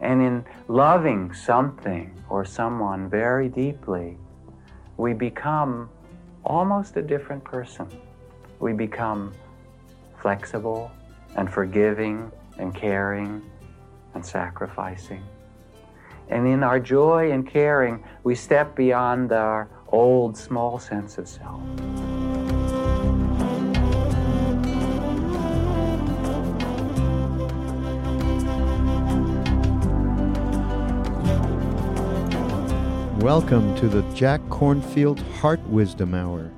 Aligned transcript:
And 0.00 0.20
in 0.20 0.44
loving 0.68 1.32
something 1.32 2.14
or 2.28 2.44
someone 2.44 3.08
very 3.08 3.48
deeply, 3.48 4.18
we 4.96 5.12
become 5.12 5.88
almost 6.44 6.96
a 6.96 7.02
different 7.02 7.42
person. 7.44 7.88
We 8.60 8.72
become 8.72 9.32
flexible 10.20 10.90
and 11.36 11.50
forgiving 11.50 12.30
and 12.58 12.74
caring 12.74 13.42
and 14.14 14.24
sacrificing. 14.24 15.22
And 16.28 16.46
in 16.46 16.62
our 16.62 16.80
joy 16.80 17.32
and 17.32 17.46
caring, 17.46 18.02
we 18.22 18.34
step 18.34 18.74
beyond 18.74 19.32
our 19.32 19.68
old 19.88 20.36
small 20.36 20.78
sense 20.78 21.18
of 21.18 21.28
self. 21.28 21.60
Welcome 33.24 33.74
to 33.76 33.88
the 33.88 34.02
Jack 34.12 34.42
Kornfield 34.50 35.18
Heart 35.38 35.60
Wisdom 35.68 36.12
Hour. 36.12 36.50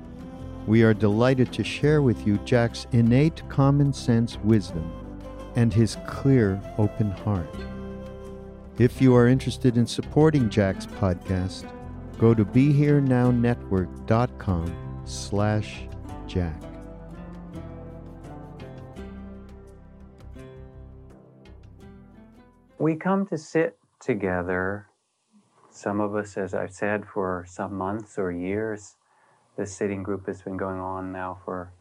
We 0.65 0.83
are 0.83 0.93
delighted 0.93 1.53
to 1.53 1.63
share 1.63 2.01
with 2.01 2.27
you 2.27 2.39
Jack's 2.39 2.87
innate 2.91 3.41
common 3.47 3.93
sense 3.93 4.37
wisdom 4.39 4.91
and 5.55 5.73
his 5.73 5.95
clear, 6.07 6.61
open 6.77 7.11
heart. 7.11 7.55
If 8.79 9.01
you 9.01 9.15
are 9.15 9.29
interested 9.29 9.77
in 9.77 9.87
supporting 9.87 10.49
Jack's 10.49 10.85
podcast, 10.85 11.71
go 12.19 12.33
to 12.33 12.43
BeHereNowNetwork.com 12.43 15.01
slash 15.05 15.87
Jack. 16.27 16.61
We 22.77 22.97
come 22.97 23.25
to 23.27 23.37
sit 23.37 23.77
together 24.01 24.86
some 25.77 25.99
of 26.01 26.15
us, 26.15 26.37
as 26.37 26.53
I've 26.55 26.73
said, 26.73 27.05
for 27.05 27.45
some 27.47 27.75
months 27.75 28.17
or 28.17 28.31
years, 28.31 28.95
this 29.57 29.75
sitting 29.75 30.01
group 30.01 30.25
has 30.25 30.41
been 30.41 30.57
going 30.57 30.79
on 30.79 31.11
now 31.11 31.39
for 31.45 31.71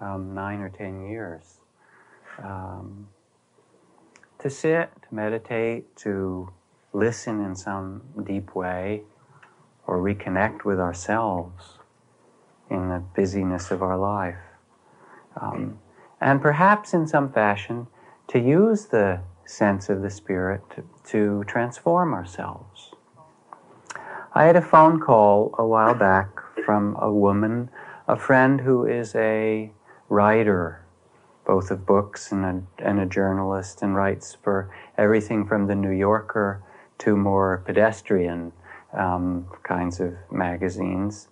um, 0.00 0.34
nine 0.34 0.60
or 0.60 0.68
ten 0.68 1.06
years. 1.06 1.60
Um, 2.42 3.08
to 4.38 4.50
sit, 4.50 4.90
to 5.08 5.14
meditate, 5.14 5.96
to 5.96 6.52
listen 6.92 7.42
in 7.42 7.56
some 7.56 8.02
deep 8.22 8.54
way, 8.54 9.02
or 9.86 9.98
reconnect 9.98 10.64
with 10.64 10.78
ourselves 10.78 11.78
in 12.70 12.88
the 12.88 13.02
busyness 13.14 13.70
of 13.70 13.82
our 13.82 13.96
life. 13.96 14.42
Um, 15.40 15.78
and 16.20 16.40
perhaps 16.40 16.92
in 16.92 17.06
some 17.06 17.32
fashion 17.32 17.86
to 18.28 18.38
use 18.38 18.86
the 18.86 19.20
sense 19.46 19.88
of 19.88 20.02
the 20.02 20.10
Spirit 20.10 20.60
to, 20.74 20.84
to 21.04 21.44
transform 21.44 22.12
ourselves. 22.12 22.91
I 24.34 24.44
had 24.44 24.56
a 24.56 24.62
phone 24.62 24.98
call 24.98 25.54
a 25.58 25.66
while 25.66 25.94
back 25.94 26.40
from 26.64 26.96
a 26.98 27.12
woman, 27.12 27.68
a 28.08 28.16
friend 28.16 28.62
who 28.62 28.86
is 28.86 29.14
a 29.14 29.70
writer, 30.08 30.82
both 31.46 31.70
of 31.70 31.84
books 31.84 32.32
and 32.32 32.44
a, 32.46 32.62
and 32.78 32.98
a 32.98 33.04
journalist, 33.04 33.82
and 33.82 33.94
writes 33.94 34.38
for 34.42 34.74
everything 34.96 35.46
from 35.46 35.66
the 35.66 35.74
New 35.74 35.90
Yorker 35.90 36.62
to 36.98 37.14
more 37.14 37.62
pedestrian 37.66 38.52
um, 38.94 39.46
kinds 39.64 40.00
of 40.00 40.14
magazines. 40.30 41.28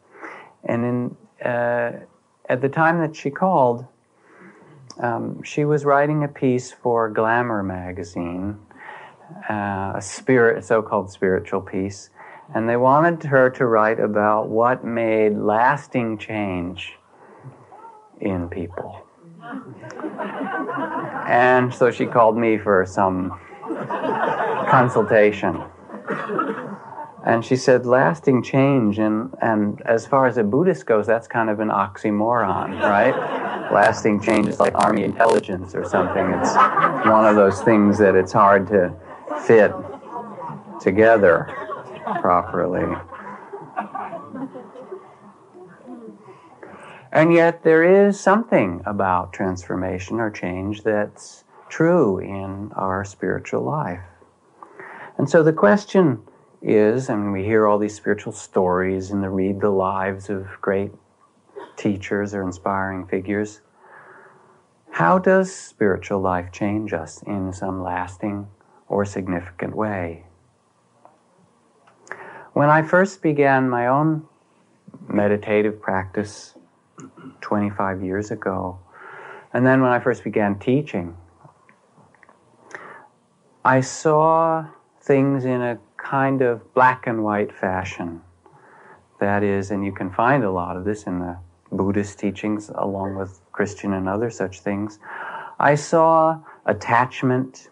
And 0.64 0.84
in, 0.84 1.16
uh, 1.42 2.00
at 2.50 2.60
the 2.60 2.68
time 2.68 3.00
that 3.00 3.16
she 3.16 3.30
called, 3.30 3.86
um, 4.98 5.42
she 5.42 5.64
was 5.64 5.86
writing 5.86 6.22
a 6.22 6.28
piece 6.28 6.70
for 6.70 7.08
Glamour 7.08 7.62
magazine, 7.62 8.58
uh, 9.48 9.92
a 9.94 10.02
spirit, 10.02 10.62
so-called 10.66 11.10
spiritual 11.10 11.62
piece, 11.62 12.10
and 12.54 12.68
they 12.68 12.76
wanted 12.76 13.22
her 13.24 13.50
to 13.50 13.66
write 13.66 14.00
about 14.00 14.48
what 14.48 14.84
made 14.84 15.36
lasting 15.36 16.18
change 16.18 16.94
in 18.20 18.48
people. 18.48 19.04
And 21.26 21.72
so 21.72 21.90
she 21.90 22.06
called 22.06 22.36
me 22.36 22.58
for 22.58 22.84
some 22.86 23.38
consultation. 24.68 25.62
And 27.24 27.44
she 27.44 27.54
said, 27.54 27.84
lasting 27.84 28.42
change, 28.42 28.98
and, 28.98 29.34
and 29.42 29.82
as 29.82 30.06
far 30.06 30.26
as 30.26 30.38
a 30.38 30.42
Buddhist 30.42 30.86
goes, 30.86 31.06
that's 31.06 31.28
kind 31.28 31.50
of 31.50 31.60
an 31.60 31.68
oxymoron, 31.68 32.80
right? 32.80 33.14
lasting 33.70 34.20
change 34.20 34.48
is 34.48 34.58
like 34.58 34.74
army 34.74 35.04
intelligence 35.04 35.74
or 35.74 35.84
something. 35.84 36.26
It's 36.32 36.54
one 37.06 37.24
of 37.26 37.36
those 37.36 37.62
things 37.62 37.98
that 37.98 38.14
it's 38.14 38.32
hard 38.32 38.66
to 38.68 38.92
fit 39.46 39.72
together 40.80 41.69
properly. 42.20 42.96
And 47.12 47.32
yet, 47.32 47.64
there 47.64 47.82
is 47.82 48.20
something 48.20 48.82
about 48.86 49.32
transformation 49.32 50.20
or 50.20 50.30
change 50.30 50.84
that's 50.84 51.44
true 51.68 52.18
in 52.18 52.70
our 52.76 53.04
spiritual 53.04 53.62
life. 53.62 54.00
And 55.18 55.28
so 55.28 55.42
the 55.42 55.52
question 55.52 56.22
is, 56.62 57.08
and 57.08 57.32
we 57.32 57.44
hear 57.44 57.66
all 57.66 57.78
these 57.78 57.94
spiritual 57.94 58.32
stories 58.32 59.10
and 59.10 59.34
read 59.34 59.60
the 59.60 59.70
lives 59.70 60.30
of 60.30 60.46
great 60.60 60.92
teachers 61.76 62.32
or 62.32 62.42
inspiring 62.42 63.06
figures. 63.06 63.60
How 64.92 65.18
does 65.18 65.54
spiritual 65.54 66.20
life 66.20 66.52
change 66.52 66.92
us 66.92 67.22
in 67.22 67.52
some 67.52 67.82
lasting 67.82 68.48
or 68.88 69.04
significant 69.04 69.74
way? 69.74 70.26
When 72.60 72.68
I 72.68 72.82
first 72.82 73.22
began 73.22 73.70
my 73.70 73.86
own 73.86 74.28
meditative 75.08 75.80
practice 75.80 76.58
25 77.40 78.04
years 78.04 78.30
ago, 78.30 78.78
and 79.54 79.66
then 79.66 79.80
when 79.80 79.90
I 79.90 79.98
first 79.98 80.22
began 80.22 80.58
teaching, 80.58 81.16
I 83.64 83.80
saw 83.80 84.66
things 85.00 85.46
in 85.46 85.62
a 85.62 85.78
kind 85.96 86.42
of 86.42 86.74
black 86.74 87.06
and 87.06 87.24
white 87.24 87.50
fashion. 87.50 88.20
That 89.20 89.42
is, 89.42 89.70
and 89.70 89.82
you 89.82 89.92
can 89.92 90.10
find 90.10 90.44
a 90.44 90.50
lot 90.50 90.76
of 90.76 90.84
this 90.84 91.04
in 91.04 91.18
the 91.18 91.38
Buddhist 91.72 92.18
teachings 92.18 92.70
along 92.74 93.16
with 93.16 93.40
Christian 93.52 93.94
and 93.94 94.06
other 94.06 94.28
such 94.28 94.60
things. 94.60 94.98
I 95.58 95.76
saw 95.76 96.42
attachment, 96.66 97.70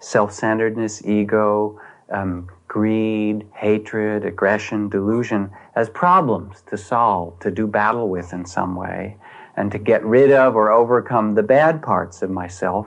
self 0.00 0.32
centeredness, 0.32 1.04
ego, 1.04 1.78
um, 2.10 2.48
greed, 2.76 3.46
hatred, 3.54 4.22
aggression, 4.22 4.86
delusion 4.90 5.50
as 5.76 5.88
problems 5.88 6.60
to 6.60 6.76
solve, 6.76 7.32
to 7.40 7.50
do 7.50 7.66
battle 7.66 8.10
with 8.10 8.34
in 8.34 8.44
some 8.44 8.76
way, 8.76 9.16
and 9.56 9.72
to 9.72 9.78
get 9.78 10.04
rid 10.04 10.30
of 10.30 10.54
or 10.54 10.70
overcome 10.70 11.34
the 11.34 11.42
bad 11.42 11.80
parts 11.80 12.20
of 12.20 12.28
myself 12.28 12.86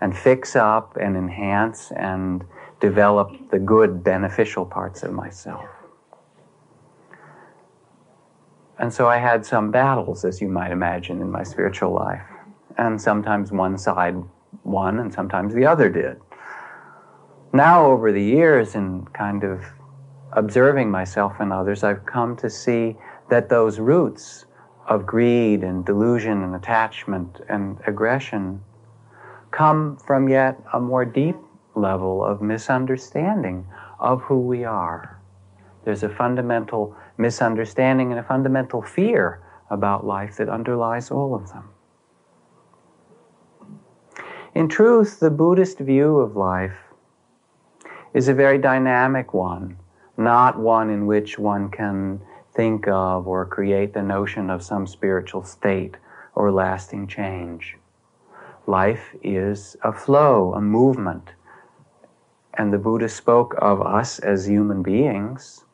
and 0.00 0.16
fix 0.16 0.56
up 0.56 0.96
and 0.96 1.18
enhance 1.18 1.92
and 1.92 2.46
develop 2.80 3.28
the 3.50 3.58
good, 3.58 4.02
beneficial 4.02 4.64
parts 4.64 5.02
of 5.02 5.12
myself. 5.12 5.68
And 8.78 8.90
so 8.90 9.06
I 9.06 9.18
had 9.18 9.44
some 9.44 9.70
battles, 9.70 10.24
as 10.24 10.40
you 10.40 10.48
might 10.48 10.72
imagine, 10.72 11.20
in 11.20 11.30
my 11.30 11.42
spiritual 11.42 11.92
life. 11.92 12.24
And 12.78 12.98
sometimes 12.98 13.52
one 13.52 13.76
side 13.76 14.16
won 14.62 14.98
and 14.98 15.12
sometimes 15.12 15.52
the 15.52 15.66
other 15.66 15.90
did 15.90 16.18
now 17.54 17.86
over 17.86 18.10
the 18.10 18.22
years 18.22 18.74
and 18.74 19.10
kind 19.14 19.44
of 19.44 19.64
observing 20.32 20.90
myself 20.90 21.34
and 21.38 21.52
others, 21.52 21.84
I've 21.84 22.04
come 22.04 22.36
to 22.38 22.50
see 22.50 22.96
that 23.30 23.48
those 23.48 23.78
roots 23.78 24.44
of 24.88 25.06
greed 25.06 25.62
and 25.62 25.86
delusion 25.86 26.42
and 26.42 26.56
attachment 26.56 27.40
and 27.48 27.78
aggression 27.86 28.60
come 29.52 29.96
from 29.96 30.28
yet 30.28 30.60
a 30.72 30.80
more 30.80 31.04
deep 31.04 31.36
level 31.76 32.24
of 32.24 32.42
misunderstanding 32.42 33.64
of 34.00 34.20
who 34.22 34.40
we 34.40 34.64
are. 34.64 35.20
There's 35.84 36.02
a 36.02 36.08
fundamental 36.08 36.96
misunderstanding 37.18 38.10
and 38.10 38.18
a 38.18 38.24
fundamental 38.24 38.82
fear 38.82 39.40
about 39.70 40.04
life 40.04 40.36
that 40.38 40.48
underlies 40.48 41.10
all 41.12 41.34
of 41.36 41.48
them. 41.50 41.70
In 44.54 44.68
truth, 44.68 45.20
the 45.20 45.30
Buddhist 45.30 45.78
view 45.78 46.18
of 46.18 46.36
life 46.36 46.83
is 48.14 48.28
a 48.28 48.34
very 48.34 48.56
dynamic 48.56 49.34
one, 49.34 49.76
not 50.16 50.58
one 50.58 50.88
in 50.88 51.06
which 51.06 51.38
one 51.38 51.68
can 51.68 52.20
think 52.54 52.88
of 52.88 53.26
or 53.26 53.44
create 53.44 53.92
the 53.92 54.02
notion 54.02 54.48
of 54.48 54.62
some 54.62 54.86
spiritual 54.86 55.44
state 55.44 55.96
or 56.34 56.50
lasting 56.52 57.06
change. 57.06 57.76
Life 58.66 59.14
is 59.22 59.76
a 59.82 59.92
flow, 59.92 60.54
a 60.54 60.60
movement. 60.60 61.32
And 62.56 62.72
the 62.72 62.78
Buddha 62.78 63.08
spoke 63.08 63.54
of 63.58 63.82
us 63.82 64.20
as 64.20 64.46
human 64.48 64.82
beings 64.82 65.64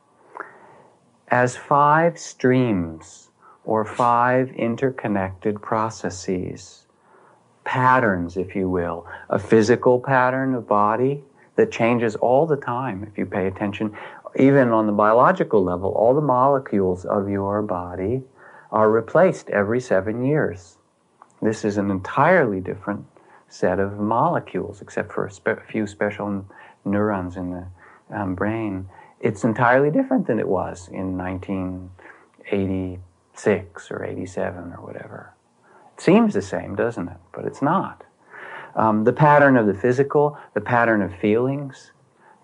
as 1.30 1.56
five 1.56 2.18
streams 2.18 3.28
or 3.64 3.84
five 3.84 4.50
interconnected 4.52 5.62
processes, 5.62 6.86
patterns, 7.64 8.36
if 8.36 8.56
you 8.56 8.68
will. 8.68 9.06
A 9.28 9.38
physical 9.38 10.00
pattern 10.00 10.54
of 10.54 10.66
body, 10.66 11.22
that 11.60 11.70
changes 11.70 12.16
all 12.16 12.44
the 12.46 12.56
time 12.56 13.04
if 13.04 13.16
you 13.18 13.26
pay 13.26 13.46
attention. 13.46 13.94
Even 14.36 14.70
on 14.70 14.86
the 14.86 14.92
biological 14.92 15.62
level, 15.62 15.90
all 15.90 16.14
the 16.14 16.22
molecules 16.22 17.04
of 17.04 17.28
your 17.28 17.60
body 17.60 18.22
are 18.72 18.90
replaced 18.90 19.50
every 19.50 19.78
seven 19.78 20.24
years. 20.24 20.78
This 21.42 21.66
is 21.66 21.76
an 21.76 21.90
entirely 21.90 22.60
different 22.60 23.04
set 23.48 23.78
of 23.78 23.98
molecules, 23.98 24.80
except 24.80 25.12
for 25.12 25.26
a 25.26 25.30
spe- 25.30 25.60
few 25.68 25.86
special 25.86 26.46
neurons 26.86 27.36
in 27.36 27.50
the 27.50 27.66
um, 28.10 28.34
brain. 28.34 28.88
It's 29.20 29.44
entirely 29.44 29.90
different 29.90 30.26
than 30.26 30.38
it 30.38 30.48
was 30.48 30.88
in 30.88 31.18
1986 31.18 33.90
or 33.90 34.02
87 34.02 34.72
or 34.72 34.80
whatever. 34.80 35.34
It 35.94 36.00
seems 36.00 36.32
the 36.32 36.40
same, 36.40 36.74
doesn't 36.74 37.08
it? 37.08 37.18
But 37.34 37.44
it's 37.44 37.60
not. 37.60 38.04
Um, 38.74 39.04
the 39.04 39.12
pattern 39.12 39.56
of 39.56 39.66
the 39.66 39.74
physical, 39.74 40.38
the 40.54 40.60
pattern 40.60 41.02
of 41.02 41.14
feelings, 41.14 41.92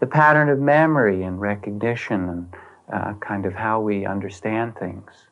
the 0.00 0.06
pattern 0.06 0.49
of 0.49 0.58
memory 0.58 1.23
and 1.23 1.40
recognition 1.40 2.28
and 2.28 2.55
uh, 2.93 3.14
kind 3.14 3.46
of 3.46 3.55
how 3.55 3.81
we 3.81 4.06
understand 4.06 4.76
things, 4.76 5.28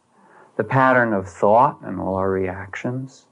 the 0.57 0.65
pattern 0.65 1.13
of 1.13 1.29
thought 1.29 1.79
and 1.83 2.01
all 2.01 2.15
our 2.15 2.31
reactions, 2.31 3.27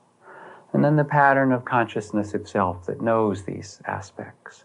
and 0.72 0.84
then 0.84 0.96
the 0.96 1.04
pattern 1.04 1.52
of 1.52 1.64
consciousness 1.64 2.34
itself 2.34 2.86
that 2.86 3.00
knows 3.00 3.42
these 3.42 3.80
aspects. 3.86 4.64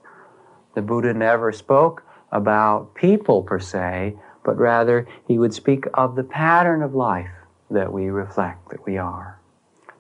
The 0.76 0.82
Buddha 0.82 1.14
never 1.14 1.52
spoke 1.52 2.04
about 2.32 2.94
people 2.96 3.42
per 3.44 3.60
se, 3.60 4.16
but 4.44 4.58
rather 4.58 5.08
he 5.28 5.40
would 5.40 5.54
speak 5.54 5.86
of 5.94 6.16
the 6.16 6.24
pattern 6.24 6.82
of 6.82 6.94
life 6.94 7.32
that 7.70 7.92
we 7.92 8.08
reflect, 8.10 8.70
that 8.70 8.86
we 8.86 8.98
are. 8.98 9.40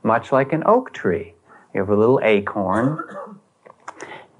Much 0.03 0.31
like 0.31 0.53
an 0.53 0.63
oak 0.65 0.94
tree. 0.94 1.33
You 1.77 1.83
have 1.83 1.91
a 1.91 1.95
little 1.95 2.19
acorn, 2.24 2.97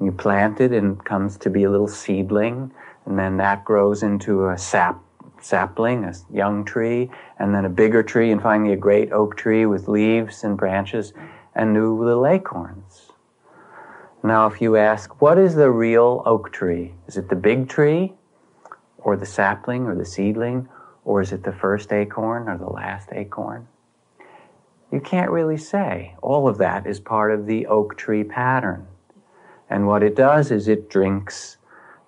you 0.01 0.12
plant 0.12 0.60
it 0.60 0.72
and 0.72 0.98
it 0.98 1.06
comes 1.06 1.38
to 1.38 1.51
be 1.51 1.66
a 1.66 1.69
little 1.69 1.88
seedling, 1.88 2.72
and 3.06 3.19
then 3.19 3.38
that 3.38 3.63
grows 3.63 4.01
into 4.01 4.48
a 4.48 4.57
sap, 4.57 5.00
sapling, 5.39 6.04
a 6.04 6.16
young 6.34 6.66
tree, 6.66 7.12
and 7.38 7.54
then 7.54 7.63
a 7.63 7.69
bigger 7.69 8.01
tree, 8.01 8.31
and 8.31 8.42
finally 8.42 8.74
a 8.74 8.75
great 8.75 9.12
oak 9.12 9.38
tree 9.38 9.68
with 9.68 9.88
leaves 9.88 10.44
and 10.44 10.57
branches 10.57 11.13
and 11.54 11.74
new 11.74 12.04
little 12.04 12.25
acorns. 12.25 13.12
Now, 14.24 14.48
if 14.48 14.60
you 14.60 14.75
ask, 14.75 15.22
what 15.22 15.38
is 15.38 15.54
the 15.54 15.69
real 15.69 16.24
oak 16.25 16.51
tree? 16.51 16.95
Is 17.06 17.18
it 17.18 17.30
the 17.30 17.36
big 17.36 17.69
tree, 17.69 18.16
or 18.98 19.16
the 19.16 19.28
sapling, 19.28 19.86
or 19.86 19.94
the 19.94 20.06
seedling, 20.06 20.69
or 21.06 21.22
is 21.22 21.31
it 21.31 21.44
the 21.44 21.54
first 21.54 21.94
acorn 21.94 22.50
or 22.50 22.57
the 22.57 22.66
last 22.66 23.10
acorn? 23.12 23.68
You 24.92 25.00
can't 25.01 25.31
really 25.31 25.57
say. 25.57 26.16
All 26.22 26.48
of 26.48 26.57
that 26.60 26.88
is 26.88 27.00
part 27.00 27.31
of 27.31 27.45
the 27.45 27.66
oak 27.68 27.98
tree 27.98 28.24
pattern. 28.24 28.88
And 29.69 29.86
what 29.86 30.04
it 30.04 30.16
does 30.16 30.50
is 30.50 30.68
it 30.68 30.89
drinks 30.89 31.57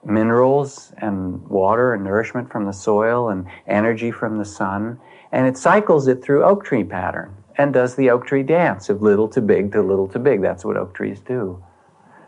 minerals 0.06 0.94
and 0.98 1.46
water 1.48 1.94
and 1.94 2.04
nourishment 2.04 2.50
from 2.50 2.66
the 2.66 2.72
soil 2.72 3.30
and 3.30 3.46
energy 3.68 4.12
from 4.12 4.38
the 4.38 4.46
sun, 4.46 5.00
and 5.32 5.46
it 5.46 5.58
cycles 5.58 6.08
it 6.08 6.24
through 6.24 6.44
oak 6.44 6.64
tree 6.64 6.86
pattern 6.86 7.36
and 7.58 7.74
does 7.74 7.96
the 7.96 8.10
oak 8.10 8.26
tree 8.26 8.44
dance 8.44 8.90
of 8.90 9.02
little 9.02 9.28
to 9.28 9.42
big 9.42 9.74
to 9.74 9.82
little 9.82 10.08
to 10.08 10.18
big. 10.18 10.42
That's 10.42 10.64
what 10.64 10.78
oak 10.78 10.94
trees 10.94 11.20
do. 11.20 11.62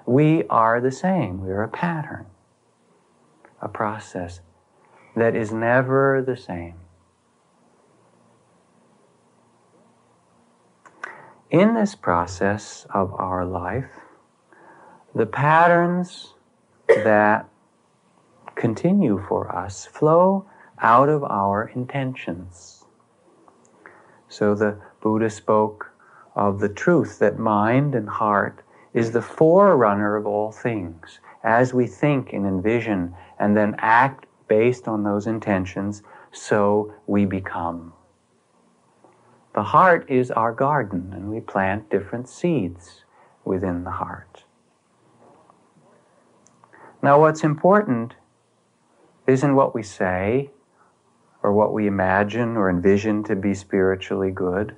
We 0.06 0.44
are 0.50 0.82
the 0.82 0.92
same. 0.92 1.42
We 1.46 1.52
are 1.52 1.64
a 1.64 1.70
pattern, 1.70 2.26
a 3.62 3.70
process 3.70 4.42
that 5.16 5.34
is 5.34 5.54
never 5.54 6.22
the 6.22 6.36
same. 6.36 6.81
In 11.52 11.74
this 11.74 11.96
process 11.96 12.88
of 12.94 13.14
our 13.16 13.44
life, 13.44 13.92
the 15.14 15.26
patterns 15.26 16.34
that 16.88 17.46
continue 18.56 19.22
for 19.28 19.54
us 19.54 19.86
flow 19.86 20.46
out 20.80 21.10
of 21.10 21.26
our 21.26 21.70
intentions. 21.76 22.86
So 24.30 24.56
the 24.56 24.80
Buddha 25.02 25.30
spoke 25.30 25.92
of 26.38 26.62
the 26.62 26.70
truth 26.70 27.20
that 27.20 27.38
mind 27.38 27.96
and 27.96 28.08
heart 28.08 28.64
is 28.94 29.12
the 29.12 29.22
forerunner 29.22 30.16
of 30.16 30.26
all 30.26 30.54
things. 30.54 31.20
As 31.44 31.74
we 31.74 31.86
think 31.86 32.32
and 32.32 32.46
envision 32.46 33.14
and 33.38 33.58
then 33.58 33.76
act 33.80 34.26
based 34.48 34.88
on 34.88 35.04
those 35.04 35.28
intentions, 35.28 36.02
so 36.32 36.94
we 37.08 37.26
become. 37.26 37.92
The 39.54 39.64
heart 39.64 40.10
is 40.10 40.32
our 40.32 40.54
garden, 40.54 41.12
and 41.14 41.30
we 41.30 41.42
plant 41.42 41.90
different 41.90 42.30
seeds 42.30 43.04
within 43.44 43.84
the 43.84 43.92
heart. 43.92 44.46
Now, 47.02 47.20
what's 47.20 47.44
important 47.44 48.16
isn't 49.28 49.56
what 49.56 49.74
we 49.76 49.84
say 49.84 50.52
or 51.44 51.52
what 51.52 51.74
we 51.74 51.88
imagine 51.88 52.56
or 52.56 52.70
envision 52.70 53.24
to 53.24 53.36
be 53.36 53.54
spiritually 53.54 54.32
good 54.32 54.76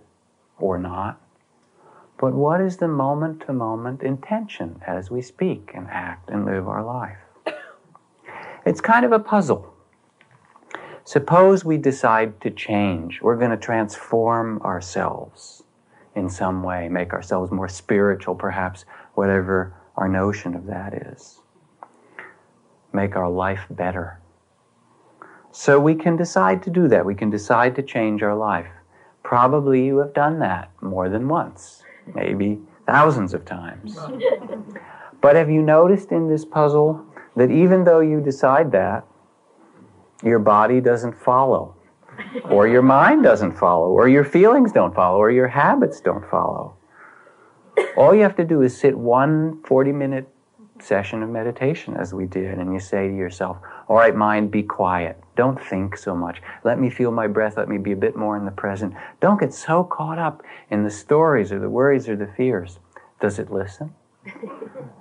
or 0.58 0.80
not, 0.80 1.22
but 2.18 2.34
what 2.34 2.62
is 2.62 2.78
the 2.78 2.88
moment 2.88 3.42
to 3.46 3.54
moment 3.54 4.02
intention 4.02 4.82
as 4.88 5.12
we 5.12 5.22
speak 5.22 5.72
and 5.76 5.88
act 5.90 6.30
and 6.30 6.46
live 6.46 6.68
our 6.68 6.84
life? 6.84 7.18
It's 8.66 8.80
kind 8.80 9.04
of 9.04 9.12
a 9.12 9.20
puzzle. 9.20 9.73
Suppose 11.14 11.64
we 11.64 11.78
decide 11.78 12.42
to 12.42 12.50
change. 12.50 13.22
We're 13.22 13.38
going 13.38 13.52
to 13.52 13.66
transform 13.72 14.60
ourselves 14.64 15.62
in 16.16 16.28
some 16.28 16.64
way, 16.64 16.90
make 16.90 17.14
ourselves 17.14 17.52
more 17.52 17.68
spiritual, 17.68 18.34
perhaps, 18.34 18.86
whatever 19.14 19.76
our 19.96 20.10
notion 20.10 20.56
of 20.56 20.66
that 20.66 20.96
is. 20.96 21.40
Make 22.94 23.16
our 23.16 23.30
life 23.30 23.68
better. 23.70 24.22
So 25.52 25.80
we 25.80 25.94
can 25.94 26.18
decide 26.18 26.64
to 26.64 26.72
do 26.72 26.88
that. 26.88 27.06
We 27.06 27.14
can 27.14 27.30
decide 27.30 27.76
to 27.76 27.84
change 27.84 28.24
our 28.24 28.36
life. 28.36 28.72
Probably 29.22 29.86
you 29.86 30.00
have 30.00 30.16
done 30.16 30.40
that 30.40 30.72
more 30.82 31.10
than 31.10 31.28
once, 31.28 31.84
maybe 32.16 32.58
thousands 32.88 33.36
of 33.36 33.46
times. 33.46 34.00
But 35.22 35.38
have 35.38 35.50
you 35.50 35.62
noticed 35.62 36.12
in 36.12 36.28
this 36.28 36.44
puzzle 36.44 37.06
that 37.38 37.50
even 37.50 37.86
though 37.86 38.02
you 38.02 38.20
decide 38.20 38.74
that, 38.74 39.06
your 40.24 40.40
body 40.40 40.82
doesn't 40.82 41.14
follow, 41.20 41.76
or 42.50 42.68
your 42.68 42.82
mind 42.82 43.24
doesn't 43.24 43.54
follow, 43.54 43.90
or 43.90 44.08
your 44.08 44.24
feelings 44.24 44.72
don't 44.72 44.96
follow, 44.96 45.18
or 45.18 45.32
your 45.32 45.48
habits 45.48 46.00
don't 46.00 46.28
follow. 46.30 46.76
All 47.98 48.14
you 48.14 48.22
have 48.22 48.36
to 48.38 48.46
do 48.46 48.62
is 48.62 48.78
sit 48.78 48.98
one 48.98 49.62
40 49.64 49.92
minute 49.92 50.30
session 50.80 51.24
of 51.24 51.30
meditation 51.30 51.96
as 51.96 52.14
we 52.14 52.26
did, 52.26 52.58
and 52.60 52.74
you 52.74 52.80
say 52.80 53.08
to 53.08 53.16
yourself, 53.16 53.58
All 53.88 53.98
right, 53.98 54.16
mind, 54.16 54.52
be 54.52 54.64
quiet. 54.64 55.20
Don't 55.36 55.62
think 55.62 55.98
so 55.98 56.16
much. 56.16 56.42
Let 56.64 56.80
me 56.80 56.90
feel 56.90 57.12
my 57.12 57.28
breath. 57.28 57.58
Let 57.58 57.70
me 57.70 57.78
be 57.78 57.92
a 57.92 57.98
bit 57.98 58.16
more 58.16 58.38
in 58.38 58.46
the 58.46 58.52
present. 58.52 58.94
Don't 59.20 59.40
get 59.40 59.54
so 59.54 59.84
caught 59.84 60.20
up 60.20 60.44
in 60.70 60.84
the 60.84 60.92
stories 60.92 61.52
or 61.52 61.60
the 61.60 61.70
worries 61.70 62.08
or 62.08 62.16
the 62.16 62.28
fears. 62.28 62.80
Does 63.20 63.40
it 63.40 63.52
listen? 63.52 63.94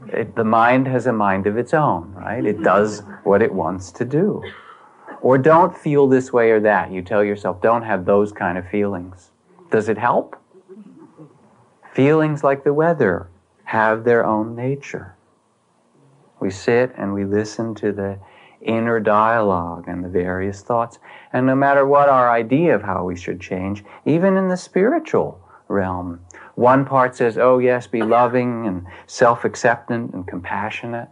It, 0.09 0.35
the 0.35 0.45
mind 0.45 0.89
has 0.89 1.07
a 1.07 1.13
mind 1.13 1.47
of 1.47 1.57
its 1.57 1.73
own, 1.73 2.13
right? 2.13 2.45
It 2.45 2.63
does 2.63 3.03
what 3.23 3.41
it 3.41 3.55
wants 3.55 3.93
to 3.93 4.05
do. 4.05 4.43
Or 5.23 5.39
don't 5.39 5.77
feel 5.77 6.09
this 6.09 6.33
way 6.33 6.51
or 6.51 6.61
that. 6.61 6.91
You 6.91 7.01
tell 7.01 7.23
yourself, 7.23 7.63
don't 7.63 7.83
have 7.83 8.05
those 8.05 8.33
kind 8.33 8.59
of 8.59 8.69
feelings. 8.69 9.31
Does 9.71 9.89
it 9.89 9.97
help? 9.97 10.37
Feelings 11.95 12.43
like 12.43 12.65
the 12.65 12.75
weather 12.75 13.29
have 13.65 14.05
their 14.05 14.27
own 14.27 14.57
nature. 14.57 15.15
We 16.41 16.51
sit 16.51 16.93
and 16.97 17.15
we 17.15 17.25
listen 17.25 17.75
to 17.77 17.93
the 17.93 18.19
inner 18.61 18.99
dialogue 18.99 19.85
and 19.87 20.05
the 20.05 20.09
various 20.09 20.61
thoughts. 20.61 20.99
And 21.33 21.47
no 21.47 21.55
matter 21.55 21.87
what 21.87 22.09
our 22.09 22.31
idea 22.31 22.75
of 22.75 22.83
how 22.83 23.05
we 23.05 23.17
should 23.17 23.41
change, 23.41 23.85
even 24.05 24.37
in 24.37 24.49
the 24.49 24.57
spiritual 24.57 25.41
realm, 25.69 26.21
one 26.55 26.85
part 26.85 27.15
says, 27.15 27.39
oh, 27.39 27.59
yes, 27.59 27.87
be 27.87 28.03
loving 28.03 28.67
and 28.67 28.87
self 29.07 29.45
acceptant 29.45 30.13
and 30.15 30.27
compassionate. 30.27 31.09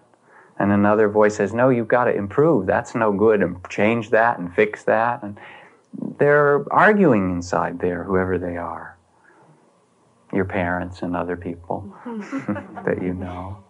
And 0.61 0.73
another 0.73 1.09
voice 1.09 1.37
says, 1.37 1.55
no, 1.55 1.71
you've 1.71 1.89
got 1.89 2.05
to 2.05 2.15
improve. 2.15 2.67
That's 2.67 2.95
no 2.95 3.13
good. 3.13 3.43
And 3.43 3.57
change 3.71 4.11
that 4.11 4.39
and 4.39 4.55
fix 4.55 4.85
that. 4.85 5.23
And 5.23 5.41
they're 6.19 6.71
arguing 6.71 7.31
inside 7.31 7.81
there, 7.81 8.05
whoever 8.05 8.37
they 8.37 8.59
are. 8.59 8.99
Your 10.35 10.45
parents 10.45 11.01
and 11.01 11.17
other 11.17 11.35
people 11.35 11.91
that 12.85 12.99
you 13.01 13.15
know. 13.15 13.65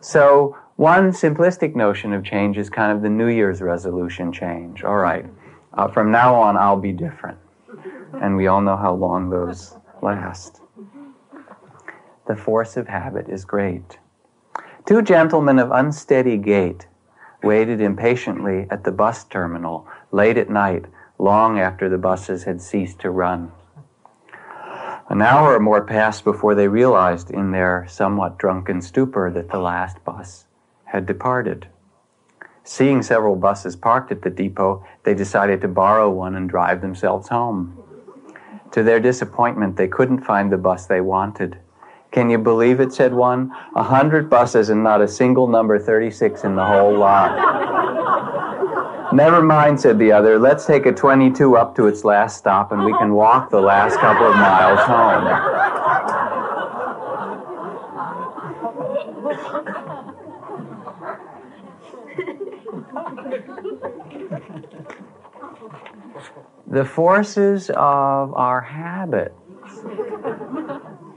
So, 0.00 0.58
one 0.76 1.10
simplistic 1.10 1.74
notion 1.74 2.12
of 2.12 2.22
change 2.22 2.58
is 2.58 2.68
kind 2.68 2.92
of 2.92 3.02
the 3.02 3.08
New 3.08 3.28
Year's 3.28 3.60
resolution 3.60 4.32
change. 4.32 4.84
All 4.84 4.96
right, 4.96 5.26
uh, 5.74 5.88
from 5.88 6.12
now 6.12 6.34
on, 6.34 6.56
I'll 6.56 6.80
be 6.80 6.92
different. 6.92 7.38
And 8.22 8.36
we 8.36 8.46
all 8.46 8.60
know 8.60 8.76
how 8.76 8.94
long 8.94 9.30
those 9.30 9.76
last. 10.00 10.60
The 12.28 12.36
force 12.36 12.76
of 12.76 12.86
habit 12.86 13.28
is 13.28 13.44
great. 13.44 13.98
Two 14.90 15.02
gentlemen 15.02 15.60
of 15.60 15.70
unsteady 15.70 16.36
gait 16.36 16.88
waited 17.44 17.80
impatiently 17.80 18.66
at 18.72 18.82
the 18.82 18.90
bus 18.90 19.22
terminal 19.22 19.86
late 20.10 20.36
at 20.36 20.50
night, 20.50 20.86
long 21.16 21.60
after 21.60 21.88
the 21.88 21.96
buses 21.96 22.42
had 22.42 22.60
ceased 22.60 22.98
to 22.98 23.10
run. 23.10 23.52
An 25.08 25.22
hour 25.22 25.54
or 25.54 25.60
more 25.60 25.84
passed 25.84 26.24
before 26.24 26.56
they 26.56 26.66
realized 26.66 27.30
in 27.30 27.52
their 27.52 27.86
somewhat 27.88 28.36
drunken 28.36 28.82
stupor 28.82 29.30
that 29.30 29.48
the 29.50 29.60
last 29.60 30.04
bus 30.04 30.46
had 30.86 31.06
departed. 31.06 31.68
Seeing 32.64 33.00
several 33.00 33.36
buses 33.36 33.76
parked 33.76 34.10
at 34.10 34.22
the 34.22 34.28
depot, 34.30 34.84
they 35.04 35.14
decided 35.14 35.60
to 35.60 35.68
borrow 35.68 36.10
one 36.10 36.34
and 36.34 36.50
drive 36.50 36.80
themselves 36.80 37.28
home. 37.28 37.80
To 38.72 38.82
their 38.82 38.98
disappointment, 38.98 39.76
they 39.76 39.86
couldn't 39.86 40.24
find 40.24 40.50
the 40.50 40.58
bus 40.58 40.86
they 40.86 41.00
wanted. 41.00 41.60
Can 42.10 42.28
you 42.28 42.38
believe 42.38 42.80
it, 42.80 42.92
said 42.92 43.14
one? 43.14 43.52
A 43.76 43.84
hundred 43.84 44.28
buses 44.28 44.68
and 44.68 44.82
not 44.82 45.00
a 45.00 45.06
single 45.06 45.46
number 45.46 45.78
36 45.78 46.42
in 46.42 46.56
the 46.56 46.64
whole 46.64 46.96
lot. 46.96 47.60
Never 49.12 49.42
mind, 49.42 49.80
said 49.80 49.98
the 49.98 50.12
other. 50.12 50.38
Let's 50.38 50.66
take 50.66 50.86
a 50.86 50.92
22 50.92 51.56
up 51.56 51.74
to 51.76 51.86
its 51.86 52.04
last 52.04 52.36
stop 52.38 52.72
and 52.72 52.84
we 52.84 52.92
can 52.98 53.14
walk 53.14 53.50
the 53.50 53.60
last 53.60 53.98
couple 53.98 54.26
of 54.26 54.34
miles 54.36 54.80
home. 54.80 55.26
the 66.66 66.84
forces 66.84 67.70
of 67.70 68.32
our 68.34 68.60
habits 68.60 69.34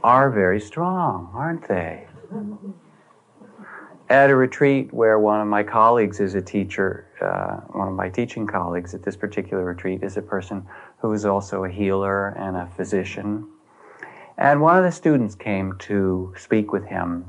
are 0.04 0.30
very 0.30 0.60
strong, 0.60 1.32
aren't 1.34 1.68
they? 1.68 2.08
At 4.10 4.30
a 4.30 4.36
retreat 4.36 4.94
where 4.94 5.18
one 5.18 5.40
of 5.40 5.48
my 5.48 5.64
colleagues 5.64 6.20
is 6.20 6.36
a 6.36 6.42
teacher, 6.42 7.08
uh, 7.22 7.66
one 7.78 7.88
of 7.88 7.94
my 7.94 8.10
teaching 8.10 8.46
colleagues 8.46 8.94
at 8.94 9.04
this 9.04 9.16
particular 9.16 9.64
retreat 9.64 10.04
is 10.04 10.18
a 10.18 10.22
person 10.22 10.66
who 11.00 11.14
is 11.14 11.26
also 11.26 11.64
a 11.64 11.70
healer 11.70 12.30
and 12.30 12.58
a 12.58 12.68
physician. 12.76 13.48
And 14.38 14.62
one 14.62 14.78
of 14.78 14.84
the 14.84 14.92
students 14.92 15.36
came 15.36 15.78
to 15.80 16.34
speak 16.38 16.72
with 16.72 16.86
him 16.86 17.26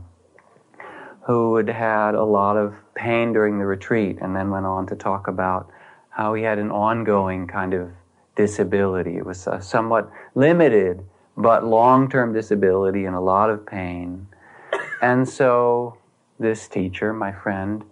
who 1.27 1.57
had 1.57 1.69
had 1.69 2.15
a 2.15 2.25
lot 2.25 2.57
of 2.57 2.75
pain 2.95 3.33
during 3.33 3.59
the 3.59 3.67
retreat 3.67 4.19
and 4.21 4.37
then 4.37 4.51
went 4.51 4.67
on 4.67 4.87
to 4.87 4.97
talk 4.97 5.27
about 5.27 5.71
how 6.11 6.35
he 6.35 6.43
had 6.43 6.59
an 6.59 6.71
ongoing 6.71 7.47
kind 7.47 7.73
of 7.73 7.91
disability. 8.37 9.17
It 9.17 9.25
was 9.25 9.47
a 9.47 9.61
somewhat 9.63 10.11
limited, 10.35 11.03
but 11.37 11.65
long 11.65 12.09
term 12.09 12.33
disability 12.33 13.05
and 13.05 13.15
a 13.15 13.21
lot 13.21 13.51
of 13.51 13.67
pain. 13.67 14.29
And 15.03 15.29
so 15.29 15.99
this 16.39 16.69
teacher, 16.69 17.13
my 17.13 17.33
friend, 17.33 17.85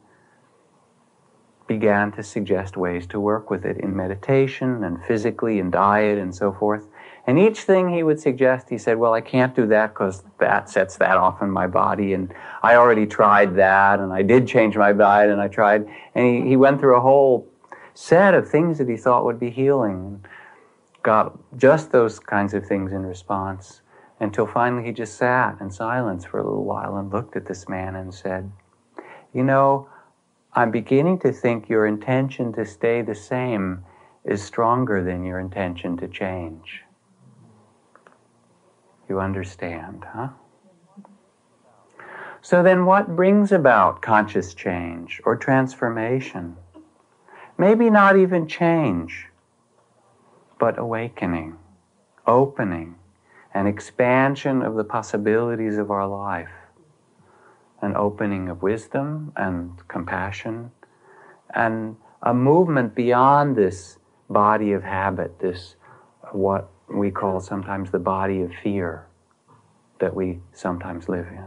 began 1.67 2.13
to 2.13 2.23
suggest 2.23 2.77
ways 2.77 3.07
to 3.07 3.21
work 3.21 3.51
with 3.51 3.65
it 3.65 3.79
in 3.79 3.97
meditation 3.97 4.85
and 4.85 5.03
physically 5.05 5.59
and 5.59 5.73
diet 5.73 6.19
and 6.19 6.35
so 6.35 6.53
forth. 6.53 6.87
And 7.27 7.39
each 7.39 7.61
thing 7.61 7.89
he 7.89 8.03
would 8.03 8.19
suggest, 8.19 8.69
he 8.69 8.79
said, 8.79 8.99
Well, 8.99 9.15
I 9.15 9.21
can't 9.21 9.55
do 9.55 9.67
that 9.69 9.95
because 9.95 10.25
that 10.39 10.69
sets 10.69 10.97
that 10.97 11.17
off 11.17 11.41
in 11.41 11.51
my 11.51 11.67
body. 11.67 12.15
And 12.15 12.35
I 12.63 12.75
already 12.75 13.07
tried 13.07 13.55
that. 13.57 14.01
And 14.01 14.13
I 14.13 14.23
did 14.23 14.47
change 14.47 14.77
my 14.77 14.93
diet 14.93 15.31
and 15.31 15.41
I 15.41 15.49
tried. 15.49 15.87
And 16.15 16.27
he, 16.27 16.49
he 16.49 16.57
went 16.57 16.81
through 16.81 16.97
a 16.97 17.01
whole 17.01 17.49
set 17.95 18.35
of 18.35 18.49
things 18.49 18.79
that 18.79 18.89
he 18.89 18.97
thought 18.97 19.25
would 19.25 19.39
be 19.39 19.51
healing. 19.51 20.25
Got 21.03 21.39
just 21.57 21.91
those 21.91 22.19
kinds 22.19 22.55
of 22.55 22.67
things 22.67 22.93
in 22.93 23.05
response 23.05 23.83
until 24.21 24.47
finally 24.47 24.85
he 24.85 24.93
just 24.93 25.17
sat 25.17 25.61
in 25.61 25.71
silence 25.71 26.25
for 26.25 26.39
a 26.39 26.45
little 26.45 26.65
while 26.65 26.97
and 26.97 27.13
looked 27.13 27.37
at 27.37 27.47
this 27.47 27.69
man 27.69 27.97
and 27.97 28.15
said, 28.15 28.53
You 29.35 29.43
know, 29.43 29.89
I'm 30.55 30.71
beginning 30.71 31.19
to 31.21 31.33
think 31.33 31.69
your 31.69 31.87
intention 31.87 32.53
to 32.53 32.65
stay 32.65 33.03
the 33.03 33.15
same 33.15 33.85
is 34.25 34.43
stronger 34.43 35.03
than 35.03 35.25
your 35.25 35.41
intention 35.41 35.97
to 35.97 36.07
change. 36.07 36.83
You 39.09 39.19
understand, 39.19 40.05
huh? 40.13 40.29
So 42.41 42.63
then, 42.63 42.87
what 42.87 43.15
brings 43.15 43.53
about 43.53 44.03
conscious 44.03 44.53
change 44.53 45.21
or 45.25 45.37
transformation? 45.37 46.57
Maybe 47.57 47.89
not 47.89 48.17
even 48.17 48.49
change, 48.49 49.27
but 50.63 50.79
awakening, 50.79 51.59
opening, 52.25 52.95
an 53.53 53.67
expansion 53.67 54.63
of 54.63 54.77
the 54.77 54.85
possibilities 54.85 55.77
of 55.77 55.91
our 55.91 56.07
life, 56.07 56.53
an 57.81 57.97
opening 57.97 58.49
of 58.49 58.63
wisdom 58.63 59.33
and 59.35 59.73
compassion, 59.89 60.71
and 61.53 61.97
a 62.23 62.33
movement 62.33 62.95
beyond 62.95 63.57
this 63.57 63.99
body 64.31 64.71
of 64.71 64.85
habit, 64.85 65.37
this 65.41 65.75
what 66.31 66.71
we 66.89 67.11
call 67.11 67.41
sometimes 67.41 67.91
the 67.91 67.99
body 67.99 68.41
of 68.41 68.53
fear 68.63 69.09
that 69.99 70.15
we 70.15 70.39
sometimes 70.53 71.09
live 71.09 71.27
in. 71.27 71.47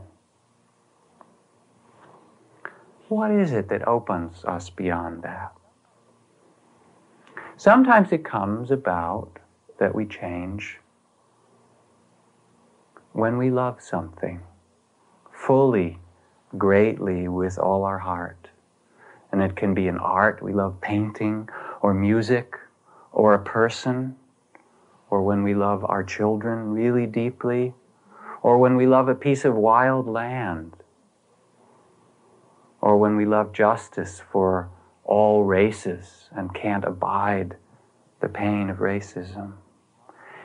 What 3.07 3.31
is 3.31 3.53
it 3.53 3.69
that 3.69 3.87
opens 3.87 4.43
us 4.43 4.69
beyond 4.69 5.23
that? 5.23 5.53
Sometimes 7.57 8.11
it 8.11 8.25
comes 8.25 8.69
about 8.69 9.39
that 9.79 9.95
we 9.95 10.05
change 10.05 10.79
when 13.13 13.37
we 13.37 13.49
love 13.49 13.81
something 13.81 14.41
fully, 15.31 15.99
greatly, 16.57 17.29
with 17.29 17.57
all 17.57 17.83
our 17.83 17.99
heart. 17.99 18.49
And 19.31 19.41
it 19.41 19.55
can 19.55 19.73
be 19.73 19.87
an 19.87 19.97
art, 19.97 20.41
we 20.43 20.53
love 20.53 20.81
painting, 20.81 21.47
or 21.81 21.93
music, 21.93 22.57
or 23.13 23.33
a 23.33 23.43
person, 23.43 24.17
or 25.09 25.21
when 25.21 25.43
we 25.43 25.53
love 25.53 25.85
our 25.85 26.03
children 26.03 26.71
really 26.71 27.05
deeply, 27.05 27.73
or 28.41 28.57
when 28.57 28.75
we 28.75 28.85
love 28.85 29.07
a 29.07 29.15
piece 29.15 29.45
of 29.45 29.55
wild 29.55 30.07
land, 30.07 30.73
or 32.81 32.97
when 32.97 33.15
we 33.15 33.25
love 33.25 33.53
justice 33.53 34.21
for 34.31 34.69
all 35.05 35.43
races 35.43 36.29
and 36.35 36.53
can't 36.53 36.83
abide 36.83 37.55
the 38.21 38.29
pain 38.29 38.69
of 38.69 38.77
racism. 38.77 39.53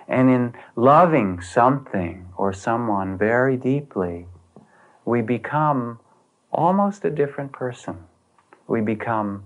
And 0.06 0.28
in 0.28 0.54
loving 0.76 1.40
something 1.40 2.28
or 2.36 2.52
someone 2.52 3.16
very 3.16 3.56
deeply, 3.56 4.26
we 5.04 5.22
become 5.22 6.00
almost 6.52 7.04
a 7.04 7.10
different 7.10 7.52
person. 7.52 8.04
We 8.66 8.80
become 8.80 9.44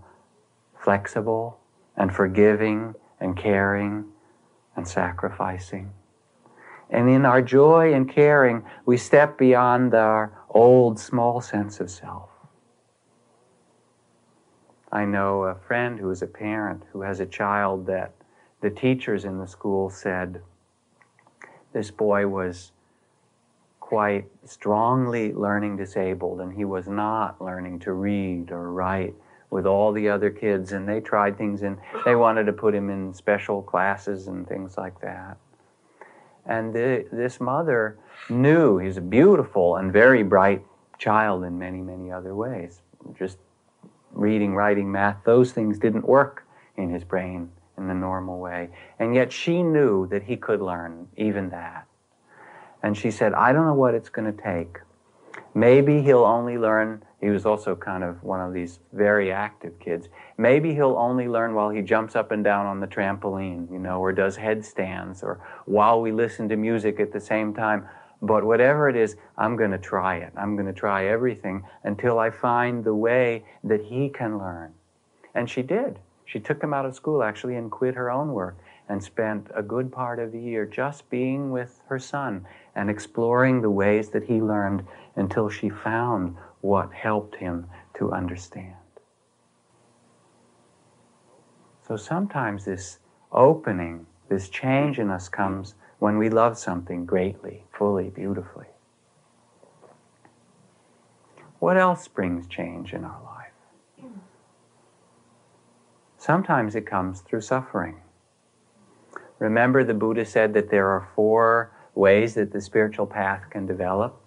flexible 0.82 1.58
and 1.96 2.14
forgiving 2.14 2.94
and 3.20 3.36
caring 3.36 4.06
and 4.76 4.88
sacrificing. 4.88 5.92
And 6.90 7.08
in 7.08 7.24
our 7.24 7.42
joy 7.42 7.94
and 7.94 8.08
caring, 8.08 8.64
we 8.84 8.96
step 8.96 9.38
beyond 9.38 9.94
our 9.94 10.32
old 10.50 10.98
small 10.98 11.40
sense 11.40 11.80
of 11.80 11.90
self. 11.90 12.33
I 14.94 15.04
know 15.04 15.42
a 15.42 15.56
friend 15.56 15.98
who 15.98 16.08
is 16.10 16.22
a 16.22 16.26
parent 16.28 16.84
who 16.92 17.00
has 17.00 17.18
a 17.18 17.26
child 17.26 17.86
that 17.86 18.12
the 18.60 18.70
teachers 18.70 19.24
in 19.24 19.38
the 19.38 19.48
school 19.48 19.90
said 19.90 20.40
this 21.72 21.90
boy 21.90 22.28
was 22.28 22.70
quite 23.80 24.26
strongly 24.44 25.32
learning 25.32 25.76
disabled 25.76 26.40
and 26.40 26.54
he 26.54 26.64
was 26.64 26.86
not 26.86 27.42
learning 27.42 27.80
to 27.80 27.92
read 27.92 28.52
or 28.52 28.70
write 28.70 29.14
with 29.50 29.66
all 29.66 29.92
the 29.92 30.08
other 30.08 30.30
kids 30.30 30.70
and 30.70 30.88
they 30.88 31.00
tried 31.00 31.36
things 31.36 31.62
and 31.62 31.76
they 32.04 32.14
wanted 32.14 32.44
to 32.44 32.52
put 32.52 32.72
him 32.72 32.88
in 32.88 33.12
special 33.12 33.62
classes 33.62 34.28
and 34.28 34.46
things 34.46 34.78
like 34.78 35.00
that. 35.00 35.36
And 36.46 36.72
the, 36.72 37.04
this 37.10 37.40
mother 37.40 37.98
knew 38.30 38.78
he's 38.78 38.96
a 38.96 39.00
beautiful 39.00 39.74
and 39.74 39.92
very 39.92 40.22
bright 40.22 40.64
child 40.98 41.42
in 41.42 41.58
many 41.58 41.80
many 41.80 42.12
other 42.12 42.36
ways 42.36 42.80
just 43.18 43.38
reading, 44.14 44.54
writing, 44.54 44.90
math, 44.90 45.18
those 45.24 45.52
things 45.52 45.78
didn't 45.78 46.06
work 46.06 46.46
in 46.76 46.90
his 46.90 47.04
brain 47.04 47.50
in 47.76 47.88
the 47.88 47.94
normal 47.94 48.38
way. 48.38 48.70
And 48.98 49.14
yet 49.14 49.32
she 49.32 49.62
knew 49.62 50.06
that 50.08 50.22
he 50.24 50.36
could 50.36 50.60
learn 50.60 51.08
even 51.16 51.50
that. 51.50 51.86
And 52.82 52.96
she 52.96 53.10
said, 53.10 53.32
I 53.34 53.52
don't 53.52 53.66
know 53.66 53.74
what 53.74 53.94
it's 53.94 54.08
going 54.08 54.32
to 54.32 54.42
take. 54.42 54.78
Maybe 55.54 56.02
he'll 56.02 56.24
only 56.24 56.58
learn, 56.58 57.04
he 57.20 57.30
was 57.30 57.46
also 57.46 57.74
kind 57.74 58.04
of 58.04 58.22
one 58.22 58.40
of 58.40 58.52
these 58.52 58.80
very 58.92 59.32
active 59.32 59.78
kids. 59.78 60.08
Maybe 60.36 60.74
he'll 60.74 60.96
only 60.96 61.28
learn 61.28 61.54
while 61.54 61.70
he 61.70 61.80
jumps 61.80 62.16
up 62.16 62.32
and 62.32 62.42
down 62.44 62.66
on 62.66 62.80
the 62.80 62.86
trampoline, 62.86 63.70
you 63.72 63.78
know, 63.78 64.00
or 64.00 64.12
does 64.12 64.36
headstands, 64.36 65.22
or 65.22 65.40
while 65.64 66.00
we 66.00 66.12
listen 66.12 66.48
to 66.48 66.56
music 66.56 67.00
at 67.00 67.12
the 67.12 67.20
same 67.20 67.54
time. 67.54 67.88
But 68.24 68.44
whatever 68.44 68.88
it 68.88 68.96
is, 68.96 69.16
I'm 69.36 69.54
going 69.54 69.72
to 69.72 69.78
try 69.78 70.16
it. 70.16 70.32
I'm 70.34 70.56
going 70.56 70.66
to 70.66 70.72
try 70.72 71.08
everything 71.08 71.62
until 71.82 72.18
I 72.18 72.30
find 72.30 72.82
the 72.82 72.94
way 72.94 73.44
that 73.62 73.82
he 73.82 74.08
can 74.08 74.38
learn. 74.38 74.72
And 75.34 75.50
she 75.50 75.60
did. 75.60 75.98
She 76.24 76.40
took 76.40 76.62
him 76.62 76.72
out 76.72 76.86
of 76.86 76.94
school 76.94 77.22
actually 77.22 77.56
and 77.56 77.70
quit 77.70 77.94
her 77.94 78.10
own 78.10 78.32
work 78.32 78.56
and 78.88 79.04
spent 79.04 79.48
a 79.54 79.62
good 79.62 79.92
part 79.92 80.18
of 80.18 80.32
the 80.32 80.40
year 80.40 80.64
just 80.64 81.10
being 81.10 81.50
with 81.50 81.82
her 81.88 81.98
son 81.98 82.46
and 82.74 82.88
exploring 82.88 83.60
the 83.60 83.70
ways 83.70 84.08
that 84.10 84.24
he 84.24 84.40
learned 84.40 84.86
until 85.16 85.50
she 85.50 85.68
found 85.68 86.34
what 86.62 86.94
helped 86.94 87.36
him 87.36 87.66
to 87.98 88.10
understand. 88.10 88.74
So 91.86 91.96
sometimes 91.96 92.64
this 92.64 93.00
opening, 93.32 94.06
this 94.30 94.48
change 94.48 94.98
in 94.98 95.10
us 95.10 95.28
comes 95.28 95.74
when 95.98 96.18
we 96.18 96.28
love 96.28 96.58
something 96.58 97.06
greatly, 97.06 97.64
fully, 97.72 98.10
beautifully. 98.10 98.66
What 101.58 101.76
else 101.76 102.08
brings 102.08 102.46
change 102.46 102.92
in 102.92 103.04
our 103.04 103.22
life? 103.22 104.10
Sometimes 106.18 106.74
it 106.74 106.86
comes 106.86 107.20
through 107.20 107.42
suffering. 107.42 108.00
Remember, 109.38 109.84
the 109.84 109.94
Buddha 109.94 110.24
said 110.24 110.54
that 110.54 110.70
there 110.70 110.88
are 110.88 111.08
four 111.14 111.72
ways 111.94 112.34
that 112.34 112.52
the 112.52 112.60
spiritual 112.60 113.06
path 113.06 113.44
can 113.50 113.66
develop. 113.66 114.20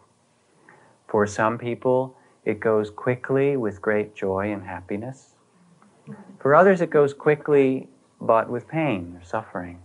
For 1.08 1.26
some 1.26 1.58
people, 1.58 2.16
it 2.46 2.60
goes 2.60 2.90
quickly 2.90 3.58
with 3.58 3.82
great 3.82 4.16
joy 4.16 4.52
and 4.52 4.64
happiness. 4.64 5.36
For 6.40 6.56
others, 6.56 6.82
it 6.82 6.90
goes 6.90 7.14
quickly 7.14 7.90
but 8.22 8.50
with 8.50 8.68
pain 8.68 9.18
or 9.20 9.24
suffering. 9.26 9.80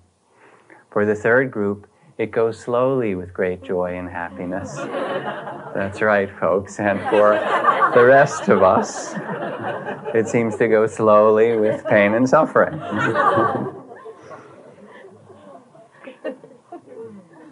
For 0.93 1.07
the 1.07 1.15
third 1.15 1.51
group, 1.51 1.87
it 2.19 2.31
goes 2.31 2.59
slowly 2.59 3.15
with 3.15 3.33
great 3.33 3.63
joy 3.63 3.97
and 3.97 4.09
happiness. 4.09 4.77
That's 5.75 6.03
right, 6.03 6.29
folks. 6.39 6.79
And 6.79 7.01
for 7.09 7.33
the 7.95 8.05
rest 8.05 8.49
of 8.49 8.63
us, 8.63 9.15
it 10.15 10.29
seems 10.29 10.57
to 10.57 10.69
go 10.69 10.87
slowly 10.87 11.57
with 11.57 11.83
pain 11.87 12.13
and 12.13 12.29
suffering. 12.29 12.79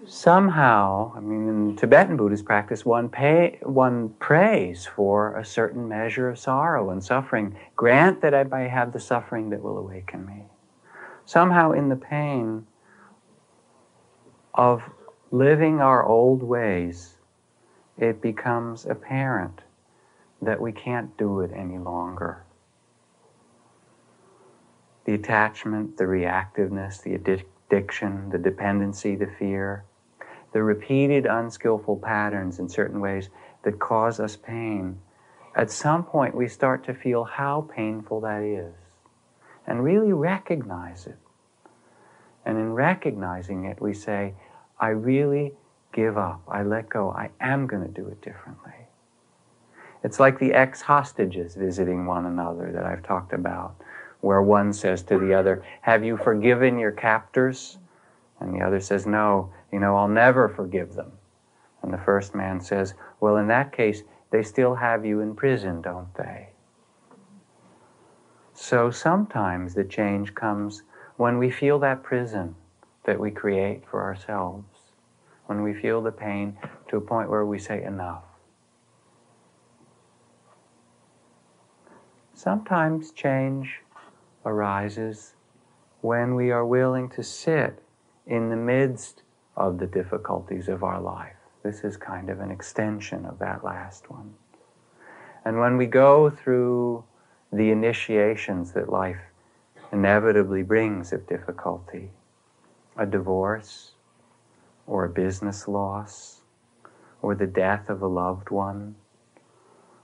Somehow, 0.07 1.15
I 1.17 1.21
mean, 1.21 1.49
in 1.49 1.77
Tibetan 1.77 2.19
Buddhist 2.19 2.45
practice, 2.45 2.85
one, 2.85 3.09
pay, 3.09 3.59
one 3.63 4.11
prays 4.19 4.85
for 4.85 5.35
a 5.39 5.45
certain 5.45 5.89
measure 5.89 6.29
of 6.29 6.39
sorrow 6.39 6.91
and 6.91 7.03
suffering. 7.03 7.57
Grant 7.75 8.21
that 8.21 8.35
I 8.35 8.43
may 8.43 8.69
have 8.69 8.93
the 8.93 9.01
suffering 9.01 9.49
that 9.51 9.63
will 9.63 9.79
awaken 9.79 10.27
me. 10.27 10.45
Somehow, 11.25 11.73
in 11.73 11.89
the 11.89 11.97
pain, 11.97 12.67
of 14.55 14.83
living 15.31 15.81
our 15.81 16.05
old 16.05 16.43
ways, 16.43 17.17
it 17.99 18.21
becomes 18.21 18.87
apparent 18.87 19.63
that 20.43 20.61
we 20.61 20.73
can't 20.73 21.17
do 21.17 21.41
it 21.41 21.51
any 21.55 21.79
longer. 21.79 22.45
The 25.05 25.15
attachment, 25.15 25.97
the 25.97 26.05
reactiveness, 26.05 27.03
the 27.03 27.15
addiction, 27.15 28.31
the 28.31 28.39
dependency, 28.39 29.17
the 29.17 29.31
fear, 29.39 29.85
the 30.53 30.63
repeated 30.63 31.27
unskillful 31.27 31.99
patterns 31.99 32.59
in 32.59 32.69
certain 32.69 33.01
ways 33.01 33.29
that 33.63 33.79
cause 33.79 34.19
us 34.19 34.37
pain, 34.37 34.99
at 35.55 35.71
some 35.71 36.05
point 36.05 36.35
we 36.35 36.49
start 36.49 36.85
to 36.85 36.95
feel 36.95 37.25
how 37.25 37.69
painful 37.75 38.21
that 38.21 38.43
is 38.43 38.75
and 39.67 39.85
really 39.85 40.13
recognize 40.13 41.07
it. 41.07 41.19
And 42.45 42.57
in 42.57 42.73
recognizing 42.73 43.65
it, 43.65 43.81
we 43.81 43.93
say, 43.93 44.35
I 44.79 44.89
really 44.89 45.53
give 45.93 46.17
up. 46.17 46.43
I 46.49 46.63
let 46.63 46.89
go. 46.89 47.11
I 47.11 47.31
am 47.41 47.67
going 47.67 47.83
to 47.83 47.89
do 47.89 48.09
it 48.09 48.23
differently. 48.23 48.73
It's 50.03 50.19
like 50.19 50.39
the 50.39 50.55
ex 50.55 50.81
hostages 50.81 51.55
visiting 51.55 52.07
one 52.07 52.27
another 52.27 52.73
that 52.73 52.85
I've 52.85 53.03
talked 53.03 53.33
about, 53.33 53.77
where 54.21 54.41
one 54.41 54.73
says 54.73 55.03
to 55.05 55.19
the 55.19 55.35
other, 55.35 55.63
Have 55.83 56.05
you 56.05 56.17
forgiven 56.17 56.79
your 56.79 56.93
captors? 56.93 57.79
And 58.41 58.55
the 58.55 58.65
other 58.65 58.81
says, 58.81 59.07
No, 59.07 59.53
you 59.71 59.79
know, 59.79 59.97
I'll 59.97 60.09
never 60.09 60.49
forgive 60.49 60.95
them. 60.95 61.13
And 61.83 61.93
the 61.93 61.99
first 61.99 62.35
man 62.35 62.61
says, 62.61 62.95
Well, 63.21 63.37
in 63.37 63.49
that 63.49 63.73
case, 63.73 64.03
they 64.31 64.43
still 64.43 64.75
have 64.77 65.05
you 65.05 65.21
in 65.21 65.35
prison, 65.35 65.83
don't 65.83 66.15
they? 66.15 66.49
So 68.55 68.91
sometimes 68.91 69.75
the 69.75 69.85
change 69.85 70.35
comes 70.35 70.83
when 71.21 71.37
we 71.37 71.51
feel 71.51 71.79
that 71.79 72.03
prison 72.03 72.55
that 73.05 73.21
we 73.21 73.31
create 73.31 73.83
for 73.87 74.03
ourselves, 74.03 74.65
when 75.45 75.63
we 75.63 75.75
feel 75.75 76.01
the 76.01 76.11
pain 76.11 76.57
to 76.89 76.97
a 76.97 77.01
point 77.01 77.29
where 77.29 77.45
we 77.45 77.59
say, 77.59 77.83
enough. 77.83 78.25
Sometimes 82.33 83.11
change 83.11 83.81
arises 84.47 85.35
when 86.01 86.35
we 86.35 86.51
are 86.51 86.65
willing 86.65 87.11
to 87.11 87.23
sit 87.23 87.83
in 88.27 88.49
the 88.49 88.57
midst 88.57 89.23
of 89.59 89.79
the 89.79 89.87
difficulties 89.87 90.69
of 90.71 90.83
our 90.83 91.03
life. 91.03 91.37
This 91.63 91.85
is 91.85 91.99
kind 91.99 92.31
of 92.31 92.41
an 92.41 92.51
extension 92.51 93.27
of 93.27 93.39
that 93.41 93.63
last 93.63 94.11
one. 94.11 94.33
And 95.45 95.61
when 95.61 95.77
we 95.77 95.85
go 95.85 96.31
through 96.31 97.05
the 97.53 97.71
initiations 97.71 98.73
that 98.73 98.89
life 98.89 99.21
inevitably 99.93 100.63
brings 100.63 101.13
of 101.13 101.27
difficulty 101.27 102.11
a 102.97 103.07
divorce, 103.07 103.93
or 104.87 105.05
a 105.05 105.09
business 105.09 105.69
loss, 105.69 106.43
or 107.23 107.35
the 107.35 107.47
death 107.47 107.89
of 107.89 108.03
a 108.03 108.07
loved 108.07 108.51
one, 108.51 108.97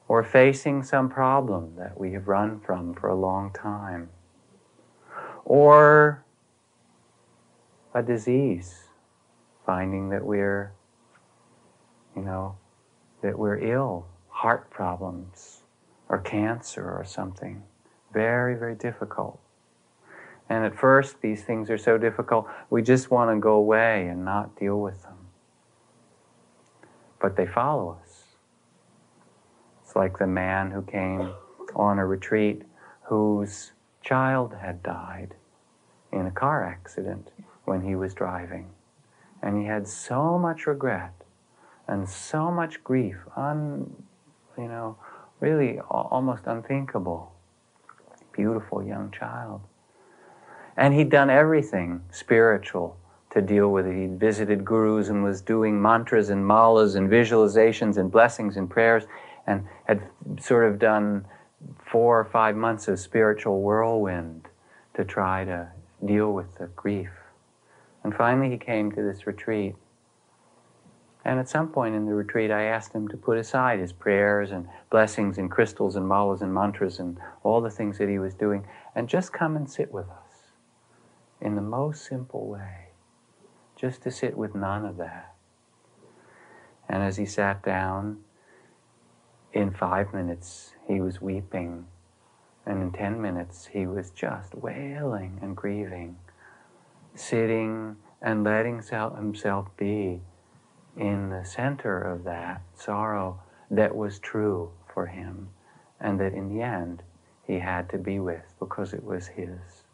or 0.09 0.23
facing 0.23 0.83
some 0.83 1.09
problem 1.09 1.75
that 1.77 1.99
we 1.99 2.13
have 2.13 2.29
run 2.29 2.61
from 2.61 2.95
for 2.95 3.09
a 3.09 3.15
long 3.15 3.53
time, 3.53 4.09
or 5.45 6.25
a 7.93 8.03
disease, 8.03 8.85
finding 9.67 10.09
that 10.11 10.25
we're, 10.25 10.73
you 12.15 12.23
know, 12.23 12.57
that 13.23 13.39
we're 13.39 13.59
ill, 13.59 14.07
heart 14.29 14.71
problems, 14.71 15.63
or 16.09 16.19
cancer 16.19 16.85
or 16.85 17.05
something. 17.05 17.63
Very, 18.13 18.55
very 18.55 18.77
difficult. 18.77 19.41
And 20.49 20.65
at 20.65 20.79
first, 20.79 21.21
these 21.21 21.43
things 21.43 21.71
are 21.71 21.79
so 21.79 21.99
difficult, 21.99 22.49
we 22.71 22.83
just 22.83 23.11
want 23.11 23.35
to 23.35 23.41
go 23.41 23.55
away 23.55 24.07
and 24.07 24.25
not 24.25 24.57
deal 24.59 24.81
with 24.81 25.03
them. 25.03 25.17
But 27.21 27.37
they 27.37 27.47
follow 27.47 27.99
us. 28.03 28.25
It's 29.83 29.97
like 29.97 30.19
the 30.19 30.27
man 30.27 30.71
who 30.71 30.83
came 30.83 31.33
on 31.75 31.99
a 31.99 32.07
retreat 32.07 32.63
whose 33.03 33.73
child 34.03 34.55
had 34.61 34.83
died 34.83 35.35
in 36.13 36.27
a 36.27 36.31
car 36.31 36.65
accident 36.65 37.31
when 37.65 37.83
he 37.83 37.97
was 37.97 38.15
driving. 38.15 38.71
And 39.43 39.59
he 39.61 39.67
had 39.67 39.89
so 39.89 40.39
much 40.39 40.67
regret 40.67 41.13
and 41.89 42.09
so 42.09 42.51
much 42.51 42.83
grief, 42.83 43.17
un, 43.37 44.05
you 44.57 44.69
know, 44.69 44.97
really 45.41 45.81
almost 45.91 46.47
unthinkable. 46.47 47.33
Beautiful 48.33 48.83
young 48.83 49.11
child. 49.11 49.61
And 50.77 50.95
he'd 50.95 51.11
done 51.11 51.31
everything 51.31 52.03
spiritual 52.11 52.99
to 53.31 53.41
deal 53.41 53.71
with 53.71 53.87
it. 53.87 53.95
He'd 53.95 54.21
visited 54.21 54.65
gurus 54.65 55.09
and 55.09 55.23
was 55.23 55.41
doing 55.41 55.81
mantras 55.81 56.31
and 56.31 56.45
malas 56.45 56.97
and 56.97 57.11
visualizations 57.11 57.97
and 57.97 58.11
blessings 58.11 58.57
and 58.57 58.69
prayers 58.69 59.05
and 59.47 59.65
had 59.85 60.03
sort 60.41 60.71
of 60.71 60.79
done 60.79 61.25
four 61.85 62.19
or 62.19 62.25
five 62.25 62.57
months 62.57 62.89
of 62.89 62.99
spiritual 62.99 63.63
whirlwind 63.63 64.49
to 64.95 65.05
try 65.05 65.45
to 65.45 65.69
deal 66.05 66.33
with 66.33 66.57
the 66.57 66.67
grief. 66.69 67.11
And 68.05 68.15
finally, 68.15 68.51
he 68.51 68.59
came 68.59 68.93
to 68.93 69.03
this 69.03 69.27
retreat. 69.27 69.75
And 71.25 71.41
at 71.41 71.49
some 71.49 71.69
point 71.69 71.95
in 71.95 72.07
the 72.07 72.15
retreat, 72.15 72.51
I 72.51 72.65
asked 72.65 72.95
him 72.95 73.09
to 73.09 73.17
put 73.17 73.37
aside 73.37 73.81
his 73.81 73.93
prayers 73.93 74.51
and 74.51 74.69
blessings 74.91 75.39
and 75.39 75.51
crystals 75.51 75.97
and 75.97 76.09
malas 76.09 76.41
and 76.41 76.55
mantras 76.55 77.01
and 77.01 77.19
all 77.43 77.61
the 77.61 77.71
things 77.71 77.99
that 77.99 78.09
he 78.09 78.19
was 78.19 78.35
doing 78.35 78.65
and 78.95 79.09
just 79.09 79.33
come 79.33 79.57
and 79.57 79.69
sit 79.69 79.93
with 79.93 80.09
us 80.09 80.26
in 81.41 81.55
the 81.55 81.63
most 81.63 82.05
simple 82.05 82.47
way, 82.47 82.89
just 83.77 84.03
to 84.03 84.11
sit 84.11 84.37
with 84.37 84.55
none 84.55 84.85
of 84.85 84.97
that. 84.97 85.35
And 86.89 87.03
as 87.03 87.17
he 87.17 87.27
sat 87.27 87.63
down, 87.63 88.19
in 89.53 89.71
five 89.71 90.13
minutes 90.13 90.75
he 90.87 91.01
was 91.01 91.21
weeping, 91.21 91.87
and 92.65 92.83
in 92.83 92.93
ten 92.93 93.21
minutes 93.21 93.67
he 93.67 93.87
was 93.87 94.11
just 94.11 94.55
wailing 94.55 95.39
and 95.43 95.57
grieving, 95.57 96.17
sitting 97.15 97.97
and 98.23 98.45
letting 98.45 98.83
himself 98.83 99.69
be 99.77 100.21
in 100.97 101.31
the 101.31 101.45
center 101.45 102.01
of 102.01 102.25
that 102.25 102.63
sorrow 102.75 103.41
that 103.71 103.95
was 103.95 104.19
true 104.19 104.71
for 104.93 105.07
him, 105.07 105.49
and 106.01 106.19
that 106.21 106.33
in 106.33 106.49
the 106.49 106.63
end 106.63 107.03
he 107.47 107.59
had 107.59 107.89
to 107.91 107.99
be 107.99 108.19
with 108.19 108.55
because 108.59 108.93
it 108.93 109.05
was 109.05 109.27
his. 109.29 109.86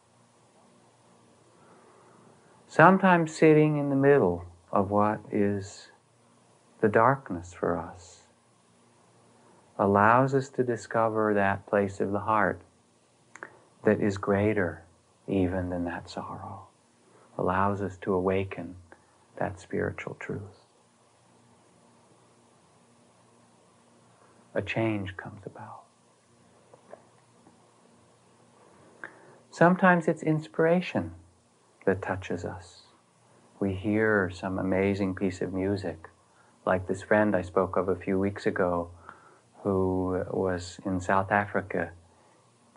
Sometimes 2.73 3.37
sitting 3.37 3.77
in 3.77 3.91
the 3.91 3.97
middle 3.97 4.47
of 4.73 4.91
what 4.91 5.21
is 5.31 5.89
the 6.81 6.89
darkness 6.89 7.53
for 7.53 7.77
us 7.77 8.23
allows 9.79 10.35
us 10.35 10.49
to 10.49 10.65
discover 10.65 11.35
that 11.35 11.67
place 11.67 12.01
of 12.01 12.13
the 12.13 12.21
heart 12.21 12.63
that 13.85 14.01
is 14.01 14.17
greater 14.17 14.85
even 15.29 15.69
than 15.69 15.85
that 15.85 16.09
sorrow, 16.09 16.63
allows 17.37 17.83
us 17.83 17.99
to 17.99 18.15
awaken 18.15 18.75
that 19.37 19.61
spiritual 19.61 20.17
truth. 20.19 20.65
A 24.55 24.63
change 24.63 25.15
comes 25.19 25.43
about. 25.45 25.83
Sometimes 29.51 30.09
it's 30.09 30.23
inspiration 30.23 31.13
that 31.85 32.03
touches 32.03 32.45
us. 32.45 32.83
We 33.61 33.75
hear 33.75 34.31
some 34.33 34.59
amazing 34.59 35.15
piece 35.15 35.41
of 35.41 35.53
music, 35.53 36.09
like 36.67 36.87
this 36.87 37.03
friend 37.03 37.35
I 37.35 37.43
spoke 37.43 37.77
of 37.77 37.89
a 37.89 37.97
few 37.97 38.19
weeks 38.19 38.47
ago 38.47 38.91
who 39.63 40.25
was 40.31 40.81
in 40.85 41.01
South 41.01 41.31
Africa 41.31 41.93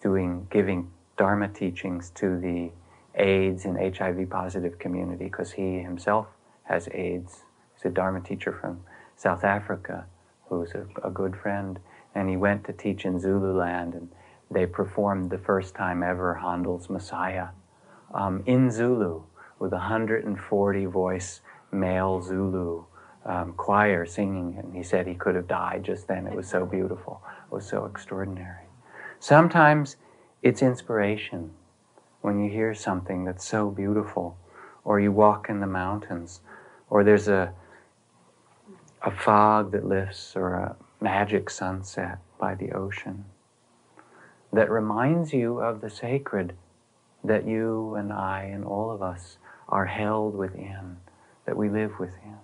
doing 0.02 0.48
giving 0.52 0.92
Dharma 1.18 1.48
teachings 1.48 2.12
to 2.12 2.40
the 2.40 2.72
AIDS 3.16 3.66
and 3.66 3.98
HIV 3.98 4.30
positive 4.30 4.78
community 4.78 5.26
because 5.26 5.54
he 5.54 5.80
himself 5.80 6.28
has 6.64 6.88
AIDS. 6.94 7.44
He's 7.74 7.86
a 7.86 7.90
Dharma 7.90 8.22
teacher 8.22 8.52
from 8.52 8.82
South 9.16 9.44
Africa 9.44 10.06
who's 10.50 10.72
a, 10.74 10.86
a 11.04 11.10
good 11.10 11.36
friend. 11.36 11.80
And 12.14 12.30
he 12.30 12.38
went 12.38 12.66
to 12.66 12.74
teach 12.74 13.06
in 13.06 13.20
Zululand 13.20 13.94
and 13.94 14.10
they 14.52 14.66
performed 14.66 15.32
the 15.32 15.38
first 15.38 15.74
time 15.74 16.04
ever 16.04 16.36
Handel's 16.36 16.90
Messiah 16.90 17.48
um, 18.16 18.42
in 18.46 18.72
Zulu 18.72 19.22
with 19.60 19.74
a 19.74 19.78
140 19.78 20.86
voice 20.86 21.42
male 21.72 22.22
Zulu 22.22 22.86
um, 23.26 23.54
choir 23.54 24.06
singing. 24.06 24.56
And 24.58 24.76
he 24.76 24.82
said 24.82 25.06
he 25.06 25.14
could 25.14 25.36
have 25.36 25.48
died 25.48 25.84
just 25.84 26.08
then. 26.08 26.26
It 26.26 26.34
was 26.34 26.48
so 26.48 26.66
beautiful, 26.66 27.22
it 27.46 27.54
was 27.54 27.68
so 27.68 27.86
extraordinary. 27.86 28.66
Sometimes 29.20 29.98
it's 30.42 30.62
inspiration 30.62 31.52
when 32.22 32.44
you 32.44 32.50
hear 32.50 32.74
something 32.74 33.26
that's 33.26 33.46
so 33.46 33.70
beautiful, 33.70 34.38
or 34.84 35.00
you 35.00 35.12
walk 35.12 35.48
in 35.50 35.60
the 35.60 35.68
mountains, 35.68 36.42
or 36.90 37.04
there's 37.04 37.28
a, 37.28 37.54
a 39.04 39.12
fog 39.12 39.72
that 39.72 39.86
lifts, 39.86 40.36
or 40.36 40.54
a 40.54 40.76
magic 41.02 41.50
sunset 41.50 42.20
by 42.40 42.56
the 42.56 42.72
ocean 42.72 43.26
that 44.52 44.72
reminds 44.72 45.34
you 45.34 45.60
of 45.60 45.82
the 45.82 45.90
sacred 45.90 46.56
that 47.28 47.48
you 47.48 47.96
and 47.96 48.12
I 48.12 48.44
and 48.44 48.64
all 48.64 48.92
of 48.92 49.02
us 49.02 49.38
are 49.70 49.86
held 49.86 50.36
within, 50.36 50.98
that 51.46 51.58
we 51.58 51.70
live 51.70 52.00
within. 52.00 52.38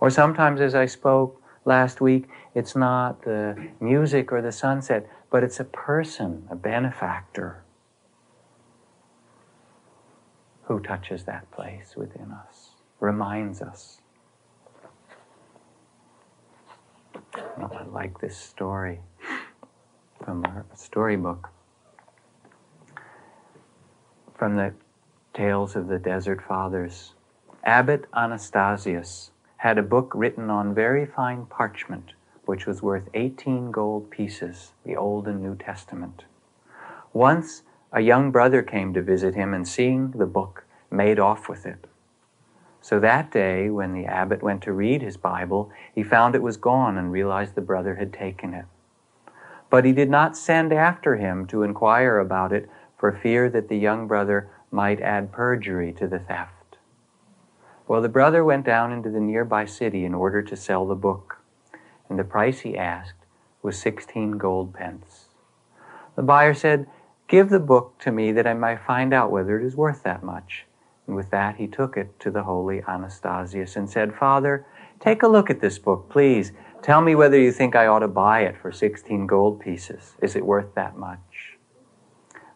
Or 0.00 0.10
sometimes, 0.10 0.60
as 0.60 0.74
I 0.74 0.86
spoke 0.86 1.40
last 1.64 2.00
week, 2.00 2.28
it's 2.54 2.74
not 2.74 3.22
the 3.22 3.68
music 3.80 4.32
or 4.32 4.42
the 4.42 4.52
sunset, 4.52 5.08
but 5.30 5.44
it's 5.44 5.60
a 5.60 5.64
person, 5.64 6.46
a 6.50 6.56
benefactor 6.56 7.62
who 10.64 10.80
touches 10.80 11.24
that 11.24 11.50
place 11.50 11.94
within 11.96 12.32
us, 12.32 12.70
reminds 12.98 13.60
us. 13.60 14.00
Oh, 17.36 17.70
I 17.72 17.84
like 17.84 18.20
this 18.20 18.36
story 18.36 19.00
from 20.24 20.44
our 20.44 20.64
storybook. 20.74 21.50
From 24.40 24.56
the 24.56 24.72
Tales 25.34 25.76
of 25.76 25.88
the 25.88 25.98
Desert 25.98 26.40
Fathers. 26.40 27.12
Abbot 27.62 28.06
Anastasius 28.14 29.32
had 29.58 29.76
a 29.76 29.82
book 29.82 30.12
written 30.14 30.48
on 30.48 30.74
very 30.74 31.04
fine 31.04 31.44
parchment, 31.44 32.14
which 32.46 32.64
was 32.64 32.80
worth 32.80 33.10
18 33.12 33.70
gold 33.70 34.10
pieces, 34.10 34.72
the 34.82 34.96
Old 34.96 35.28
and 35.28 35.42
New 35.42 35.56
Testament. 35.56 36.24
Once 37.12 37.64
a 37.92 38.00
young 38.00 38.30
brother 38.30 38.62
came 38.62 38.94
to 38.94 39.02
visit 39.02 39.34
him 39.34 39.52
and 39.52 39.68
seeing 39.68 40.12
the 40.12 40.24
book 40.24 40.64
made 40.90 41.18
off 41.18 41.46
with 41.46 41.66
it. 41.66 41.86
So 42.80 42.98
that 42.98 43.30
day, 43.30 43.68
when 43.68 43.92
the 43.92 44.06
abbot 44.06 44.42
went 44.42 44.62
to 44.62 44.72
read 44.72 45.02
his 45.02 45.18
Bible, 45.18 45.70
he 45.94 46.02
found 46.02 46.34
it 46.34 46.40
was 46.40 46.56
gone 46.56 46.96
and 46.96 47.12
realized 47.12 47.56
the 47.56 47.60
brother 47.60 47.96
had 47.96 48.10
taken 48.10 48.54
it. 48.54 48.64
But 49.68 49.84
he 49.84 49.92
did 49.92 50.08
not 50.08 50.34
send 50.34 50.72
after 50.72 51.16
him 51.16 51.46
to 51.48 51.62
inquire 51.62 52.18
about 52.18 52.54
it 52.54 52.70
for 53.00 53.10
fear 53.10 53.48
that 53.48 53.70
the 53.70 53.78
young 53.78 54.06
brother 54.06 54.50
might 54.70 55.00
add 55.00 55.32
perjury 55.32 55.90
to 55.90 56.06
the 56.06 56.18
theft. 56.18 56.76
Well, 57.88 58.02
the 58.02 58.10
brother 58.10 58.44
went 58.44 58.66
down 58.66 58.92
into 58.92 59.08
the 59.08 59.18
nearby 59.18 59.64
city 59.64 60.04
in 60.04 60.12
order 60.12 60.42
to 60.42 60.54
sell 60.54 60.86
the 60.86 60.94
book, 60.94 61.38
and 62.10 62.18
the 62.18 62.24
price 62.24 62.60
he 62.60 62.76
asked 62.76 63.24
was 63.62 63.78
sixteen 63.78 64.32
gold 64.32 64.74
pence. 64.74 65.28
The 66.14 66.22
buyer 66.22 66.52
said, 66.52 66.86
Give 67.26 67.48
the 67.48 67.58
book 67.58 67.98
to 68.00 68.12
me 68.12 68.32
that 68.32 68.46
I 68.46 68.54
might 68.54 68.84
find 68.84 69.14
out 69.14 69.30
whether 69.30 69.58
it 69.58 69.64
is 69.64 69.76
worth 69.76 70.02
that 70.02 70.22
much. 70.22 70.66
And 71.06 71.16
with 71.16 71.30
that, 71.30 71.56
he 71.56 71.66
took 71.66 71.96
it 71.96 72.20
to 72.20 72.30
the 72.30 72.42
holy 72.42 72.82
Anastasius 72.82 73.76
and 73.76 73.88
said, 73.88 74.14
Father, 74.14 74.66
take 74.98 75.22
a 75.22 75.28
look 75.28 75.48
at 75.48 75.60
this 75.60 75.78
book, 75.78 76.08
please. 76.10 76.52
Tell 76.82 77.00
me 77.00 77.14
whether 77.14 77.38
you 77.38 77.52
think 77.52 77.74
I 77.74 77.86
ought 77.86 78.00
to 78.00 78.08
buy 78.08 78.40
it 78.40 78.56
for 78.60 78.72
16 78.72 79.26
gold 79.26 79.60
pieces. 79.60 80.16
Is 80.20 80.36
it 80.36 80.44
worth 80.44 80.74
that 80.74 80.96
much? 80.96 81.49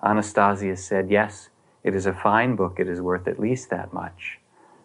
Anastasius 0.05 0.85
said, 0.85 1.11
Yes, 1.11 1.49
it 1.83 1.95
is 1.95 2.07
a 2.07 2.13
fine 2.13 2.57
book. 2.57 2.79
It 2.79 2.89
is 2.89 3.01
worth 3.01 3.27
at 3.27 3.41
least 3.41 3.71
that 3.71 3.93
much. 3.93 4.39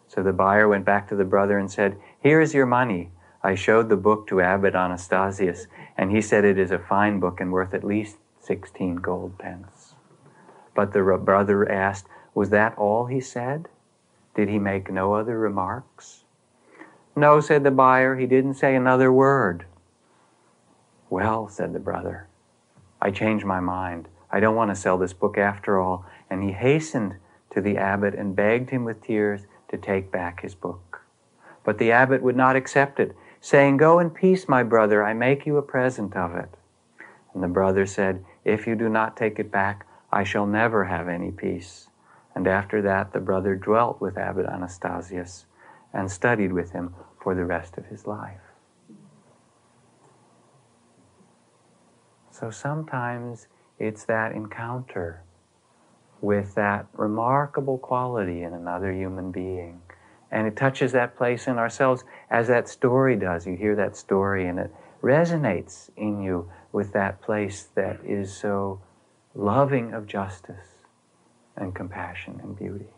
So 0.07 0.23
the 0.23 0.33
buyer 0.33 0.67
went 0.67 0.85
back 0.85 1.07
to 1.09 1.15
the 1.15 1.25
brother 1.25 1.57
and 1.57 1.69
said, 1.69 1.97
Here 2.21 2.41
is 2.41 2.53
your 2.53 2.65
money. 2.65 3.11
I 3.43 3.55
showed 3.55 3.89
the 3.89 3.95
book 3.95 4.27
to 4.27 4.41
Abbot 4.41 4.75
Anastasius, 4.75 5.67
and 5.97 6.11
he 6.11 6.21
said 6.21 6.43
it 6.43 6.57
is 6.57 6.71
a 6.71 6.79
fine 6.79 7.19
book 7.19 7.39
and 7.39 7.51
worth 7.51 7.73
at 7.73 7.83
least 7.83 8.17
16 8.41 8.97
gold 8.97 9.37
pence. 9.37 9.95
But 10.75 10.93
the 10.93 11.03
brother 11.23 11.69
asked, 11.69 12.07
Was 12.33 12.49
that 12.49 12.77
all 12.77 13.05
he 13.05 13.21
said? 13.21 13.67
Did 14.35 14.49
he 14.49 14.59
make 14.59 14.91
no 14.91 15.13
other 15.13 15.37
remarks? 15.37 16.23
No, 17.15 17.41
said 17.41 17.63
the 17.63 17.71
buyer, 17.71 18.15
he 18.15 18.25
didn't 18.25 18.53
say 18.53 18.75
another 18.75 19.11
word. 19.11 19.65
Well, 21.09 21.49
said 21.49 21.73
the 21.73 21.79
brother, 21.79 22.27
I 23.01 23.11
changed 23.11 23.45
my 23.45 23.59
mind. 23.59 24.07
I 24.31 24.39
don't 24.39 24.55
want 24.55 24.71
to 24.71 24.75
sell 24.75 24.97
this 24.97 25.13
book 25.13 25.37
after 25.37 25.79
all. 25.79 26.05
And 26.29 26.43
he 26.43 26.51
hastened 26.51 27.15
to 27.51 27.61
the 27.61 27.77
abbot 27.77 28.13
and 28.13 28.35
begged 28.35 28.69
him 28.69 28.83
with 28.85 29.01
tears 29.01 29.47
to 29.69 29.77
take 29.77 30.11
back 30.11 30.41
his 30.41 30.55
book. 30.55 31.01
But 31.63 31.77
the 31.77 31.91
abbot 31.91 32.21
would 32.21 32.35
not 32.35 32.55
accept 32.55 32.99
it, 32.99 33.15
saying, 33.41 33.77
Go 33.77 33.99
in 33.99 34.09
peace, 34.09 34.47
my 34.47 34.63
brother, 34.63 35.03
I 35.03 35.13
make 35.13 35.45
you 35.45 35.57
a 35.57 35.61
present 35.61 36.15
of 36.15 36.35
it. 36.35 36.49
And 37.33 37.43
the 37.43 37.47
brother 37.47 37.85
said, 37.85 38.25
if 38.43 38.65
you 38.65 38.75
do 38.75 38.89
not 38.89 39.17
take 39.17 39.39
it 39.39 39.51
back, 39.51 39.85
I 40.11 40.23
shall 40.23 40.47
never 40.47 40.85
have 40.85 41.07
any 41.07 41.31
peace. 41.31 41.89
And 42.33 42.47
after 42.47 42.81
that, 42.81 43.13
the 43.13 43.19
brother 43.19 43.55
dwelt 43.55 44.01
with 44.01 44.17
Abbot 44.17 44.45
Anastasius 44.45 45.45
and 45.93 46.09
studied 46.11 46.53
with 46.53 46.71
him 46.71 46.95
for 47.21 47.35
the 47.35 47.45
rest 47.45 47.77
of 47.77 47.85
his 47.85 48.07
life. 48.07 48.41
So 52.31 52.49
sometimes 52.49 53.47
it's 53.79 54.03
that 54.05 54.33
encounter 54.33 55.23
with 56.21 56.55
that 56.55 56.85
remarkable 56.93 57.77
quality 57.77 58.43
in 58.43 58.53
another 58.53 58.91
human 58.91 59.31
being. 59.31 59.81
And 60.31 60.45
it 60.45 60.55
touches 60.55 60.91
that 60.91 61.17
place 61.17 61.47
in 61.47 61.57
ourselves 61.57 62.03
as 62.29 62.47
that 62.49 62.67
story 62.69 63.15
does. 63.15 63.47
You 63.47 63.55
hear 63.55 63.75
that 63.77 63.95
story 63.95 64.47
and 64.47 64.59
it 64.59 64.73
resonates 65.01 65.89
in 65.95 66.21
you 66.21 66.51
with 66.71 66.91
that 66.93 67.21
place 67.21 67.69
that 67.75 67.99
is 68.05 68.35
so 68.35 68.81
loving 69.33 69.93
of 69.93 70.05
justice 70.05 70.67
and 71.55 71.73
compassion 71.73 72.39
and 72.43 72.55
beauty. 72.57 72.89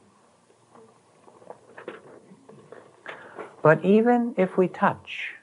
But 3.61 3.85
even 3.85 4.33
if 4.37 4.57
we 4.57 4.67
touch 4.67 5.35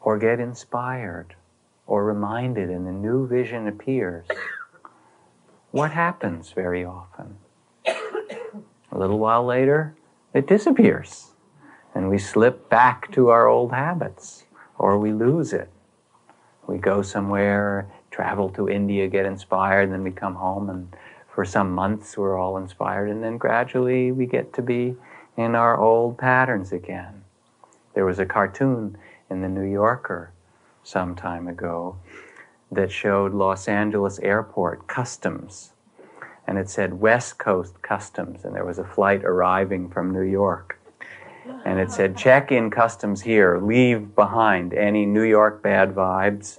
or 0.00 0.18
get 0.18 0.38
inspired 0.40 1.34
or 1.90 2.04
reminded 2.04 2.70
and 2.70 2.86
a 2.86 2.92
new 2.92 3.26
vision 3.26 3.66
appears, 3.66 4.26
what 5.72 5.90
happens 5.90 6.52
very 6.52 6.84
often? 6.84 7.36
A 8.92 8.98
little 8.98 9.18
while 9.18 9.44
later, 9.44 9.94
it 10.32 10.46
disappears 10.46 11.32
and 11.94 12.08
we 12.08 12.18
slip 12.18 12.70
back 12.70 13.10
to 13.12 13.28
our 13.28 13.48
old 13.48 13.72
habits 13.72 14.44
or 14.78 14.98
we 14.98 15.12
lose 15.12 15.52
it 15.52 15.70
we 16.70 16.78
go 16.78 17.02
somewhere, 17.02 17.90
travel 18.12 18.48
to 18.50 18.68
India, 18.68 19.08
get 19.08 19.26
inspired, 19.26 19.92
then 19.92 20.04
we 20.04 20.12
come 20.12 20.36
home 20.36 20.70
and 20.70 20.94
for 21.28 21.44
some 21.44 21.72
months 21.72 22.16
we're 22.16 22.38
all 22.38 22.56
inspired, 22.56 23.10
and 23.10 23.22
then 23.22 23.38
gradually 23.38 24.12
we 24.12 24.24
get 24.24 24.52
to 24.54 24.62
be 24.62 24.94
in 25.36 25.54
our 25.56 25.76
old 25.76 26.16
patterns 26.16 26.72
again. 26.72 27.24
There 27.94 28.04
was 28.04 28.20
a 28.20 28.26
cartoon 28.26 28.96
in 29.28 29.40
the 29.42 29.48
New 29.48 29.64
Yorker 29.64 30.32
some 30.82 31.14
time 31.14 31.48
ago 31.48 31.96
that 32.70 32.90
showed 32.90 33.34
Los 33.34 33.68
Angeles 33.68 34.18
airport 34.20 34.86
customs. 34.86 35.72
And 36.46 36.58
it 36.58 36.68
said 36.68 37.00
West 37.00 37.38
Coast 37.38 37.80
Customs, 37.82 38.44
and 38.44 38.54
there 38.54 38.64
was 38.64 38.78
a 38.78 38.84
flight 38.84 39.24
arriving 39.24 39.88
from 39.88 40.12
New 40.12 40.22
York 40.22 40.80
and 41.64 41.78
it 41.78 41.90
said, 41.90 42.16
check 42.16 42.52
in 42.52 42.70
customs 42.70 43.20
here, 43.22 43.58
leave 43.58 44.14
behind 44.14 44.74
any 44.74 45.06
New 45.06 45.22
York 45.22 45.62
bad 45.62 45.94
vibes, 45.94 46.58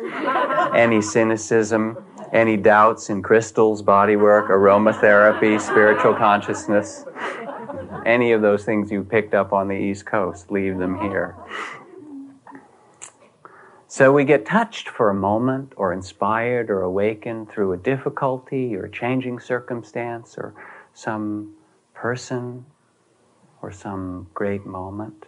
any 0.76 1.02
cynicism, 1.02 1.98
any 2.34 2.58
doubts 2.58 3.10
in 3.10 3.22
crystals, 3.22 3.82
bodywork, 3.82 4.50
aromatherapy, 4.50 5.60
spiritual 5.60 6.14
consciousness, 6.14 7.06
any 8.06 8.32
of 8.32 8.42
those 8.42 8.64
things 8.64 8.92
you 8.92 9.04
picked 9.04 9.34
up 9.34 9.54
on 9.54 9.68
the 9.68 9.76
East 9.76 10.06
Coast, 10.06 10.52
leave 10.52 10.78
them 10.78 11.00
here. 11.00 11.36
So 13.92 14.14
we 14.14 14.24
get 14.24 14.46
touched 14.46 14.88
for 14.88 15.10
a 15.10 15.14
moment, 15.14 15.74
or 15.76 15.92
inspired, 15.92 16.70
or 16.70 16.82
awakened 16.82 17.50
through 17.50 17.74
a 17.74 17.78
difficulty, 17.78 18.74
or 18.74 18.86
a 18.86 18.90
changing 18.90 19.42
circumstance, 19.42 20.38
or 20.38 20.54
some 20.94 21.56
person 21.94 22.66
or 23.62 23.70
some 23.70 24.28
great 24.34 24.66
moment. 24.66 25.26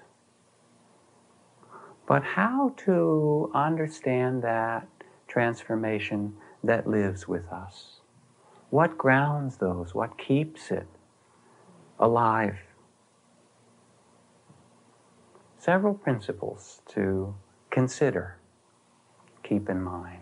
but 2.06 2.24
how 2.24 2.74
to 2.78 3.52
understand 3.54 4.44
that 4.44 4.88
transformation 5.28 6.36
that 6.64 6.88
lives 6.88 7.28
with 7.28 7.48
us. 7.52 8.00
What 8.70 8.98
grounds 8.98 9.58
those? 9.58 9.94
What 9.96 10.18
keeps 10.18 10.72
it 10.72 10.88
alive? 12.00 12.58
Several 15.58 15.94
principles 15.94 16.82
to 16.90 17.36
consider, 17.72 18.38
keep 19.44 19.70
in 19.70 19.82
mind. 19.82 20.20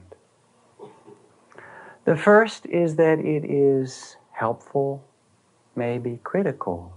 The 2.05 2.15
first 2.15 2.65
is 2.65 2.95
that 2.95 3.19
it 3.19 3.45
is 3.45 4.17
helpful, 4.31 5.03
maybe 5.75 6.19
critical, 6.23 6.93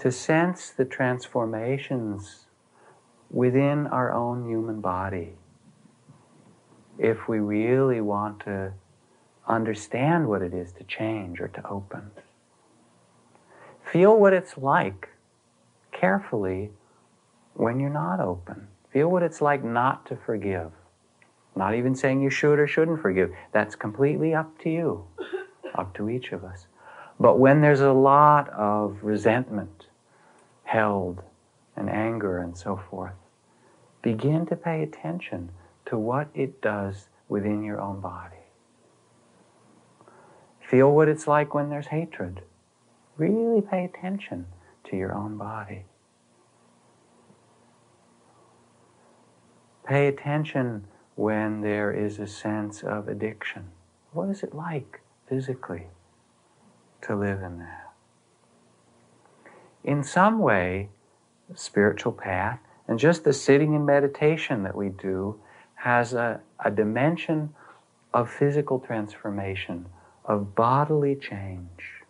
to 0.00 0.10
sense 0.10 0.70
the 0.70 0.84
transformations 0.84 2.46
within 3.30 3.86
our 3.86 4.12
own 4.12 4.48
human 4.48 4.80
body 4.80 5.34
if 6.98 7.28
we 7.28 7.38
really 7.38 8.00
want 8.00 8.40
to 8.40 8.72
understand 9.46 10.28
what 10.28 10.42
it 10.42 10.52
is 10.52 10.72
to 10.72 10.84
change 10.84 11.40
or 11.40 11.48
to 11.48 11.66
open. 11.68 12.10
Feel 13.92 14.18
what 14.18 14.32
it's 14.32 14.58
like 14.58 15.10
carefully 15.92 16.70
when 17.54 17.78
you're 17.78 17.88
not 17.88 18.20
open. 18.20 18.68
Feel 18.92 19.08
what 19.08 19.22
it's 19.22 19.40
like 19.40 19.62
not 19.62 20.06
to 20.06 20.16
forgive. 20.16 20.72
Not 21.56 21.74
even 21.74 21.94
saying 21.94 22.20
you 22.20 22.28
should 22.28 22.58
or 22.58 22.66
shouldn't 22.66 23.00
forgive. 23.00 23.32
That's 23.52 23.74
completely 23.74 24.34
up 24.34 24.58
to 24.60 24.70
you, 24.70 25.04
up 25.74 25.94
to 25.96 26.10
each 26.10 26.32
of 26.32 26.44
us. 26.44 26.66
But 27.18 27.38
when 27.38 27.62
there's 27.62 27.80
a 27.80 27.92
lot 27.92 28.50
of 28.50 28.98
resentment 29.02 29.86
held 30.64 31.22
and 31.74 31.88
anger 31.88 32.38
and 32.38 32.56
so 32.56 32.80
forth, 32.90 33.14
begin 34.02 34.44
to 34.46 34.56
pay 34.56 34.82
attention 34.82 35.50
to 35.86 35.96
what 35.96 36.28
it 36.34 36.60
does 36.60 37.08
within 37.28 37.62
your 37.62 37.80
own 37.80 38.00
body. 38.00 38.36
Feel 40.60 40.92
what 40.92 41.08
it's 41.08 41.26
like 41.26 41.54
when 41.54 41.70
there's 41.70 41.86
hatred. 41.86 42.42
Really 43.16 43.62
pay 43.62 43.84
attention 43.84 44.46
to 44.90 44.96
your 44.96 45.14
own 45.14 45.38
body. 45.38 45.84
Pay 49.86 50.08
attention 50.08 50.84
when 51.16 51.62
there 51.62 51.92
is 51.92 52.18
a 52.18 52.26
sense 52.26 52.82
of 52.82 53.08
addiction. 53.08 53.64
What 54.12 54.28
is 54.28 54.42
it 54.42 54.54
like 54.54 55.00
physically 55.28 55.88
to 57.02 57.16
live 57.16 57.42
in 57.42 57.58
that? 57.58 57.92
In 59.82 60.04
some 60.04 60.38
way, 60.38 60.88
the 61.50 61.56
spiritual 61.56 62.12
path 62.12 62.60
and 62.88 62.98
just 62.98 63.24
the 63.24 63.32
sitting 63.32 63.74
and 63.74 63.84
meditation 63.84 64.62
that 64.62 64.76
we 64.76 64.88
do 64.88 65.40
has 65.74 66.14
a, 66.14 66.40
a 66.64 66.70
dimension 66.70 67.54
of 68.12 68.30
physical 68.30 68.78
transformation, 68.78 69.86
of 70.24 70.54
bodily 70.54 71.14
change, 71.14 72.02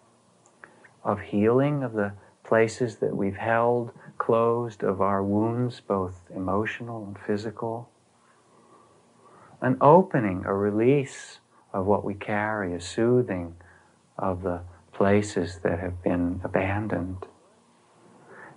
of 1.05 1.21
healing 1.21 1.83
of 1.83 1.93
the 1.93 2.13
places 2.45 2.97
that 2.97 3.17
we've 3.17 3.37
held 3.37 3.93
closed, 4.19 4.83
of 4.83 5.01
our 5.01 5.23
wounds, 5.23 5.81
both 5.81 6.31
emotional 6.35 7.05
and 7.05 7.19
physical. 7.19 7.91
An 9.61 9.79
opening, 9.81 10.45
a 10.45 10.55
release 10.55 11.39
of 11.73 11.87
what 11.87 12.05
we 12.05 12.15
carry, 12.15 12.75
a 12.75 12.81
soothing 12.81 13.55
of 14.19 14.43
the 14.43 14.61
places 14.93 15.61
that 15.63 15.79
have 15.81 16.03
been 16.03 16.41
abandoned. 16.45 17.27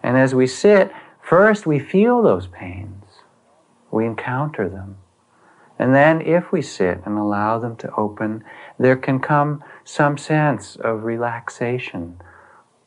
And 0.04 0.18
as 0.18 0.36
we 0.36 0.48
sit, 0.48 0.92
first 1.22 1.66
we 1.66 1.80
feel 1.80 2.22
those 2.22 2.48
pains. 2.48 3.04
We 3.92 4.06
encounter 4.06 4.70
them. 4.70 4.98
And 5.78 5.96
then, 5.96 6.22
if 6.22 6.52
we 6.52 6.62
sit 6.62 7.02
and 7.06 7.18
allow 7.18 7.58
them 7.58 7.78
to 7.78 7.96
open, 7.96 8.44
there 8.78 8.98
can 8.98 9.20
come 9.20 9.64
some 9.86 10.18
sense 10.18 10.76
of 10.76 11.04
relaxation, 11.04 12.22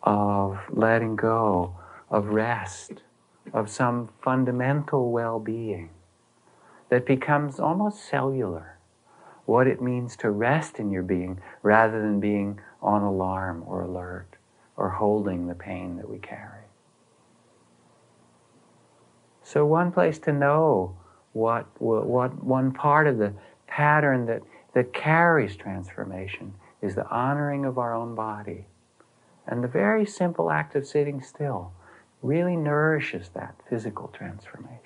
of 0.02 0.58
letting 0.68 1.16
go, 1.16 1.74
of 2.10 2.26
rest, 2.26 3.02
of 3.54 3.70
some 3.70 4.10
fundamental 4.22 5.10
well 5.10 5.38
being 5.38 5.88
that 6.92 7.06
becomes 7.06 7.58
almost 7.58 8.04
cellular. 8.04 8.76
What 9.46 9.66
it 9.66 9.80
means 9.80 10.14
to 10.18 10.30
rest 10.30 10.78
in 10.78 10.90
your 10.90 11.02
being 11.02 11.40
rather 11.62 12.02
than 12.02 12.20
being 12.20 12.60
on 12.82 13.00
alarm 13.00 13.64
or 13.66 13.80
alert 13.80 14.36
or 14.76 14.90
holding 14.90 15.46
the 15.46 15.54
pain 15.54 15.96
that 15.96 16.10
we 16.10 16.18
carry. 16.18 16.64
So, 19.42 19.64
one 19.64 19.90
place 19.90 20.18
to 20.18 20.34
know 20.34 20.98
what, 21.32 21.66
what 21.80 22.44
one 22.44 22.72
part 22.72 23.06
of 23.06 23.16
the 23.16 23.32
pattern 23.66 24.26
that, 24.26 24.42
that 24.74 24.92
carries 24.92 25.56
transformation 25.56 26.52
is 26.82 26.94
the 26.94 27.08
honoring 27.08 27.64
of 27.64 27.78
our 27.78 27.94
own 27.94 28.14
body. 28.14 28.66
And 29.46 29.64
the 29.64 29.68
very 29.68 30.04
simple 30.04 30.50
act 30.50 30.76
of 30.76 30.86
sitting 30.86 31.22
still 31.22 31.72
really 32.20 32.54
nourishes 32.54 33.30
that 33.30 33.54
physical 33.66 34.08
transformation. 34.08 34.81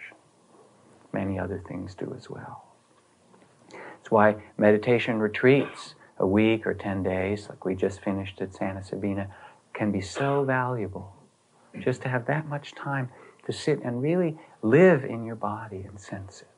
Many 1.16 1.38
other 1.38 1.62
things 1.66 1.94
do 1.94 2.14
as 2.14 2.28
well. 2.28 2.66
It's 4.00 4.10
why 4.10 4.36
meditation 4.58 5.18
retreats, 5.18 5.94
a 6.18 6.26
week 6.26 6.66
or 6.66 6.74
10 6.74 7.02
days, 7.02 7.48
like 7.48 7.64
we 7.64 7.74
just 7.74 8.02
finished 8.02 8.42
at 8.42 8.54
Santa 8.54 8.84
Sabina, 8.84 9.28
can 9.72 9.90
be 9.90 10.02
so 10.02 10.44
valuable. 10.44 11.16
Just 11.80 12.02
to 12.02 12.10
have 12.10 12.26
that 12.26 12.46
much 12.46 12.74
time 12.74 13.08
to 13.46 13.52
sit 13.52 13.80
and 13.82 14.02
really 14.02 14.36
live 14.60 15.04
in 15.06 15.24
your 15.24 15.36
body 15.36 15.86
and 15.88 15.98
sense 15.98 16.42
it. 16.42 16.48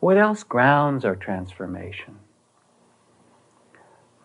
What 0.00 0.16
else 0.16 0.42
grounds 0.42 1.04
our 1.04 1.16
transformation? 1.16 2.20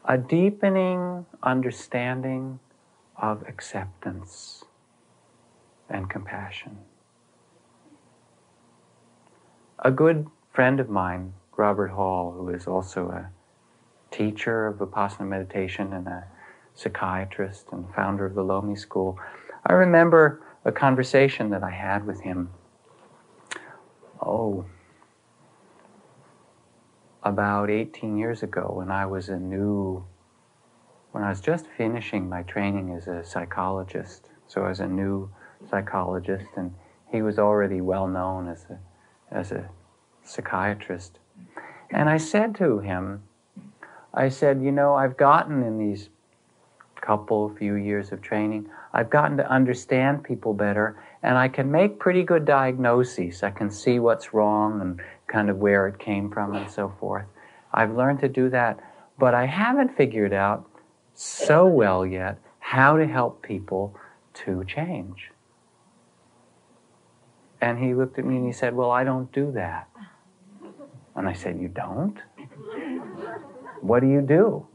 A 0.05 0.17
deepening 0.17 1.25
understanding 1.43 2.61
of 3.17 3.43
acceptance 3.49 4.63
and 5.89 6.09
compassion. 6.09 6.77
A 9.83 9.89
good 9.89 10.27
friend 10.53 10.79
of 10.79 10.89
mine, 10.89 11.33
Robert 11.57 11.87
Hall, 11.87 12.33
who 12.33 12.49
is 12.49 12.67
also 12.67 13.09
a 13.09 13.31
teacher 14.15 14.67
of 14.67 14.77
Vipassana 14.77 15.27
meditation 15.27 15.91
and 15.91 16.07
a 16.07 16.27
psychiatrist 16.75 17.65
and 17.71 17.91
founder 17.95 18.27
of 18.27 18.35
the 18.35 18.43
Lomi 18.43 18.75
School, 18.75 19.17
I 19.65 19.73
remember 19.73 20.41
a 20.65 20.71
conversation 20.71 21.49
that 21.49 21.63
I 21.63 21.71
had 21.71 22.05
with 22.05 22.21
him. 22.21 22.51
Oh, 24.23 24.65
about 27.23 27.71
18 27.71 28.17
years 28.17 28.43
ago 28.43 28.71
when 28.75 28.91
I 28.91 29.07
was 29.07 29.29
a 29.29 29.37
new, 29.37 30.05
when 31.11 31.23
I 31.23 31.29
was 31.29 31.41
just 31.41 31.65
finishing 31.65 32.29
my 32.29 32.43
training 32.43 32.93
as 32.93 33.07
a 33.07 33.23
psychologist. 33.23 34.29
So 34.47 34.63
I 34.63 34.69
was 34.69 34.79
a 34.79 34.87
new 34.87 35.31
psychologist, 35.67 36.49
and 36.55 36.75
he 37.11 37.23
was 37.23 37.39
already 37.39 37.81
well 37.81 38.07
known 38.07 38.47
as 38.47 38.65
a, 38.69 38.79
as 39.31 39.51
a 39.51 39.69
psychiatrist. 40.23 41.19
And 41.89 42.09
I 42.09 42.17
said 42.17 42.55
to 42.55 42.79
him, 42.79 43.23
I 44.13 44.29
said, 44.29 44.61
you 44.61 44.71
know, 44.71 44.93
I've 44.93 45.17
gotten 45.17 45.63
in 45.63 45.77
these 45.77 46.09
couple, 47.01 47.49
few 47.57 47.75
years 47.75 48.11
of 48.11 48.21
training, 48.21 48.69
I've 48.93 49.09
gotten 49.09 49.37
to 49.37 49.49
understand 49.49 50.23
people 50.23 50.53
better 50.53 51.01
and 51.23 51.37
I 51.37 51.47
can 51.47 51.71
make 51.71 51.99
pretty 51.99 52.23
good 52.23 52.45
diagnoses. 52.45 53.43
I 53.43 53.51
can 53.51 53.71
see 53.71 53.99
what's 53.99 54.33
wrong 54.33 54.81
and 54.81 55.01
kind 55.27 55.49
of 55.49 55.57
where 55.57 55.87
it 55.87 55.99
came 55.99 56.29
from 56.29 56.55
and 56.55 56.69
so 56.69 56.93
forth. 56.99 57.25
I've 57.73 57.95
learned 57.95 58.19
to 58.19 58.29
do 58.29 58.49
that, 58.49 58.79
but 59.17 59.33
I 59.33 59.45
haven't 59.45 59.95
figured 59.95 60.33
out 60.33 60.67
so 61.13 61.65
well 61.65 62.05
yet 62.05 62.37
how 62.59 62.97
to 62.97 63.07
help 63.07 63.41
people 63.41 63.95
to 64.33 64.63
change. 64.65 65.30
And 67.61 67.77
he 67.77 67.93
looked 67.93 68.17
at 68.17 68.25
me 68.25 68.37
and 68.37 68.45
he 68.45 68.51
said, 68.51 68.75
Well, 68.75 68.91
I 68.91 69.03
don't 69.03 69.31
do 69.31 69.51
that. 69.53 69.87
And 71.15 71.27
I 71.27 71.33
said, 71.33 71.59
You 71.59 71.67
don't? 71.67 72.17
What 73.81 74.01
do 74.01 74.07
you 74.07 74.21
do? 74.21 74.67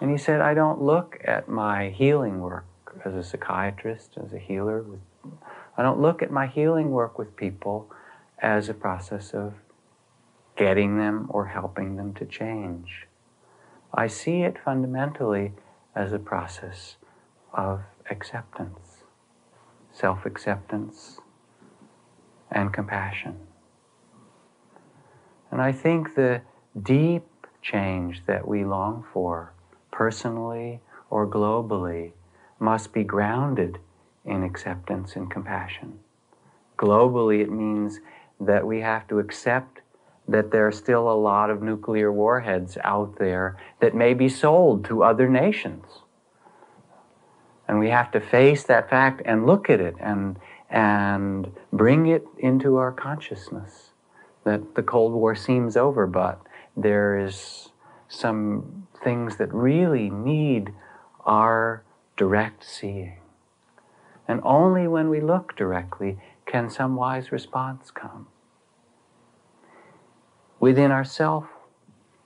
And 0.00 0.10
he 0.10 0.18
said, 0.18 0.40
I 0.40 0.54
don't 0.54 0.82
look 0.82 1.18
at 1.24 1.48
my 1.48 1.88
healing 1.90 2.40
work 2.40 2.66
as 3.04 3.14
a 3.14 3.22
psychiatrist, 3.22 4.18
as 4.22 4.32
a 4.32 4.38
healer. 4.38 4.84
I 5.76 5.82
don't 5.82 6.00
look 6.00 6.22
at 6.22 6.30
my 6.30 6.46
healing 6.46 6.90
work 6.90 7.18
with 7.18 7.36
people 7.36 7.90
as 8.38 8.68
a 8.68 8.74
process 8.74 9.32
of 9.32 9.54
getting 10.56 10.98
them 10.98 11.26
or 11.30 11.46
helping 11.46 11.96
them 11.96 12.14
to 12.14 12.24
change. 12.24 13.06
I 13.92 14.06
see 14.06 14.42
it 14.42 14.56
fundamentally 14.62 15.52
as 15.94 16.12
a 16.12 16.18
process 16.18 16.96
of 17.52 17.80
acceptance, 18.10 18.85
self 19.96 20.26
acceptance, 20.26 21.20
and 22.50 22.72
compassion. 22.72 23.36
And 25.50 25.62
I 25.62 25.72
think 25.72 26.14
the 26.14 26.42
deep 26.80 27.24
change 27.62 28.26
that 28.26 28.46
we 28.46 28.64
long 28.64 29.04
for 29.12 29.52
personally 29.96 30.80
or 31.10 31.26
globally, 31.26 32.12
must 32.58 32.92
be 32.92 33.04
grounded 33.04 33.78
in 34.24 34.42
acceptance 34.42 35.16
and 35.16 35.30
compassion. 35.30 35.98
Globally, 36.78 37.40
it 37.40 37.50
means 37.50 38.00
that 38.40 38.66
we 38.66 38.80
have 38.80 39.06
to 39.08 39.18
accept 39.18 39.80
that 40.28 40.50
there 40.50 40.66
are 40.66 40.72
still 40.72 41.10
a 41.10 41.14
lot 41.14 41.48
of 41.48 41.62
nuclear 41.62 42.12
warheads 42.12 42.76
out 42.82 43.18
there 43.18 43.56
that 43.80 43.94
may 43.94 44.12
be 44.12 44.28
sold 44.28 44.84
to 44.84 45.02
other 45.02 45.28
nations. 45.28 45.84
And 47.68 47.78
we 47.78 47.90
have 47.90 48.10
to 48.12 48.20
face 48.20 48.62
that 48.64 48.88
fact 48.88 49.22
and 49.24 49.46
look 49.46 49.68
at 49.68 49.80
it 49.80 49.94
and, 50.00 50.38
and 50.70 51.50
bring 51.72 52.06
it 52.06 52.26
into 52.38 52.76
our 52.76 52.92
consciousness 52.92 53.90
that 54.44 54.76
the 54.76 54.82
Cold 54.82 55.12
War 55.12 55.34
seems 55.34 55.76
over, 55.76 56.06
but 56.06 56.40
there 56.76 57.18
is 57.18 57.70
some 58.08 58.86
things 59.02 59.36
that 59.36 59.52
really 59.52 60.08
need 60.08 60.72
our 61.24 61.82
direct 62.16 62.64
seeing. 62.64 63.18
And 64.28 64.40
only 64.44 64.86
when 64.86 65.08
we 65.08 65.20
look 65.20 65.56
directly 65.56 66.18
can 66.46 66.70
some 66.70 66.94
wise 66.94 67.32
response 67.32 67.90
come. 67.90 68.28
Within 70.60 70.90
ourself, 70.90 71.46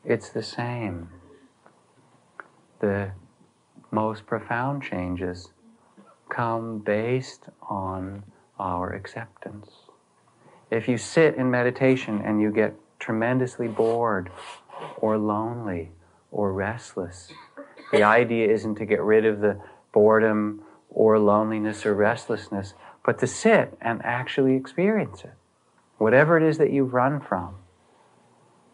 it's 0.05 0.29
the 0.29 0.43
same. 0.43 1.09
The 2.81 3.13
most 3.91 4.27
profound 4.27 4.83
changes 4.83 5.51
come 6.29 6.79
based 6.79 7.47
on 7.69 8.23
our 8.59 8.93
acceptance. 8.93 9.69
If 10.71 10.87
you 10.89 10.97
sit 10.97 11.35
in 11.35 11.51
meditation 11.51 12.23
and 12.25 12.41
you 12.41 12.53
get 12.53 12.75
tremendously 12.99 13.67
bored 13.67 14.31
or 14.99 15.19
lonely 15.19 15.91
or 16.31 16.53
restless, 16.53 17.33
the 17.93 18.05
idea 18.05 18.49
isn't 18.49 18.77
to 18.77 18.85
get 18.85 19.03
rid 19.03 19.25
of 19.25 19.41
the 19.41 19.61
boredom 19.93 20.63
or 20.89 21.19
loneliness 21.19 21.85
or 21.85 21.95
restlessness, 21.95 22.75
but 23.05 23.19
to 23.19 23.27
sit 23.27 23.77
and 23.81 24.01
actually 24.05 24.55
experience 24.55 25.25
it. 25.25 25.35
Whatever 25.99 26.37
it 26.37 26.43
is 26.45 26.59
that 26.59 26.73
you've 26.73 26.95
run 26.95 27.21
from, 27.21 27.57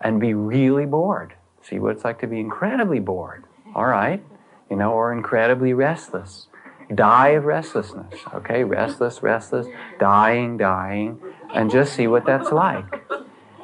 and 0.00 0.20
be 0.20 0.34
really 0.34 0.84
bored. 0.84 1.34
See 1.62 1.78
what 1.78 1.92
it's 1.92 2.04
like 2.04 2.20
to 2.20 2.26
be 2.26 2.38
incredibly 2.38 3.00
bored. 3.00 3.44
All 3.74 3.86
right 3.86 4.22
you 4.70 4.76
know, 4.76 4.92
or 4.92 5.12
incredibly 5.12 5.72
restless. 5.72 6.48
Die 6.94 7.28
of 7.28 7.44
restlessness, 7.44 8.14
okay? 8.32 8.62
Restless, 8.62 9.22
restless, 9.22 9.66
dying, 9.98 10.56
dying, 10.56 11.20
and 11.52 11.70
just 11.70 11.94
see 11.94 12.06
what 12.06 12.24
that's 12.24 12.52
like. 12.52 13.02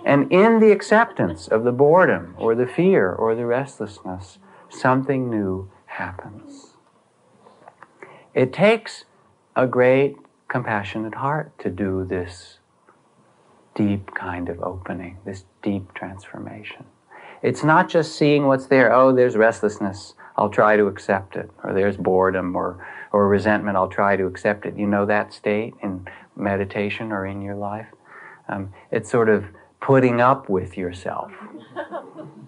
And 0.05 0.31
in 0.33 0.59
the 0.59 0.73
acceptance 0.73 1.47
of 1.47 1.63
the 1.63 1.73
boredom 1.73 2.35
or 2.37 2.55
the 2.55 2.67
fear 2.67 3.13
or 3.13 3.35
the 3.37 3.47
restlessness, 3.47 4.39
something 4.69 5.31
new 5.31 5.71
happens. 5.87 6.75
It 8.35 8.53
takes 8.53 9.05
a 9.55 9.67
great 9.67 10.17
compassionate 10.49 11.15
heart 11.15 11.57
to 11.61 11.71
do 11.71 12.05
this 12.05 12.59
deep 13.75 14.15
kind 14.15 14.49
of 14.49 14.61
opening, 14.63 15.19
this 15.25 15.45
deep 15.63 15.95
transformation. 15.95 16.85
It's 17.43 17.65
not 17.65 17.89
just 17.89 18.17
seeing 18.17 18.47
what's 18.47 18.67
there. 18.67 18.93
Oh, 18.93 19.15
there's 19.15 19.37
restlessness. 19.37 20.15
I'll 20.37 20.51
try 20.51 20.77
to 20.77 20.87
accept 20.87 21.37
it. 21.37 21.51
Or 21.63 21.73
there's 21.73 21.97
boredom 21.97 22.57
or, 22.57 22.87
or 23.13 23.29
resentment, 23.29 23.77
I'll 23.77 23.89
try 23.89 24.17
to 24.17 24.27
accept 24.27 24.67
it. 24.67 24.77
You 24.77 24.87
know 24.87 25.07
that 25.07 25.33
state 25.33 25.75
in 25.83 26.07
meditation 26.37 27.13
or 27.13 27.27
in 27.27 27.43
your 27.43 27.57
life? 27.57 27.87
Um, 28.49 28.73
it's 28.91 29.11
sort 29.11 29.29
of 29.29 29.45
putting 29.81 30.21
up 30.21 30.49
with 30.49 30.77
yourself. 30.77 31.33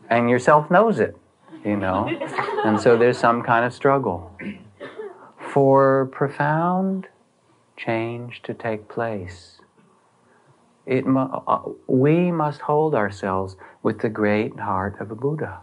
And 0.09 0.31
yourself 0.31 0.71
knows 0.71 1.01
it, 1.01 1.17
you 1.65 1.77
know? 1.77 2.09
And 2.65 2.81
so 2.81 2.97
there's 2.97 3.19
some 3.19 3.43
kind 3.43 3.65
of 3.65 3.73
struggle. 3.73 4.37
For 5.53 6.07
profound 6.13 7.09
change 7.77 8.43
to 8.43 8.55
take 8.55 8.89
place, 8.89 9.61
it 10.87 11.07
mu- 11.07 11.21
uh, 11.21 11.63
we 11.87 12.31
must 12.31 12.61
hold 12.63 12.95
ourselves 12.95 13.57
with 13.83 14.01
the 14.01 14.09
great 14.09 14.59
heart 14.59 15.01
of 15.01 15.11
a 15.11 15.15
Buddha. 15.15 15.61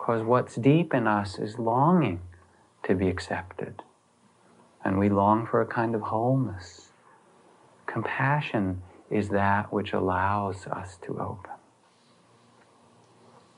Because 0.00 0.22
what's 0.24 0.56
deep 0.56 0.94
in 0.94 1.06
us 1.06 1.38
is 1.38 1.58
longing 1.58 2.22
to 2.84 2.94
be 2.94 3.08
accepted. 3.08 3.82
And 4.82 4.98
we 4.98 5.10
long 5.10 5.46
for 5.46 5.60
a 5.60 5.66
kind 5.66 5.94
of 5.94 6.00
wholeness. 6.00 6.88
Compassion 7.86 8.80
is 9.10 9.28
that 9.28 9.70
which 9.70 9.92
allows 9.92 10.66
us 10.66 10.96
to 11.02 11.20
open. 11.20 11.52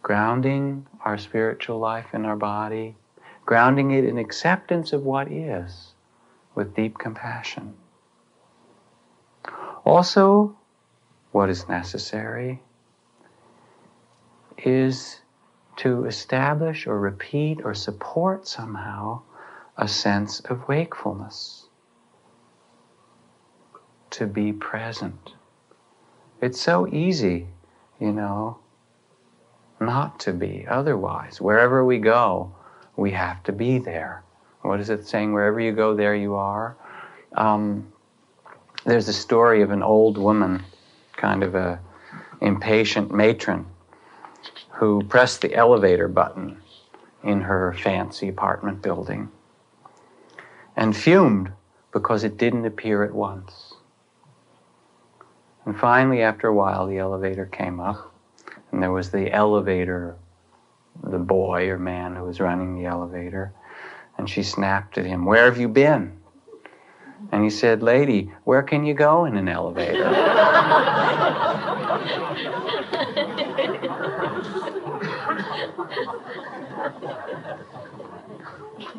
Grounding 0.03 0.87
our 1.05 1.17
spiritual 1.17 1.79
life 1.79 2.13
in 2.13 2.25
our 2.25 2.37
body, 2.37 2.97
grounding 3.47 3.93
it 3.93 4.05
in 4.05 4.19
acceptance 4.19 4.93
of 4.93 5.05
what 5.05 5.31
is 5.31 5.95
with 6.57 6.75
deep 6.75 6.99
compassion. 6.99 7.75
Also, 9.85 10.57
what 11.31 11.49
is 11.49 11.69
necessary 11.69 12.61
is 14.59 15.22
to 15.77 16.05
establish 16.05 16.87
or 16.87 16.99
repeat 16.99 17.61
or 17.65 17.75
support 17.75 18.47
somehow 18.47 19.21
a 19.77 19.89
sense 19.89 20.41
of 20.41 20.69
wakefulness, 20.69 21.67
to 24.11 24.27
be 24.27 24.53
present. 24.53 25.33
It's 26.41 26.61
so 26.61 26.87
easy, 26.87 27.47
you 27.99 28.13
know, 28.13 28.59
not 29.81 30.21
to 30.21 30.33
be 30.33 30.67
otherwise. 30.69 31.41
Wherever 31.41 31.85
we 31.85 31.99
go, 31.99 32.53
we 32.97 33.13
have 33.13 33.43
to 33.45 33.53
be 33.53 33.79
there. 33.79 34.23
What 34.61 34.81
is 34.81 34.91
it 34.91 35.07
saying? 35.09 35.33
Wherever 35.33 35.59
you 35.59 35.73
go, 35.73 35.95
there 35.95 36.15
you 36.15 36.35
are. 36.35 36.77
Um, 37.35 37.93
there's 38.85 39.09
a 39.09 39.13
story 39.13 39.63
of 39.63 39.71
an 39.71 39.83
old 39.83 40.19
woman, 40.19 40.63
kind 41.17 41.43
of 41.43 41.55
a 41.55 41.81
impatient 42.41 43.13
matron, 43.13 43.67
who 44.73 45.05
pressed 45.05 45.43
the 45.43 45.55
elevator 45.55 46.09
button 46.09 46.61
in 47.23 47.43
her 47.43 47.73
fancy 47.73 48.29
apartment 48.29 48.83
building 48.83 49.31
and 50.77 50.97
fumed 50.97 51.53
because 51.93 52.25
it 52.25 52.37
didn't 52.37 52.65
appear 52.65 53.03
at 53.03 53.13
once. 53.13 53.75
And 55.65 55.79
finally, 55.79 56.23
after 56.23 56.49
a 56.49 56.55
while, 56.55 56.87
the 56.87 56.99
elevator 56.99 57.47
came 57.47 57.79
up, 57.79 58.13
and 58.73 58.83
there 58.83 58.91
was 58.91 59.11
the 59.11 59.31
elevator, 59.31 60.17
the 61.05 61.19
boy 61.19 61.69
or 61.69 61.79
man 61.79 62.17
who 62.17 62.25
was 62.25 62.41
running 62.41 62.77
the 62.77 62.87
elevator, 62.87 63.53
and 64.19 64.29
she 64.29 64.43
snapped 64.43 64.99
at 64.99 65.07
him, 65.07 65.25
Where 65.25 65.45
have 65.45 65.59
you 65.59 65.69
been? 65.69 66.19
And 67.31 67.45
he 67.45 67.51
said, 67.51 67.83
Lady, 67.83 68.33
where 68.45 68.63
can 68.63 68.85
you 68.85 68.95
go 68.95 69.27
in 69.27 69.37
an 69.37 69.49
elevator? 69.49 70.03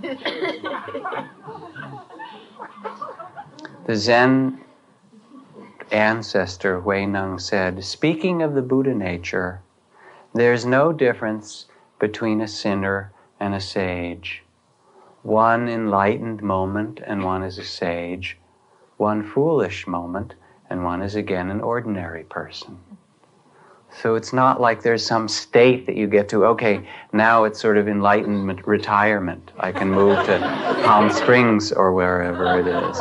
the 3.87 3.95
Zen 3.95 4.59
ancestor 5.91 6.81
Hui 6.81 7.05
Neng 7.05 7.39
said, 7.39 7.85
speaking 7.85 8.41
of 8.41 8.53
the 8.53 8.61
Buddha 8.61 8.93
nature, 8.93 9.61
there's 10.33 10.65
no 10.65 10.91
difference 10.91 11.67
between 11.99 12.41
a 12.41 12.49
sinner 12.49 13.13
and 13.39 13.55
a 13.55 13.61
sage. 13.61 14.43
One 15.21 15.69
enlightened 15.69 16.43
moment 16.43 16.99
and 17.05 17.23
one 17.23 17.41
is 17.41 17.57
a 17.57 17.63
sage, 17.63 18.37
one 18.97 19.23
foolish 19.23 19.87
moment 19.87 20.33
and 20.69 20.83
one 20.83 21.01
is 21.01 21.15
again 21.15 21.49
an 21.49 21.61
ordinary 21.61 22.25
person. 22.25 22.77
So 24.01 24.15
it's 24.15 24.33
not 24.33 24.59
like 24.59 24.81
there's 24.81 25.05
some 25.05 25.27
state 25.27 25.85
that 25.85 25.95
you 25.95 26.07
get 26.07 26.27
to, 26.29 26.45
okay, 26.45 26.87
now 27.11 27.43
it's 27.43 27.59
sort 27.59 27.77
of 27.77 27.87
enlightenment 27.87 28.65
retirement. 28.65 29.51
I 29.59 29.71
can 29.71 29.89
move 29.89 30.25
to 30.25 30.39
Palm 30.83 31.11
Springs 31.11 31.71
or 31.71 31.93
wherever 31.93 32.59
it 32.59 32.67
is. 32.67 32.97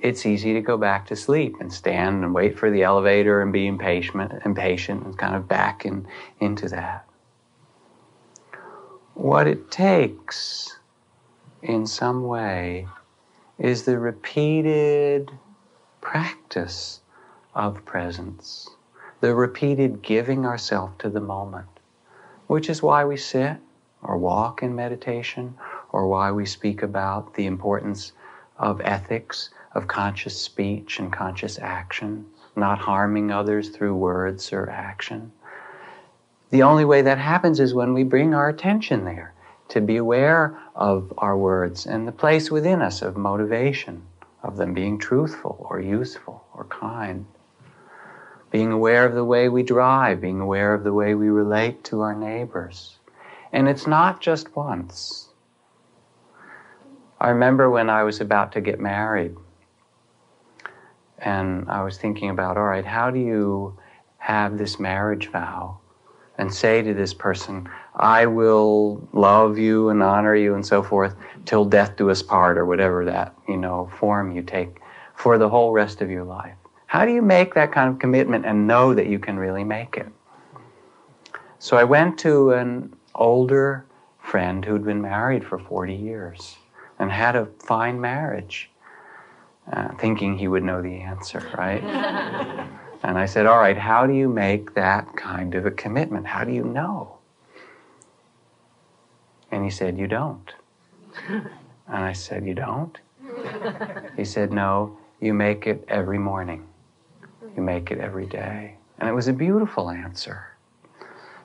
It's 0.00 0.26
easy 0.26 0.52
to 0.52 0.60
go 0.60 0.76
back 0.76 1.06
to 1.08 1.16
sleep 1.16 1.56
and 1.60 1.72
stand 1.72 2.22
and 2.22 2.32
wait 2.32 2.56
for 2.58 2.70
the 2.70 2.82
elevator 2.82 3.42
and 3.42 3.52
be 3.52 3.66
impatient, 3.66 4.32
impatient 4.44 5.04
and 5.04 5.18
kind 5.18 5.34
of 5.34 5.48
back 5.48 5.84
in, 5.84 6.06
into 6.40 6.68
that. 6.68 7.04
What 9.14 9.48
it 9.48 9.70
takes 9.70 10.78
in 11.62 11.86
some 11.86 12.22
way 12.22 12.86
is 13.58 13.82
the 13.84 13.98
repeated 13.98 15.30
practice 16.00 17.00
of 17.54 17.84
presence, 17.84 18.68
the 19.20 19.34
repeated 19.34 20.00
giving 20.00 20.46
ourselves 20.46 20.94
to 20.98 21.10
the 21.10 21.20
moment, 21.20 21.66
which 22.46 22.70
is 22.70 22.82
why 22.82 23.04
we 23.04 23.16
sit 23.16 23.56
or 24.02 24.16
walk 24.16 24.62
in 24.62 24.76
meditation, 24.76 25.54
or 25.90 26.06
why 26.06 26.30
we 26.30 26.46
speak 26.46 26.82
about 26.82 27.34
the 27.34 27.46
importance 27.46 28.12
of 28.58 28.80
ethics, 28.82 29.50
of 29.72 29.88
conscious 29.88 30.40
speech 30.40 31.00
and 31.00 31.12
conscious 31.12 31.58
action, 31.58 32.24
not 32.54 32.78
harming 32.78 33.32
others 33.32 33.70
through 33.70 33.94
words 33.94 34.52
or 34.52 34.70
action. 34.70 35.32
the 36.50 36.62
only 36.62 36.84
way 36.84 37.02
that 37.02 37.18
happens 37.18 37.60
is 37.60 37.74
when 37.74 37.92
we 37.92 38.04
bring 38.04 38.34
our 38.34 38.48
attention 38.48 39.04
there 39.04 39.34
to 39.68 39.80
be 39.80 39.96
aware 39.96 40.58
of 40.74 41.12
our 41.18 41.36
words 41.36 41.86
and 41.86 42.08
the 42.08 42.12
place 42.12 42.50
within 42.50 42.80
us 42.80 43.02
of 43.02 43.16
motivation, 43.16 44.02
of 44.42 44.56
them 44.56 44.72
being 44.74 44.98
truthful 44.98 45.66
or 45.68 45.80
useful 45.80 46.44
or 46.54 46.64
kind. 46.64 47.26
Being 48.50 48.72
aware 48.72 49.04
of 49.04 49.14
the 49.14 49.24
way 49.24 49.48
we 49.48 49.62
drive, 49.62 50.20
being 50.20 50.40
aware 50.40 50.72
of 50.72 50.84
the 50.84 50.92
way 50.92 51.14
we 51.14 51.28
relate 51.28 51.84
to 51.84 52.00
our 52.00 52.14
neighbors. 52.14 52.96
And 53.52 53.68
it's 53.68 53.86
not 53.86 54.20
just 54.20 54.56
once. 54.56 55.28
I 57.20 57.30
remember 57.30 57.68
when 57.68 57.90
I 57.90 58.04
was 58.04 58.20
about 58.20 58.52
to 58.52 58.60
get 58.60 58.80
married, 58.80 59.36
and 61.18 61.68
I 61.68 61.82
was 61.82 61.98
thinking 61.98 62.30
about, 62.30 62.56
all 62.56 62.64
right, 62.64 62.86
how 62.86 63.10
do 63.10 63.18
you 63.18 63.76
have 64.18 64.56
this 64.56 64.78
marriage 64.78 65.28
vow 65.28 65.80
and 66.38 66.54
say 66.54 66.82
to 66.82 66.94
this 66.94 67.12
person, 67.12 67.68
I 67.96 68.26
will 68.26 69.06
love 69.12 69.58
you 69.58 69.88
and 69.88 70.02
honor 70.02 70.36
you 70.36 70.54
and 70.54 70.64
so 70.64 70.82
forth 70.82 71.16
till 71.44 71.64
death 71.64 71.96
do 71.96 72.10
us 72.10 72.22
part 72.22 72.56
or 72.56 72.64
whatever 72.64 73.04
that, 73.04 73.34
you 73.48 73.56
know, 73.56 73.90
form 73.98 74.34
you 74.34 74.42
take 74.42 74.80
for 75.14 75.36
the 75.36 75.48
whole 75.48 75.72
rest 75.72 76.00
of 76.00 76.10
your 76.10 76.24
life. 76.24 76.54
How 76.86 77.04
do 77.04 77.12
you 77.12 77.22
make 77.22 77.54
that 77.54 77.72
kind 77.72 77.90
of 77.90 77.98
commitment 77.98 78.46
and 78.46 78.66
know 78.66 78.94
that 78.94 79.08
you 79.08 79.18
can 79.18 79.36
really 79.36 79.64
make 79.64 79.96
it? 79.96 80.06
So 81.58 81.76
I 81.76 81.84
went 81.84 82.18
to 82.20 82.52
an 82.52 82.94
older 83.16 83.84
friend 84.20 84.64
who'd 84.64 84.84
been 84.84 85.02
married 85.02 85.44
for 85.44 85.58
40 85.58 85.94
years 85.94 86.56
and 87.00 87.10
had 87.10 87.34
a 87.34 87.46
fine 87.58 88.00
marriage, 88.00 88.70
uh, 89.72 89.88
thinking 89.96 90.38
he 90.38 90.46
would 90.46 90.62
know 90.62 90.80
the 90.80 91.00
answer, 91.00 91.42
right? 91.58 91.82
and 93.02 93.18
I 93.18 93.26
said, 93.26 93.46
All 93.46 93.58
right, 93.58 93.76
how 93.76 94.06
do 94.06 94.12
you 94.12 94.28
make 94.28 94.74
that 94.74 95.16
kind 95.16 95.54
of 95.54 95.66
a 95.66 95.70
commitment? 95.70 96.26
How 96.26 96.44
do 96.44 96.52
you 96.52 96.64
know? 96.64 97.18
And 99.50 99.64
he 99.64 99.70
said, 99.70 99.98
You 99.98 100.06
don't. 100.06 100.52
And 101.90 102.04
I 102.04 102.12
said, 102.12 102.44
You 102.44 102.52
don't? 102.52 102.98
He 104.14 104.24
said, 104.24 104.52
No, 104.52 104.98
you 105.20 105.32
make 105.32 105.66
it 105.66 105.84
every 105.88 106.18
morning. 106.18 106.66
You 107.56 107.62
make 107.62 107.90
it 107.90 107.98
every 107.98 108.26
day. 108.26 108.76
And 108.98 109.08
it 109.08 109.12
was 109.12 109.26
a 109.26 109.32
beautiful 109.32 109.88
answer. 109.90 110.48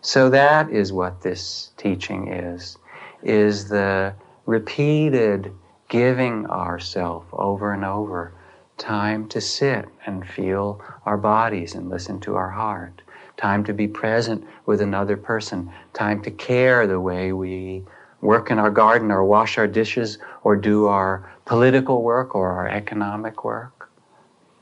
So 0.01 0.29
that 0.31 0.69
is 0.69 0.91
what 0.91 1.21
this 1.21 1.71
teaching 1.77 2.27
is, 2.27 2.77
is 3.23 3.69
the 3.69 4.13
repeated 4.45 5.53
giving 5.87 6.45
ourself 6.47 7.23
over 7.31 7.71
and 7.71 7.85
over 7.85 8.33
time 8.77 9.27
to 9.29 9.39
sit 9.39 9.87
and 10.05 10.27
feel 10.27 10.81
our 11.05 11.17
bodies 11.17 11.75
and 11.75 11.89
listen 11.89 12.19
to 12.21 12.35
our 12.35 12.49
heart 12.49 13.01
time 13.37 13.63
to 13.65 13.73
be 13.73 13.87
present 13.87 14.45
with 14.65 14.81
another 14.81 15.17
person, 15.17 15.71
time 15.93 16.21
to 16.21 16.31
care 16.31 16.87
the 16.87 16.99
way 16.99 17.33
we 17.33 17.83
work 18.21 18.51
in 18.51 18.59
our 18.59 18.71
garden 18.71 19.11
or 19.11 19.23
wash 19.23 19.57
our 19.57 19.67
dishes 19.67 20.17
or 20.43 20.55
do 20.55 20.87
our 20.87 21.29
political 21.45 22.03
work 22.03 22.35
or 22.35 22.51
our 22.51 22.67
economic 22.67 23.43
work, 23.43 23.89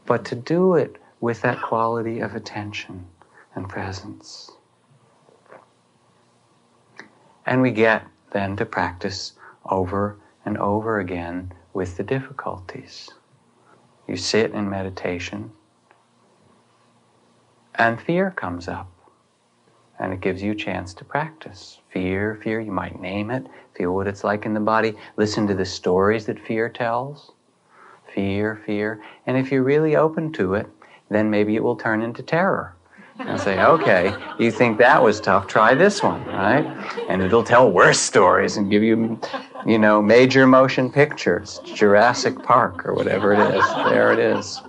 but 0.05 0.25
to 0.25 0.35
do 0.35 0.75
it 0.75 0.95
with 1.19 1.41
that 1.41 1.61
quality 1.61 2.19
of 2.19 2.33
attention 2.33 3.05
and 3.53 3.69
presence. 3.69 4.49
And 7.45 7.61
we 7.61 7.71
get 7.71 8.03
then 8.31 8.55
to 8.57 8.65
practice 8.65 9.33
over 9.69 10.17
and 10.45 10.57
over 10.57 10.99
again 10.99 11.51
with 11.73 11.97
the 11.97 12.03
difficulties. 12.03 13.09
You 14.11 14.17
sit 14.17 14.51
in 14.51 14.69
meditation 14.69 15.53
and 17.75 18.01
fear 18.01 18.29
comes 18.29 18.67
up. 18.67 18.91
And 19.97 20.11
it 20.11 20.19
gives 20.19 20.43
you 20.43 20.51
a 20.51 20.55
chance 20.55 20.93
to 20.95 21.05
practice. 21.05 21.79
Fear, 21.93 22.35
fear, 22.43 22.59
you 22.59 22.73
might 22.73 22.99
name 22.99 23.31
it, 23.31 23.47
feel 23.73 23.95
what 23.95 24.07
it's 24.07 24.25
like 24.25 24.45
in 24.45 24.53
the 24.53 24.59
body, 24.59 24.95
listen 25.15 25.47
to 25.47 25.53
the 25.53 25.63
stories 25.63 26.25
that 26.25 26.45
fear 26.45 26.67
tells. 26.67 27.31
Fear, 28.13 28.61
fear. 28.65 29.01
And 29.25 29.37
if 29.37 29.49
you're 29.49 29.63
really 29.63 29.95
open 29.95 30.33
to 30.33 30.55
it, 30.55 30.67
then 31.09 31.29
maybe 31.29 31.55
it 31.55 31.63
will 31.63 31.77
turn 31.77 32.01
into 32.01 32.21
terror. 32.21 32.75
And 33.27 33.39
say, 33.39 33.61
okay, 33.61 34.15
you 34.39 34.51
think 34.51 34.77
that 34.79 35.01
was 35.01 35.21
tough, 35.21 35.47
try 35.47 35.75
this 35.75 36.01
one, 36.01 36.23
right? 36.25 36.65
And 37.07 37.21
it'll 37.21 37.43
tell 37.43 37.71
worse 37.71 37.99
stories 37.99 38.57
and 38.57 38.69
give 38.69 38.83
you, 38.83 39.19
you 39.65 39.77
know, 39.77 40.01
major 40.01 40.47
motion 40.47 40.91
pictures, 40.91 41.59
Jurassic 41.63 42.41
Park 42.43 42.85
or 42.85 42.93
whatever 42.93 43.33
it 43.33 43.55
is. 43.55 43.65
There 43.89 44.11
it 44.11 44.19
is. 44.19 44.61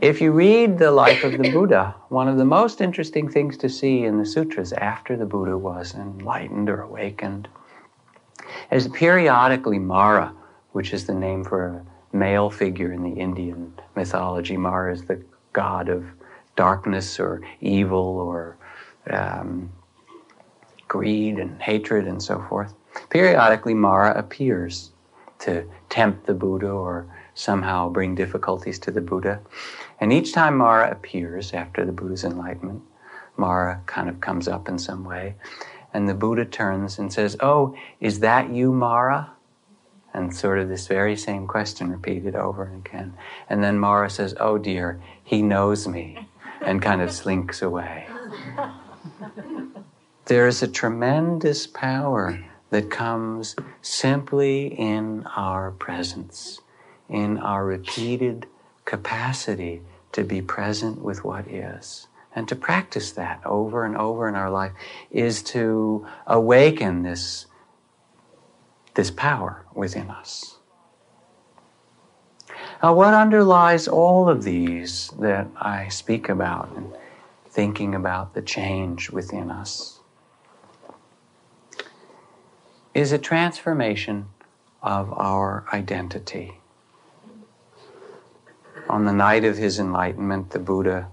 If 0.00 0.20
you 0.20 0.32
read 0.32 0.78
the 0.78 0.90
life 0.90 1.24
of 1.24 1.38
the 1.38 1.50
Buddha, 1.50 1.94
one 2.10 2.28
of 2.28 2.36
the 2.36 2.44
most 2.44 2.82
interesting 2.82 3.30
things 3.30 3.56
to 3.58 3.68
see 3.68 4.04
in 4.04 4.18
the 4.18 4.26
sutras 4.26 4.74
after 4.74 5.16
the 5.16 5.24
Buddha 5.24 5.56
was 5.56 5.94
enlightened 5.94 6.68
or 6.68 6.82
awakened 6.82 7.48
is 8.70 8.88
periodically 8.88 9.78
Mara, 9.78 10.34
which 10.72 10.92
is 10.92 11.06
the 11.06 11.14
name 11.14 11.44
for 11.44 11.68
a 11.68 12.16
male 12.16 12.50
figure 12.50 12.92
in 12.92 13.02
the 13.02 13.18
Indian 13.18 13.72
mythology. 13.94 14.56
Mara 14.56 14.92
is 14.92 15.04
the 15.04 15.22
god 15.52 15.88
of 15.88 16.04
darkness 16.56 17.20
or 17.20 17.42
evil 17.60 18.18
or 18.18 18.56
um, 19.10 19.70
greed 20.88 21.38
and 21.38 21.60
hatred 21.60 22.06
and 22.06 22.22
so 22.22 22.44
forth. 22.48 22.74
Periodically, 23.10 23.74
Mara 23.74 24.18
appears 24.18 24.90
to 25.40 25.68
tempt 25.88 26.26
the 26.26 26.34
Buddha 26.34 26.70
or 26.70 27.06
somehow 27.34 27.88
bring 27.88 28.14
difficulties 28.14 28.78
to 28.80 28.90
the 28.90 29.00
Buddha. 29.00 29.40
And 30.00 30.12
each 30.12 30.32
time 30.32 30.56
Mara 30.56 30.90
appears 30.90 31.52
after 31.52 31.84
the 31.84 31.92
Buddha's 31.92 32.24
enlightenment, 32.24 32.82
Mara 33.36 33.82
kind 33.86 34.08
of 34.08 34.20
comes 34.20 34.48
up 34.48 34.68
in 34.68 34.78
some 34.78 35.04
way. 35.04 35.34
And 35.92 36.08
the 36.08 36.14
Buddha 36.14 36.44
turns 36.44 36.98
and 36.98 37.12
says, 37.12 37.36
Oh, 37.40 37.76
is 38.00 38.20
that 38.20 38.50
you, 38.50 38.72
Mara? 38.72 39.32
And 40.14 40.34
sort 40.34 40.58
of 40.58 40.68
this 40.68 40.86
very 40.86 41.16
same 41.16 41.46
question 41.46 41.90
repeated 41.90 42.34
over 42.34 42.64
and 42.64 42.86
again. 42.86 43.14
And 43.50 43.62
then 43.62 43.78
Mara 43.78 44.08
says, 44.08 44.34
Oh 44.40 44.56
dear, 44.56 45.00
he 45.22 45.42
knows 45.42 45.86
me, 45.86 46.26
and 46.66 46.82
kind 46.82 47.00
of 47.00 47.10
slinks 47.10 47.62
away. 47.62 48.06
There 50.26 50.48
is 50.48 50.60
a 50.60 50.66
tremendous 50.66 51.68
power 51.68 52.44
that 52.70 52.90
comes 52.90 53.54
simply 53.80 54.66
in 54.66 55.24
our 55.36 55.70
presence, 55.70 56.60
in 57.08 57.38
our 57.38 57.64
repeated 57.64 58.48
capacity 58.84 59.82
to 60.10 60.24
be 60.24 60.42
present 60.42 61.00
with 61.00 61.24
what 61.24 61.46
is. 61.46 62.08
And 62.34 62.48
to 62.48 62.56
practice 62.56 63.12
that 63.12 63.40
over 63.46 63.84
and 63.84 63.96
over 63.96 64.28
in 64.28 64.34
our 64.34 64.50
life 64.50 64.72
is 65.12 65.44
to 65.44 66.08
awaken 66.26 67.04
this, 67.04 67.46
this 68.94 69.12
power 69.12 69.64
within 69.74 70.10
us. 70.10 70.55
Now, 72.86 72.92
what 72.92 73.14
underlies 73.14 73.88
all 73.88 74.28
of 74.28 74.44
these 74.44 75.10
that 75.18 75.48
I 75.56 75.88
speak 75.88 76.28
about 76.28 76.70
and 76.76 76.94
thinking 77.48 77.96
about 77.96 78.34
the 78.34 78.42
change 78.42 79.10
within 79.10 79.50
us 79.50 79.98
is 82.94 83.10
a 83.10 83.18
transformation 83.18 84.26
of 84.84 85.12
our 85.14 85.64
identity. 85.72 86.60
On 88.88 89.04
the 89.04 89.12
night 89.12 89.42
of 89.42 89.56
his 89.56 89.80
enlightenment, 89.80 90.50
the 90.50 90.60
Buddha 90.60 91.08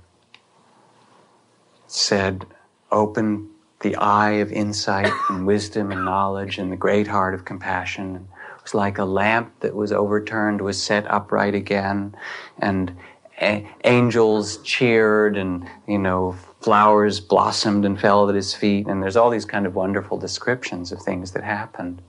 said, 1.87 2.45
Open 2.91 3.49
the 3.79 3.95
eye 3.95 4.33
of 4.33 4.51
insight 4.51 5.11
and 5.27 5.47
wisdom 5.47 5.91
and 5.91 6.05
knowledge 6.05 6.59
and 6.59 6.71
the 6.71 6.77
great 6.77 7.07
heart 7.07 7.33
of 7.33 7.45
compassion. 7.45 8.27
Was 8.63 8.73
like 8.73 8.97
a 8.97 9.05
lamp 9.05 9.59
that 9.59 9.75
was 9.75 9.91
overturned, 9.91 10.61
was 10.61 10.81
set 10.81 11.05
upright 11.11 11.53
again, 11.53 12.15
and 12.59 12.95
a- 13.41 13.67
angels 13.83 14.57
cheered, 14.57 15.37
and 15.37 15.69
you 15.87 15.99
know, 15.99 16.37
flowers 16.61 17.19
blossomed 17.19 17.83
and 17.83 17.99
fell 17.99 18.29
at 18.29 18.35
his 18.35 18.53
feet. 18.53 18.87
And 18.87 19.03
there's 19.03 19.17
all 19.17 19.29
these 19.29 19.45
kind 19.45 19.65
of 19.65 19.75
wonderful 19.75 20.17
descriptions 20.17 20.91
of 20.91 21.01
things 21.01 21.31
that 21.33 21.43
happened. 21.43 22.01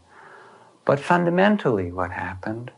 But 0.84 1.00
fundamentally, 1.00 1.90
what 1.90 2.12
happened 2.12 2.70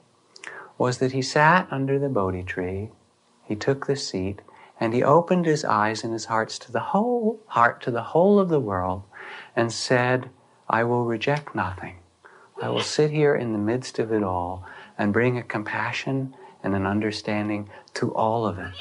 was 0.79 0.99
that 0.99 1.13
he 1.13 1.23
sat 1.23 1.67
under 1.71 1.99
the 1.99 2.09
Bodhi 2.09 2.43
tree, 2.43 2.91
he 3.45 3.57
took 3.57 3.87
the 3.87 3.97
seat, 3.97 4.41
and 4.79 4.93
he 4.93 5.03
opened 5.03 5.47
his 5.47 5.65
eyes 5.65 6.05
and 6.05 6.13
his 6.13 6.27
hearts 6.27 6.59
to 6.61 6.73
the 6.73 6.81
whole 6.81 7.41
heart 7.49 7.81
to 7.83 7.91
the 7.91 8.03
whole 8.03 8.39
of 8.39 8.49
the 8.49 8.61
world 8.61 9.03
and 9.55 9.73
said, 9.73 10.31
I 10.69 10.85
will 10.85 11.05
reject 11.05 11.55
nothing. 11.55 11.97
I 12.63 12.71
will 12.71 12.81
sit 12.81 13.11
here 13.11 13.35
in 13.35 13.53
the 13.53 13.59
midst 13.59 13.99
of 13.99 14.13
it 14.13 14.23
all 14.23 14.65
and 14.99 15.13
bring 15.13 15.37
a 15.39 15.43
compassion 15.43 16.35
and 16.63 16.75
an 16.75 16.87
understanding 16.87 17.69
to 17.95 18.15
all 18.15 18.47
of 18.47 18.59
it. 18.59 18.73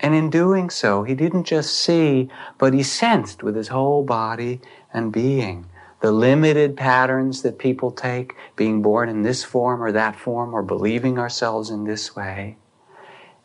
And 0.00 0.14
in 0.14 0.30
doing 0.30 0.70
so, 0.70 1.02
he 1.02 1.14
didn't 1.14 1.44
just 1.44 1.74
see, 1.78 2.28
but 2.58 2.74
he 2.74 2.82
sensed 2.82 3.42
with 3.42 3.56
his 3.56 3.68
whole 3.68 4.04
body 4.04 4.60
and 4.92 5.12
being 5.12 5.66
the 6.00 6.12
limited 6.12 6.76
patterns 6.76 7.42
that 7.42 7.58
people 7.58 7.90
take, 7.90 8.34
being 8.56 8.82
born 8.82 9.08
in 9.08 9.22
this 9.22 9.42
form 9.42 9.82
or 9.82 9.92
that 9.92 10.16
form, 10.16 10.52
or 10.54 10.62
believing 10.62 11.18
ourselves 11.18 11.70
in 11.70 11.84
this 11.84 12.14
way. 12.14 12.56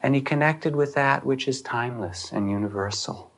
and 0.02 0.16
he 0.16 0.22
connected 0.22 0.76
with 0.76 0.94
that 0.96 1.26
which 1.26 1.48
is 1.48 1.62
timeless 1.62 2.32
and 2.32 2.50
universal. 2.50 3.29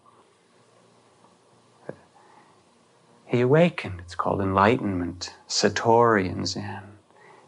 He 3.31 3.39
awakened. 3.39 4.01
It's 4.01 4.13
called 4.13 4.41
enlightenment, 4.41 5.35
Satori 5.47 6.29
in 6.29 6.45
Zen. 6.45 6.83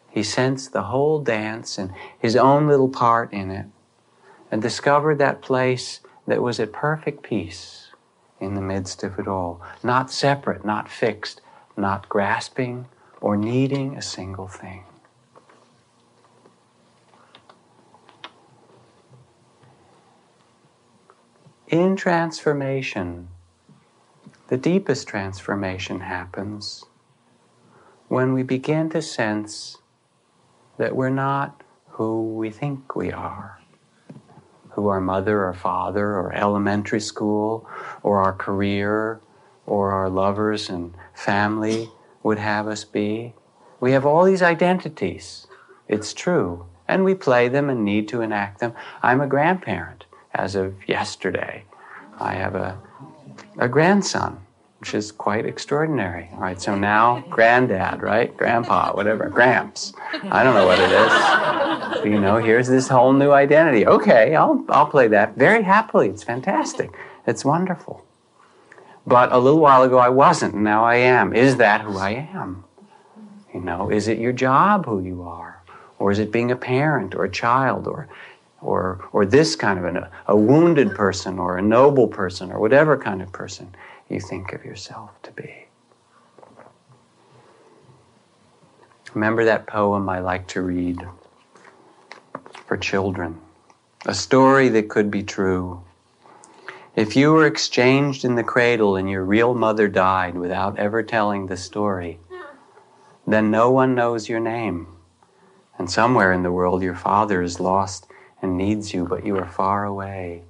He 0.09 0.23
sensed 0.23 0.71
the 0.71 0.83
whole 0.83 1.19
dance 1.19 1.77
and 1.77 1.91
his 2.17 2.37
own 2.37 2.69
little 2.69 2.87
part 2.87 3.33
in 3.33 3.51
it 3.51 3.65
and 4.49 4.61
discovered 4.61 5.17
that 5.17 5.41
place 5.41 5.99
that 6.25 6.41
was 6.41 6.57
at 6.61 6.71
perfect 6.71 7.21
peace 7.21 7.89
in 8.39 8.53
the 8.55 8.61
midst 8.61 9.03
of 9.03 9.19
it 9.19 9.27
all, 9.27 9.61
not 9.83 10.09
separate, 10.09 10.63
not 10.63 10.89
fixed, 10.89 11.41
not 11.75 12.07
grasping 12.07 12.85
or 13.19 13.35
needing 13.35 13.97
a 13.97 14.01
single 14.01 14.47
thing. 14.47 14.85
In 21.67 21.97
transformation, 21.97 23.27
the 24.53 24.57
deepest 24.59 25.07
transformation 25.07 26.01
happens 26.01 26.85
when 28.07 28.33
we 28.33 28.43
begin 28.43 28.87
to 28.87 29.01
sense 29.01 29.79
that 30.77 30.95
we're 30.95 31.09
not 31.09 31.63
who 31.87 32.35
we 32.35 32.51
think 32.51 32.95
we 32.95 33.11
are, 33.11 33.59
who 34.73 34.89
our 34.89 35.01
mother 35.01 35.43
or 35.43 35.55
father 35.55 36.05
or 36.05 36.31
elementary 36.35 36.99
school 36.99 37.67
or 38.03 38.21
our 38.21 38.31
career 38.31 39.19
or 39.65 39.91
our 39.91 40.07
lovers 40.07 40.69
and 40.69 40.93
family 41.15 41.89
would 42.21 42.37
have 42.37 42.67
us 42.67 42.83
be. 42.83 43.33
We 43.79 43.93
have 43.93 44.05
all 44.05 44.23
these 44.23 44.43
identities. 44.43 45.47
It's 45.87 46.13
true. 46.13 46.67
And 46.87 47.03
we 47.03 47.15
play 47.15 47.47
them 47.47 47.71
and 47.71 47.83
need 47.83 48.07
to 48.09 48.21
enact 48.21 48.59
them. 48.59 48.73
I'm 49.01 49.19
a 49.19 49.25
grandparent 49.25 50.05
as 50.31 50.53
of 50.53 50.75
yesterday. 50.87 51.63
I 52.19 52.35
have 52.35 52.53
a, 52.53 52.77
a 53.57 53.67
grandson, 53.67 54.42
which 54.83 54.93
is 54.93 55.13
quite 55.13 55.45
extraordinary. 55.45 56.27
All 56.33 56.39
right, 56.39 56.61
so 56.61 56.75
now 56.75 57.23
granddad, 57.29 58.01
right? 58.01 58.35
Grandpa, 58.35 58.91
whatever, 58.91 59.29
gramps. 59.29 59.93
I 60.29 60.43
don't 60.43 60.55
know 60.55 60.65
what 60.67 60.77
it 60.77 60.91
is. 60.91 62.05
You 62.11 62.19
know, 62.19 62.35
here's 62.35 62.67
this 62.67 62.89
whole 62.89 63.13
new 63.13 63.31
identity. 63.31 63.87
Okay, 63.87 64.35
I'll, 64.35 64.65
I'll 64.67 64.85
play 64.85 65.07
that 65.07 65.37
very 65.37 65.63
happily. 65.63 66.09
It's 66.09 66.21
fantastic. 66.21 66.91
It's 67.25 67.45
wonderful. 67.45 68.05
But 69.07 69.31
a 69.31 69.37
little 69.37 69.61
while 69.61 69.83
ago 69.83 69.99
I 69.99 70.09
wasn't, 70.09 70.53
now 70.53 70.83
I 70.83 70.95
am. 70.95 71.33
Is 71.33 71.55
that 71.55 71.79
who 71.79 71.97
I 71.97 72.27
am? 72.33 72.65
You 73.53 73.61
know, 73.61 73.89
is 73.89 74.09
it 74.09 74.17
your 74.17 74.33
job 74.33 74.85
who 74.85 74.99
you 74.99 75.21
are? 75.23 75.63
Or 75.97 76.11
is 76.11 76.19
it 76.19 76.29
being 76.29 76.51
a 76.51 76.57
parent 76.57 77.15
or 77.15 77.23
a 77.23 77.31
child 77.31 77.87
or 77.87 78.09
or, 78.59 79.07
or 79.11 79.25
this 79.25 79.55
kind 79.55 79.77
of 79.77 79.85
an, 79.85 80.05
a 80.27 80.35
wounded 80.35 80.91
person 80.95 81.37
or 81.37 81.57
a 81.57 81.61
noble 81.61 82.07
person 82.07 82.51
or 82.51 82.59
whatever 82.59 82.97
kind 82.97 83.21
of 83.21 83.31
person 83.31 83.75
you 84.09 84.19
think 84.19 84.53
of 84.53 84.65
yourself 84.65 85.11
to 85.23 85.31
be. 85.31 85.65
Remember 89.13 89.45
that 89.45 89.67
poem 89.67 90.09
I 90.09 90.19
like 90.19 90.47
to 90.47 90.61
read 90.61 91.07
for 92.65 92.77
children? 92.77 93.39
A 94.05 94.13
story 94.13 94.69
that 94.69 94.89
could 94.89 95.11
be 95.11 95.23
true. 95.23 95.83
If 96.95 97.15
you 97.15 97.31
were 97.31 97.47
exchanged 97.47 98.25
in 98.25 98.35
the 98.35 98.43
cradle 98.43 98.95
and 98.95 99.09
your 99.09 99.23
real 99.23 99.53
mother 99.53 99.87
died 99.87 100.35
without 100.35 100.77
ever 100.77 101.03
telling 101.03 101.47
the 101.47 101.57
story, 101.57 102.19
then 103.25 103.49
no 103.49 103.71
one 103.71 103.95
knows 103.95 104.29
your 104.29 104.39
name. 104.39 104.87
And 105.77 105.89
somewhere 105.89 106.31
in 106.31 106.43
the 106.43 106.51
world 106.51 106.83
your 106.83 106.95
father 106.95 107.41
is 107.41 107.59
lost 107.59 108.07
and 108.41 108.57
needs 108.57 108.93
you, 108.93 109.05
but 109.05 109.25
you 109.25 109.37
are 109.37 109.47
far 109.47 109.85
away. 109.85 110.43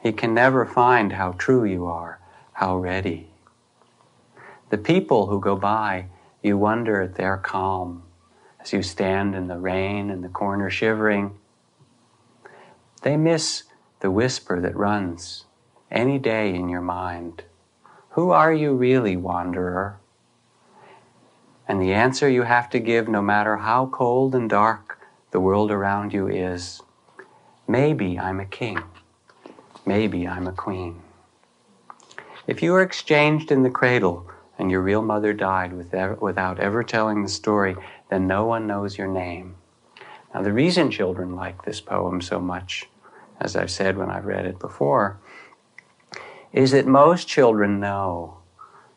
He 0.00 0.12
can 0.12 0.34
never 0.34 0.64
find 0.64 1.12
how 1.12 1.32
true 1.32 1.64
you 1.64 1.86
are, 1.86 2.15
how 2.56 2.76
ready. 2.76 3.28
The 4.70 4.78
people 4.78 5.26
who 5.26 5.40
go 5.40 5.56
by, 5.56 6.06
you 6.42 6.56
wonder 6.56 7.02
at 7.02 7.16
their 7.16 7.36
calm 7.36 8.02
as 8.60 8.72
you 8.72 8.82
stand 8.82 9.34
in 9.34 9.48
the 9.48 9.58
rain 9.58 10.08
in 10.08 10.22
the 10.22 10.28
corner 10.28 10.70
shivering. 10.70 11.36
They 13.02 13.18
miss 13.18 13.64
the 14.00 14.10
whisper 14.10 14.58
that 14.60 14.74
runs 14.74 15.44
any 15.90 16.18
day 16.18 16.54
in 16.54 16.70
your 16.70 16.80
mind. 16.80 17.44
Who 18.10 18.30
are 18.30 18.54
you 18.54 18.72
really, 18.72 19.16
wanderer? 19.16 19.98
And 21.68 21.82
the 21.82 21.92
answer 21.92 22.26
you 22.26 22.42
have 22.42 22.70
to 22.70 22.80
give, 22.80 23.06
no 23.06 23.20
matter 23.20 23.58
how 23.58 23.86
cold 23.86 24.34
and 24.34 24.48
dark 24.48 24.98
the 25.30 25.40
world 25.40 25.70
around 25.70 26.14
you 26.14 26.26
is, 26.26 26.80
Maybe 27.68 28.18
I'm 28.18 28.40
a 28.40 28.46
king. 28.46 28.78
Maybe 29.84 30.26
I'm 30.26 30.46
a 30.46 30.52
queen. 30.52 31.02
If 32.46 32.62
you 32.62 32.72
were 32.72 32.82
exchanged 32.82 33.50
in 33.50 33.62
the 33.62 33.70
cradle 33.70 34.28
and 34.58 34.70
your 34.70 34.80
real 34.80 35.02
mother 35.02 35.32
died 35.32 35.72
without 35.72 36.60
ever 36.60 36.82
telling 36.84 37.22
the 37.22 37.28
story, 37.28 37.76
then 38.08 38.26
no 38.26 38.46
one 38.46 38.66
knows 38.66 38.96
your 38.96 39.08
name. 39.08 39.56
Now, 40.32 40.42
the 40.42 40.52
reason 40.52 40.90
children 40.90 41.34
like 41.34 41.64
this 41.64 41.80
poem 41.80 42.20
so 42.20 42.40
much, 42.40 42.88
as 43.40 43.56
I've 43.56 43.70
said 43.70 43.96
when 43.96 44.10
I've 44.10 44.26
read 44.26 44.46
it 44.46 44.58
before, 44.58 45.18
is 46.52 46.70
that 46.70 46.86
most 46.86 47.26
children 47.26 47.80
know 47.80 48.38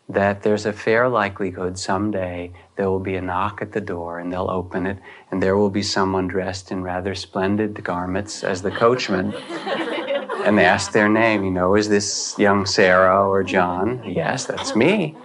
that 0.08 0.42
there's 0.42 0.66
a 0.66 0.74
fair 0.74 1.08
likelihood 1.08 1.78
someday 1.78 2.52
there 2.76 2.90
will 2.90 3.00
be 3.00 3.16
a 3.16 3.22
knock 3.22 3.62
at 3.62 3.74
the 3.74 3.82
door 3.82 4.18
and 4.18 4.34
they'll 4.34 4.50
open 4.50 4.88
it 4.88 4.98
and 5.30 5.42
there 5.42 5.56
will 5.56 5.70
be 5.70 5.84
someone 5.84 6.28
dressed 6.28 6.72
in 6.72 6.82
rather 6.82 7.14
splendid 7.14 7.84
garments 7.84 8.44
as 8.44 8.64
the 8.64 8.72
coachman 8.72 9.32
and 10.46 10.58
they 10.58 10.66
ask 10.66 10.92
their 10.92 11.10
name 11.10 11.44
you 11.44 11.52
know 11.52 11.76
is 11.76 11.90
this 11.90 12.36
young 12.38 12.66
sarah 12.66 13.28
or 13.28 13.44
john 13.44 14.02
yes 14.06 14.46
that's 14.46 14.76
me 14.76 15.16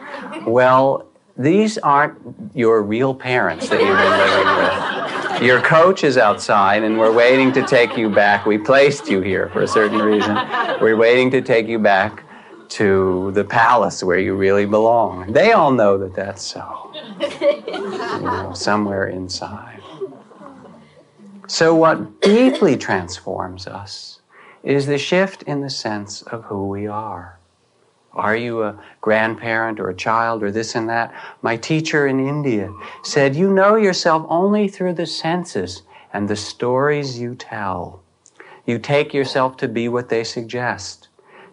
well 0.47 1.07
these 1.37 1.79
aren't 1.79 2.17
your 2.55 2.83
real 2.83 3.15
parents 3.15 3.69
that 3.69 3.81
you've 3.81 3.99
been 3.99 4.19
living 4.19 5.41
with 5.41 5.43
your 5.43 5.61
coach 5.61 6.05
is 6.05 6.17
outside 6.17 6.83
and 6.83 6.99
we're 6.99 7.13
waiting 7.13 7.53
to 7.53 7.67
take 7.67 7.97
you 7.97 8.09
back 8.09 8.47
we 8.47 8.57
placed 8.57 9.09
you 9.09 9.21
here 9.21 9.49
for 9.51 9.63
a 9.63 9.69
certain 9.69 9.99
reason 10.01 10.35
we're 10.81 10.97
waiting 10.97 11.31
to 11.31 11.41
take 11.41 11.67
you 11.67 11.79
back 11.79 12.25
to 12.75 13.31
the 13.33 13.45
palace 13.45 14.03
where 14.03 14.19
you 14.19 14.35
really 14.35 14.67
belong. 14.67 15.33
They 15.33 15.53
all 15.53 15.71
know 15.71 15.97
that 15.99 16.13
that's 16.13 16.43
so. 16.43 16.93
You 17.21 18.21
know, 18.21 18.53
somewhere 18.53 19.07
inside. 19.07 19.81
So, 21.47 21.75
what 21.75 22.21
deeply 22.21 22.77
transforms 22.77 23.69
us 23.69 24.14
is 24.65 24.87
the 24.87 24.99
shift 24.99 25.43
in 25.43 25.61
the 25.61 25.71
sense 25.71 26.23
of 26.23 26.45
who 26.45 26.67
we 26.67 26.87
are. 26.87 27.39
Are 28.15 28.37
you 28.37 28.63
a 28.63 28.81
grandparent 29.01 29.79
or 29.79 29.91
a 29.91 29.97
child 29.97 30.43
or 30.43 30.51
this 30.51 30.75
and 30.75 30.89
that? 30.89 31.13
My 31.43 31.57
teacher 31.57 32.07
in 32.07 32.21
India 32.21 32.73
said, 33.03 33.37
You 33.37 33.53
know 33.53 33.77
yourself 33.77 34.25
only 34.29 34.69
through 34.69 34.95
the 34.95 35.07
senses 35.07 35.83
and 36.13 36.29
the 36.29 36.37
stories 36.37 37.19
you 37.19 37.35
tell. 37.35 38.03
You 38.65 38.79
take 38.79 39.13
yourself 39.13 39.57
to 39.59 39.69
be 39.69 39.89
what 39.89 40.09
they 40.09 40.25
suggest. 40.25 41.09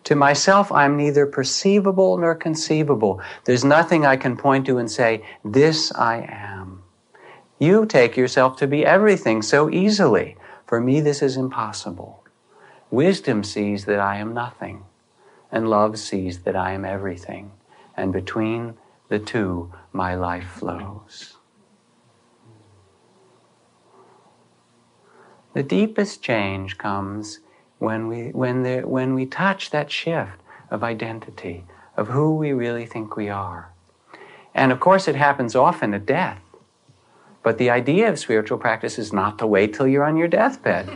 To 0.06 0.16
myself, 0.16 0.72
I'm 0.72 0.98
neither 0.98 1.26
perceivable 1.26 2.18
nor 2.18 2.36
conceivable. 2.36 3.22
There's 3.46 3.66
nothing 3.66 4.06
I 4.06 4.16
can 4.16 4.38
point 4.38 4.66
to 4.68 4.78
and 4.78 4.90
say, 4.90 5.24
This 5.44 5.92
I 5.94 6.28
am. 6.30 6.84
You 7.60 7.86
take 7.86 8.16
yourself 8.16 8.56
to 8.58 8.68
be 8.68 8.86
everything 8.86 9.42
so 9.42 9.70
easily. 9.70 10.38
For 10.66 10.80
me, 10.80 11.02
this 11.02 11.22
is 11.22 11.38
impossible. 11.38 12.21
Wisdom 12.92 13.42
sees 13.44 13.86
that 13.86 14.00
I 14.00 14.18
am 14.18 14.34
nothing, 14.34 14.84
and 15.50 15.70
love 15.70 15.98
sees 15.98 16.40
that 16.40 16.58
I 16.58 16.74
am 16.74 16.84
everything. 16.84 17.52
And 17.96 18.12
between 18.12 18.76
the 19.08 19.18
two, 19.18 19.72
my 19.94 20.14
life 20.14 20.48
flows. 20.48 21.38
The 25.54 25.64
deepest 25.64 26.22
change 26.22 26.78
comes 26.78 27.40
when 27.80 28.08
we, 28.08 28.30
when, 28.30 28.64
the, 28.64 28.82
when 28.82 29.14
we 29.14 29.26
touch 29.26 29.70
that 29.72 29.90
shift 29.90 30.42
of 30.70 30.84
identity, 30.84 31.66
of 31.96 32.10
who 32.10 32.36
we 32.36 32.52
really 32.52 32.86
think 32.86 33.16
we 33.16 33.30
are. 33.30 33.72
And 34.54 34.72
of 34.72 34.80
course, 34.80 35.08
it 35.08 35.16
happens 35.16 35.56
often 35.56 35.94
at 35.94 36.06
death. 36.06 36.42
But 37.44 37.58
the 37.58 37.70
idea 37.70 38.10
of 38.10 38.20
spiritual 38.20 38.58
practice 38.58 39.00
is 39.00 39.12
not 39.12 39.40
to 39.40 39.48
wait 39.48 39.74
till 39.74 39.88
you're 39.88 40.04
on 40.04 40.18
your 40.18 40.28
deathbed. 40.28 40.90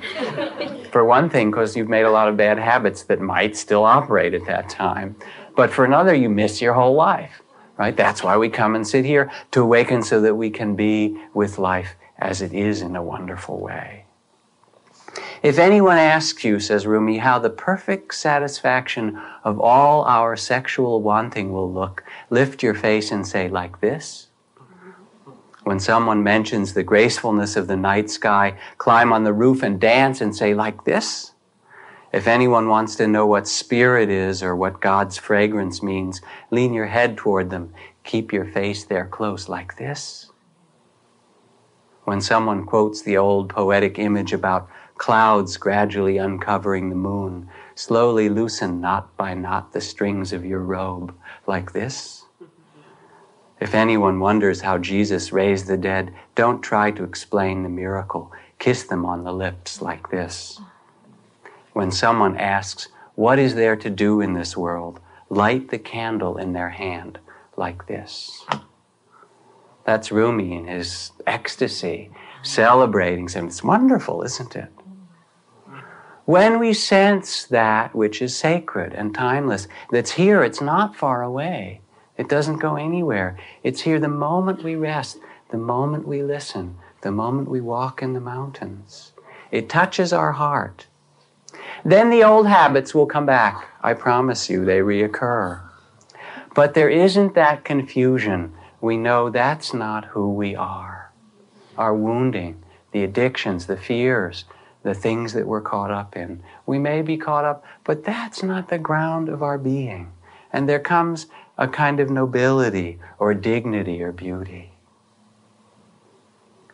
for 0.91 1.03
one 1.03 1.29
thing, 1.29 1.51
because 1.51 1.75
you've 1.75 1.89
made 1.89 2.03
a 2.03 2.11
lot 2.11 2.27
of 2.27 2.37
bad 2.37 2.59
habits 2.59 3.03
that 3.03 3.19
might 3.19 3.57
still 3.57 3.83
operate 3.83 4.33
at 4.33 4.45
that 4.45 4.69
time. 4.69 5.15
But 5.55 5.71
for 5.71 5.85
another, 5.85 6.13
you 6.13 6.29
miss 6.29 6.61
your 6.61 6.73
whole 6.73 6.93
life, 6.93 7.41
right? 7.77 7.97
That's 7.97 8.23
why 8.23 8.37
we 8.37 8.49
come 8.49 8.75
and 8.75 8.87
sit 8.87 9.05
here 9.05 9.31
to 9.51 9.61
awaken 9.61 10.03
so 10.03 10.21
that 10.21 10.35
we 10.35 10.49
can 10.49 10.75
be 10.75 11.17
with 11.33 11.57
life 11.57 11.95
as 12.17 12.41
it 12.41 12.53
is 12.53 12.81
in 12.81 12.95
a 12.95 13.03
wonderful 13.03 13.59
way. 13.59 14.05
If 15.43 15.59
anyone 15.59 15.97
asks 15.97 16.43
you, 16.43 16.59
says 16.59 16.87
Rumi, 16.87 17.17
how 17.17 17.39
the 17.39 17.49
perfect 17.49 18.15
satisfaction 18.15 19.21
of 19.43 19.59
all 19.59 20.03
our 20.05 20.35
sexual 20.35 21.01
wanting 21.01 21.51
will 21.51 21.71
look, 21.71 22.03
lift 22.29 22.63
your 22.63 22.73
face 22.73 23.11
and 23.11 23.27
say, 23.27 23.47
like 23.47 23.81
this? 23.81 24.24
When 25.66 25.80
someone 25.80 26.22
mentions 26.22 26.74
the 26.76 26.84
gracefulness 26.84 27.55
of 27.55 27.66
the 27.66 27.76
night 27.76 28.11
sky, 28.11 28.55
climb 28.78 29.11
on 29.11 29.24
the 29.24 29.34
roof 29.34 29.63
and 29.63 29.82
dance 29.82 30.22
and 30.22 30.36
say, 30.36 30.53
like 30.53 30.84
this? 30.84 31.32
If 32.13 32.28
anyone 32.28 32.70
wants 32.70 32.95
to 32.97 33.07
know 33.07 33.26
what 33.26 33.47
spirit 33.47 34.07
is 34.11 34.43
or 34.43 34.55
what 34.55 34.80
God's 34.80 35.18
fragrance 35.18 35.82
means, 35.82 36.22
lean 36.51 36.76
your 36.76 36.86
head 36.86 37.18
toward 37.18 37.49
them. 37.49 37.74
Keep 38.03 38.32
your 38.32 38.45
face 38.45 38.84
there 38.84 39.07
close, 39.07 39.49
like 39.49 39.78
this. 39.78 40.30
When 42.03 42.22
someone 42.22 42.68
quotes 42.68 43.01
the 43.01 43.18
old 43.18 43.49
poetic 43.49 43.97
image 43.97 44.34
about 44.34 44.70
clouds 44.99 45.57
gradually 45.57 46.20
uncovering 46.20 46.89
the 46.89 46.95
moon, 46.95 47.49
slowly 47.74 48.30
loosen 48.30 48.82
knot 48.82 49.18
by 49.18 49.34
knot 49.34 49.74
the 49.74 49.82
strings 49.82 50.32
of 50.32 50.45
your 50.45 50.61
robe, 50.61 51.16
like 51.47 51.74
this. 51.74 52.14
If 53.60 53.74
anyone 53.74 54.20
wonders 54.20 54.62
how 54.62 54.78
Jesus 54.78 55.32
raised 55.32 55.68
the 55.68 55.78
dead, 55.78 56.14
don't 56.36 56.62
try 56.62 56.91
to 56.91 57.03
explain 57.03 57.64
the 57.64 57.70
miracle. 57.70 58.32
Kiss 58.60 58.84
them 58.84 59.06
on 59.06 59.24
the 59.24 59.34
lips 59.34 59.82
like 59.82 60.10
this. 60.10 60.60
When 61.74 61.91
someone 61.91 62.38
asks, 62.38 62.89
What 63.16 63.39
is 63.39 63.56
there 63.56 63.76
to 63.78 63.89
do 63.89 64.22
in 64.22 64.34
this 64.34 64.58
world? 64.58 64.99
light 65.30 65.70
the 65.70 65.80
candle 65.80 66.38
in 66.38 66.53
their 66.53 66.70
hand 66.70 67.20
like 67.58 67.88
this. 67.88 68.45
That's 69.86 70.12
Rumi 70.12 70.56
in 70.56 70.68
his 70.68 71.12
ecstasy, 71.28 72.12
celebrating 72.43 73.28
something. 73.28 73.47
It's 73.47 73.64
wonderful, 73.64 74.24
isn't 74.24 74.56
it? 74.56 74.72
When 76.26 76.60
we 76.60 76.74
sense 76.74 77.43
that 77.45 77.93
which 77.93 78.20
is 78.22 78.36
sacred 78.36 78.93
and 78.93 79.14
timeless, 79.14 79.68
that's 79.91 80.12
here, 80.12 80.43
it's 80.43 80.62
not 80.62 80.95
far 80.95 81.22
away, 81.22 81.82
it 82.18 82.30
doesn't 82.30 82.57
go 82.57 82.76
anywhere. 82.76 83.38
It's 83.63 83.82
here 83.82 83.99
the 83.99 84.07
moment 84.07 84.63
we 84.63 84.76
rest, 84.76 85.18
the 85.49 85.57
moment 85.57 86.07
we 86.07 86.24
listen, 86.24 86.78
the 87.01 87.11
moment 87.11 87.49
we 87.49 87.61
walk 87.61 88.01
in 88.01 88.13
the 88.13 88.20
mountains. 88.20 89.11
It 89.51 89.70
touches 89.70 90.11
our 90.11 90.34
heart. 90.34 90.88
Then 91.84 92.09
the 92.09 92.24
old 92.24 92.47
habits 92.47 92.95
will 92.95 93.05
come 93.05 93.26
back. 93.26 93.68
I 93.82 93.93
promise 93.93 94.49
you, 94.49 94.66
they 94.66 94.80
reoccur. 94.80 95.61
But 96.55 96.74
there 96.74 96.89
isn't 96.89 97.36
that 97.36 97.63
confusion. 97.66 98.53
We 98.82 98.97
know 98.97 99.30
that's 99.30 99.74
not 99.74 100.05
who 100.05 100.32
we 100.32 100.55
are. 100.55 101.11
Our 101.78 101.93
wounding, 101.93 102.63
the 102.91 103.03
addictions, 103.03 103.66
the 103.66 103.78
fears, 103.78 104.45
the 104.84 104.93
things 104.93 105.34
that 105.34 105.47
we're 105.47 105.61
caught 105.61 105.91
up 105.91 106.16
in. 106.16 106.41
We 106.66 106.80
may 106.80 107.01
be 107.01 107.18
caught 107.18 107.43
up, 107.43 107.66
but 107.84 108.05
that's 108.05 108.41
not 108.41 108.70
the 108.70 108.78
ground 108.78 109.30
of 109.30 109.43
our 109.43 109.57
being. 109.57 110.13
And 110.53 110.70
there 110.70 110.80
comes 110.80 111.28
a 111.58 111.68
kind 111.68 111.99
of 111.99 112.10
nobility 112.10 112.99
or 113.18 113.34
dignity 113.34 114.01
or 114.01 114.12
beauty. 114.12 114.72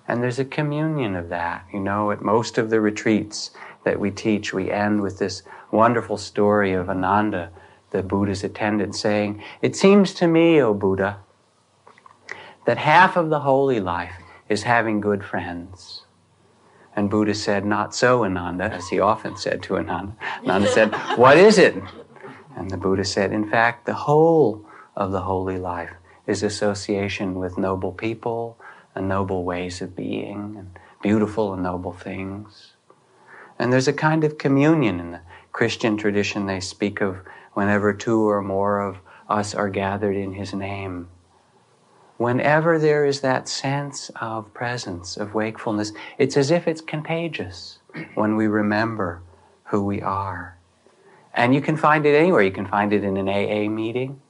And 0.07 0.21
there's 0.21 0.39
a 0.39 0.45
communion 0.45 1.15
of 1.15 1.29
that. 1.29 1.65
You 1.71 1.79
know, 1.79 2.11
at 2.11 2.21
most 2.21 2.57
of 2.57 2.69
the 2.69 2.81
retreats 2.81 3.51
that 3.85 3.99
we 3.99 4.11
teach, 4.11 4.53
we 4.53 4.71
end 4.71 5.01
with 5.01 5.19
this 5.19 5.43
wonderful 5.71 6.17
story 6.17 6.73
of 6.73 6.89
Ananda, 6.89 7.51
the 7.91 8.03
Buddha's 8.03 8.43
attendant, 8.43 8.95
saying, 8.95 9.41
It 9.61 9.75
seems 9.75 10.13
to 10.15 10.27
me, 10.27 10.61
O 10.61 10.73
Buddha, 10.73 11.19
that 12.65 12.77
half 12.77 13.15
of 13.15 13.29
the 13.29 13.41
holy 13.41 13.79
life 13.79 14.15
is 14.49 14.63
having 14.63 14.99
good 14.99 15.23
friends. 15.23 16.05
And 16.95 17.09
Buddha 17.09 17.33
said, 17.33 17.65
Not 17.65 17.95
so, 17.95 18.25
Ananda, 18.25 18.65
as 18.65 18.89
he 18.89 18.99
often 18.99 19.37
said 19.37 19.63
to 19.63 19.77
Ananda. 19.77 20.13
Ananda 20.43 20.67
said, 20.69 20.93
What 21.17 21.37
is 21.37 21.57
it? 21.57 21.75
And 22.57 22.69
the 22.69 22.77
Buddha 22.77 23.05
said, 23.05 23.31
In 23.31 23.49
fact, 23.49 23.85
the 23.85 23.93
whole 23.93 24.65
of 25.01 25.11
the 25.11 25.21
holy 25.21 25.57
life 25.57 25.93
is 26.27 26.43
association 26.43 27.33
with 27.33 27.57
noble 27.57 27.91
people 27.91 28.55
and 28.93 29.07
noble 29.07 29.43
ways 29.43 29.81
of 29.81 29.95
being 29.95 30.55
and 30.57 30.79
beautiful 31.01 31.53
and 31.53 31.63
noble 31.63 31.91
things. 31.91 32.73
And 33.57 33.73
there's 33.73 33.87
a 33.87 33.93
kind 33.93 34.23
of 34.23 34.37
communion 34.37 34.99
in 34.99 35.11
the 35.11 35.21
Christian 35.51 35.97
tradition 35.97 36.45
they 36.45 36.59
speak 36.59 37.01
of 37.01 37.17
whenever 37.53 37.93
two 37.93 38.29
or 38.29 38.43
more 38.43 38.79
of 38.79 38.99
us 39.27 39.55
are 39.55 39.69
gathered 39.69 40.15
in 40.15 40.33
His 40.33 40.53
name. 40.53 41.07
Whenever 42.17 42.77
there 42.77 43.03
is 43.03 43.21
that 43.21 43.49
sense 43.49 44.11
of 44.21 44.53
presence, 44.53 45.17
of 45.17 45.33
wakefulness, 45.33 45.93
it's 46.19 46.37
as 46.37 46.51
if 46.51 46.67
it's 46.67 46.81
contagious 46.81 47.79
when 48.13 48.35
we 48.35 48.45
remember 48.45 49.23
who 49.65 49.83
we 49.83 49.99
are. 49.99 50.57
And 51.33 51.55
you 51.55 51.61
can 51.61 51.75
find 51.75 52.05
it 52.05 52.15
anywhere. 52.15 52.43
You 52.43 52.51
can 52.51 52.67
find 52.67 52.93
it 52.93 53.03
in 53.03 53.17
an 53.17 53.27
AA 53.27 53.67
meeting 53.67 54.21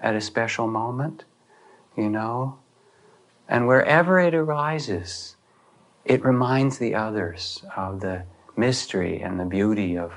at 0.00 0.14
a 0.14 0.20
special 0.20 0.66
moment, 0.66 1.24
you 1.96 2.08
know? 2.08 2.58
And 3.48 3.66
wherever 3.66 4.18
it 4.18 4.34
arises, 4.34 5.36
it 6.04 6.24
reminds 6.24 6.78
the 6.78 6.94
others 6.94 7.64
of 7.76 8.00
the 8.00 8.24
mystery 8.56 9.20
and 9.20 9.38
the 9.38 9.44
beauty 9.44 9.96
of 9.96 10.12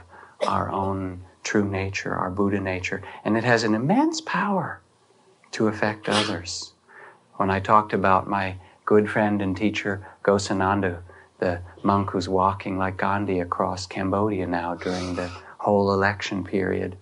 our 0.47 0.71
own 0.71 1.21
true 1.43 1.67
nature, 1.67 2.15
our 2.15 2.29
Buddha 2.29 2.59
nature, 2.59 3.01
and 3.23 3.37
it 3.37 3.43
has 3.43 3.63
an 3.63 3.73
immense 3.73 4.21
power 4.21 4.81
to 5.51 5.67
affect 5.67 6.07
others. 6.07 6.73
When 7.37 7.49
I 7.49 7.59
talked 7.59 7.93
about 7.93 8.27
my 8.27 8.57
good 8.85 9.09
friend 9.09 9.41
and 9.41 9.55
teacher, 9.55 10.05
Ghosananda, 10.23 11.01
the 11.39 11.61
monk 11.83 12.11
who's 12.11 12.29
walking 12.29 12.77
like 12.77 12.97
Gandhi 12.97 13.39
across 13.39 13.85
Cambodia 13.85 14.45
now 14.45 14.75
during 14.75 15.15
the 15.15 15.31
whole 15.57 15.93
election 15.93 16.43
period, 16.43 16.97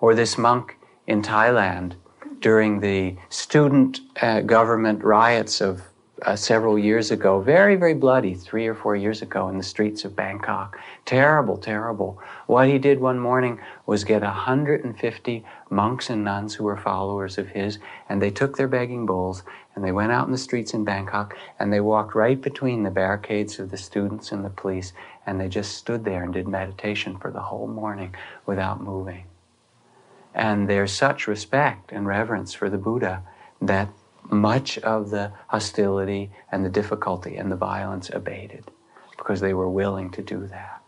or 0.00 0.14
this 0.14 0.36
monk 0.36 0.73
in 1.06 1.22
Thailand 1.22 1.94
during 2.40 2.80
the 2.80 3.16
student 3.28 4.00
uh, 4.20 4.40
government 4.40 5.02
riots 5.02 5.60
of 5.60 5.82
uh, 6.22 6.36
several 6.36 6.78
years 6.78 7.10
ago, 7.10 7.40
very, 7.40 7.76
very 7.76 7.94
bloody, 7.94 8.34
three 8.34 8.66
or 8.66 8.74
four 8.74 8.96
years 8.96 9.20
ago 9.20 9.48
in 9.48 9.58
the 9.58 9.64
streets 9.64 10.04
of 10.04 10.16
Bangkok. 10.16 10.78
Terrible, 11.04 11.58
terrible. 11.58 12.20
What 12.46 12.68
he 12.68 12.78
did 12.78 13.00
one 13.00 13.18
morning 13.18 13.60
was 13.86 14.04
get 14.04 14.22
150 14.22 15.44
monks 15.70 16.08
and 16.10 16.24
nuns 16.24 16.54
who 16.54 16.64
were 16.64 16.76
followers 16.76 17.36
of 17.36 17.48
his, 17.48 17.78
and 18.08 18.22
they 18.22 18.30
took 18.30 18.56
their 18.56 18.68
begging 18.68 19.06
bowls 19.06 19.42
and 19.74 19.84
they 19.84 19.92
went 19.92 20.12
out 20.12 20.26
in 20.26 20.32
the 20.32 20.38
streets 20.38 20.72
in 20.72 20.84
Bangkok 20.84 21.36
and 21.58 21.72
they 21.72 21.80
walked 21.80 22.14
right 22.14 22.40
between 22.40 22.84
the 22.84 22.90
barricades 22.90 23.58
of 23.58 23.70
the 23.70 23.76
students 23.76 24.30
and 24.32 24.44
the 24.44 24.50
police, 24.50 24.92
and 25.26 25.40
they 25.40 25.48
just 25.48 25.76
stood 25.76 26.04
there 26.04 26.22
and 26.22 26.32
did 26.32 26.46
meditation 26.46 27.18
for 27.18 27.30
the 27.30 27.40
whole 27.40 27.66
morning 27.66 28.14
without 28.46 28.80
moving. 28.80 29.24
And 30.34 30.68
there's 30.68 30.92
such 30.92 31.26
respect 31.26 31.92
and 31.92 32.06
reverence 32.06 32.52
for 32.52 32.68
the 32.68 32.78
Buddha 32.78 33.22
that 33.62 33.88
much 34.30 34.78
of 34.78 35.10
the 35.10 35.32
hostility 35.48 36.30
and 36.50 36.64
the 36.64 36.70
difficulty 36.70 37.36
and 37.36 37.52
the 37.52 37.56
violence 37.56 38.10
abated 38.12 38.64
because 39.16 39.40
they 39.40 39.54
were 39.54 39.68
willing 39.68 40.10
to 40.10 40.22
do 40.22 40.46
that. 40.46 40.82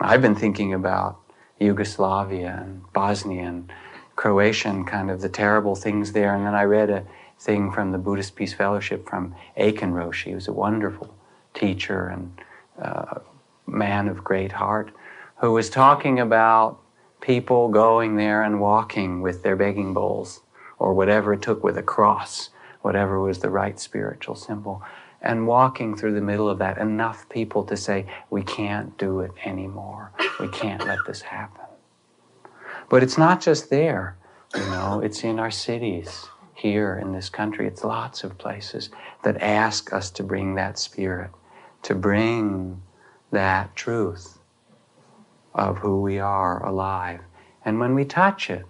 I've 0.00 0.22
been 0.22 0.34
thinking 0.34 0.72
about 0.72 1.18
Yugoslavia 1.58 2.62
and 2.64 2.82
Bosnia 2.92 3.44
and 3.44 3.72
Croatia 4.16 4.68
and 4.68 4.86
kind 4.86 5.10
of 5.10 5.20
the 5.20 5.28
terrible 5.28 5.74
things 5.74 6.12
there. 6.12 6.34
And 6.34 6.46
then 6.46 6.54
I 6.54 6.64
read 6.64 6.90
a 6.90 7.04
thing 7.38 7.70
from 7.70 7.92
the 7.92 7.98
Buddhist 7.98 8.36
Peace 8.36 8.54
Fellowship 8.54 9.08
from 9.08 9.34
Aitken 9.56 9.92
Roshi. 9.92 10.34
Was 10.34 10.48
a 10.48 10.52
wonderful 10.52 11.14
teacher 11.52 12.08
and 12.08 12.40
uh, 12.80 13.20
man 13.66 14.08
of 14.08 14.24
great 14.24 14.52
heart 14.52 14.90
who 15.36 15.52
was 15.52 15.70
talking 15.70 16.20
about 16.20 16.80
people 17.24 17.70
going 17.70 18.16
there 18.16 18.42
and 18.42 18.60
walking 18.60 19.22
with 19.22 19.42
their 19.42 19.56
begging 19.56 19.94
bowls 19.94 20.42
or 20.78 20.92
whatever 20.92 21.32
it 21.32 21.40
took 21.40 21.64
with 21.64 21.78
a 21.78 21.82
cross, 21.82 22.50
whatever 22.82 23.18
was 23.18 23.38
the 23.38 23.48
right 23.48 23.80
spiritual 23.80 24.34
symbol, 24.34 24.82
and 25.22 25.46
walking 25.46 25.96
through 25.96 26.12
the 26.12 26.20
middle 26.20 26.50
of 26.50 26.58
that, 26.58 26.76
enough 26.76 27.26
people 27.30 27.64
to 27.64 27.78
say, 27.78 28.04
we 28.28 28.42
can't 28.42 28.98
do 28.98 29.20
it 29.20 29.32
anymore. 29.42 30.12
We 30.38 30.48
can't 30.48 30.84
let 30.86 30.98
this 31.06 31.22
happen. 31.22 31.64
But 32.90 33.02
it's 33.02 33.16
not 33.16 33.40
just 33.40 33.70
there, 33.70 34.18
you 34.54 34.66
know, 34.66 35.00
it's 35.00 35.24
in 35.24 35.38
our 35.38 35.50
cities 35.50 36.26
here 36.52 36.98
in 37.00 37.12
this 37.12 37.30
country. 37.30 37.66
It's 37.66 37.82
lots 37.82 38.22
of 38.22 38.36
places 38.36 38.90
that 39.22 39.40
ask 39.40 39.94
us 39.94 40.10
to 40.10 40.22
bring 40.22 40.56
that 40.56 40.78
spirit, 40.78 41.30
to 41.84 41.94
bring 41.94 42.82
that 43.32 43.74
truth 43.74 44.38
of 45.54 45.78
who 45.78 46.00
we 46.00 46.18
are 46.18 46.64
alive. 46.64 47.20
And 47.64 47.78
when 47.78 47.94
we 47.94 48.04
touch 48.04 48.50
it, 48.50 48.64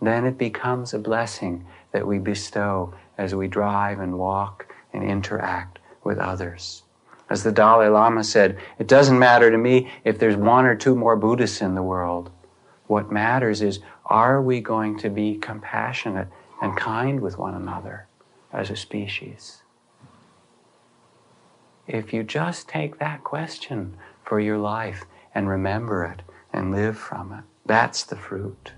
then 0.00 0.24
it 0.24 0.38
becomes 0.38 0.94
a 0.94 0.98
blessing 0.98 1.66
that 1.92 2.06
we 2.06 2.18
bestow 2.18 2.94
as 3.18 3.34
we 3.34 3.48
drive 3.48 4.00
and 4.00 4.18
walk 4.18 4.74
and 4.92 5.04
interact 5.04 5.78
with 6.02 6.18
others. 6.18 6.82
As 7.30 7.44
the 7.44 7.52
Dalai 7.52 7.88
Lama 7.88 8.24
said, 8.24 8.58
it 8.78 8.86
doesn't 8.86 9.18
matter 9.18 9.50
to 9.50 9.56
me 9.56 9.90
if 10.04 10.18
there's 10.18 10.36
one 10.36 10.66
or 10.66 10.74
two 10.74 10.94
more 10.94 11.16
Buddhists 11.16 11.62
in 11.62 11.74
the 11.74 11.82
world. 11.82 12.30
What 12.88 13.12
matters 13.12 13.62
is, 13.62 13.80
are 14.06 14.42
we 14.42 14.60
going 14.60 14.98
to 14.98 15.08
be 15.08 15.36
compassionate 15.36 16.28
and 16.60 16.76
kind 16.76 17.20
with 17.20 17.38
one 17.38 17.54
another 17.54 18.06
as 18.52 18.70
a 18.70 18.76
species? 18.76 19.62
If 21.86 22.12
you 22.12 22.22
just 22.22 22.68
take 22.68 22.98
that 22.98 23.24
question 23.24 23.96
for 24.24 24.38
your 24.38 24.58
life 24.58 25.04
and 25.34 25.48
remember 25.48 26.04
it 26.04 26.22
and 26.52 26.70
live 26.70 26.98
from 26.98 27.32
it. 27.32 27.44
That's 27.64 28.02
the 28.02 28.16
fruit. 28.16 28.72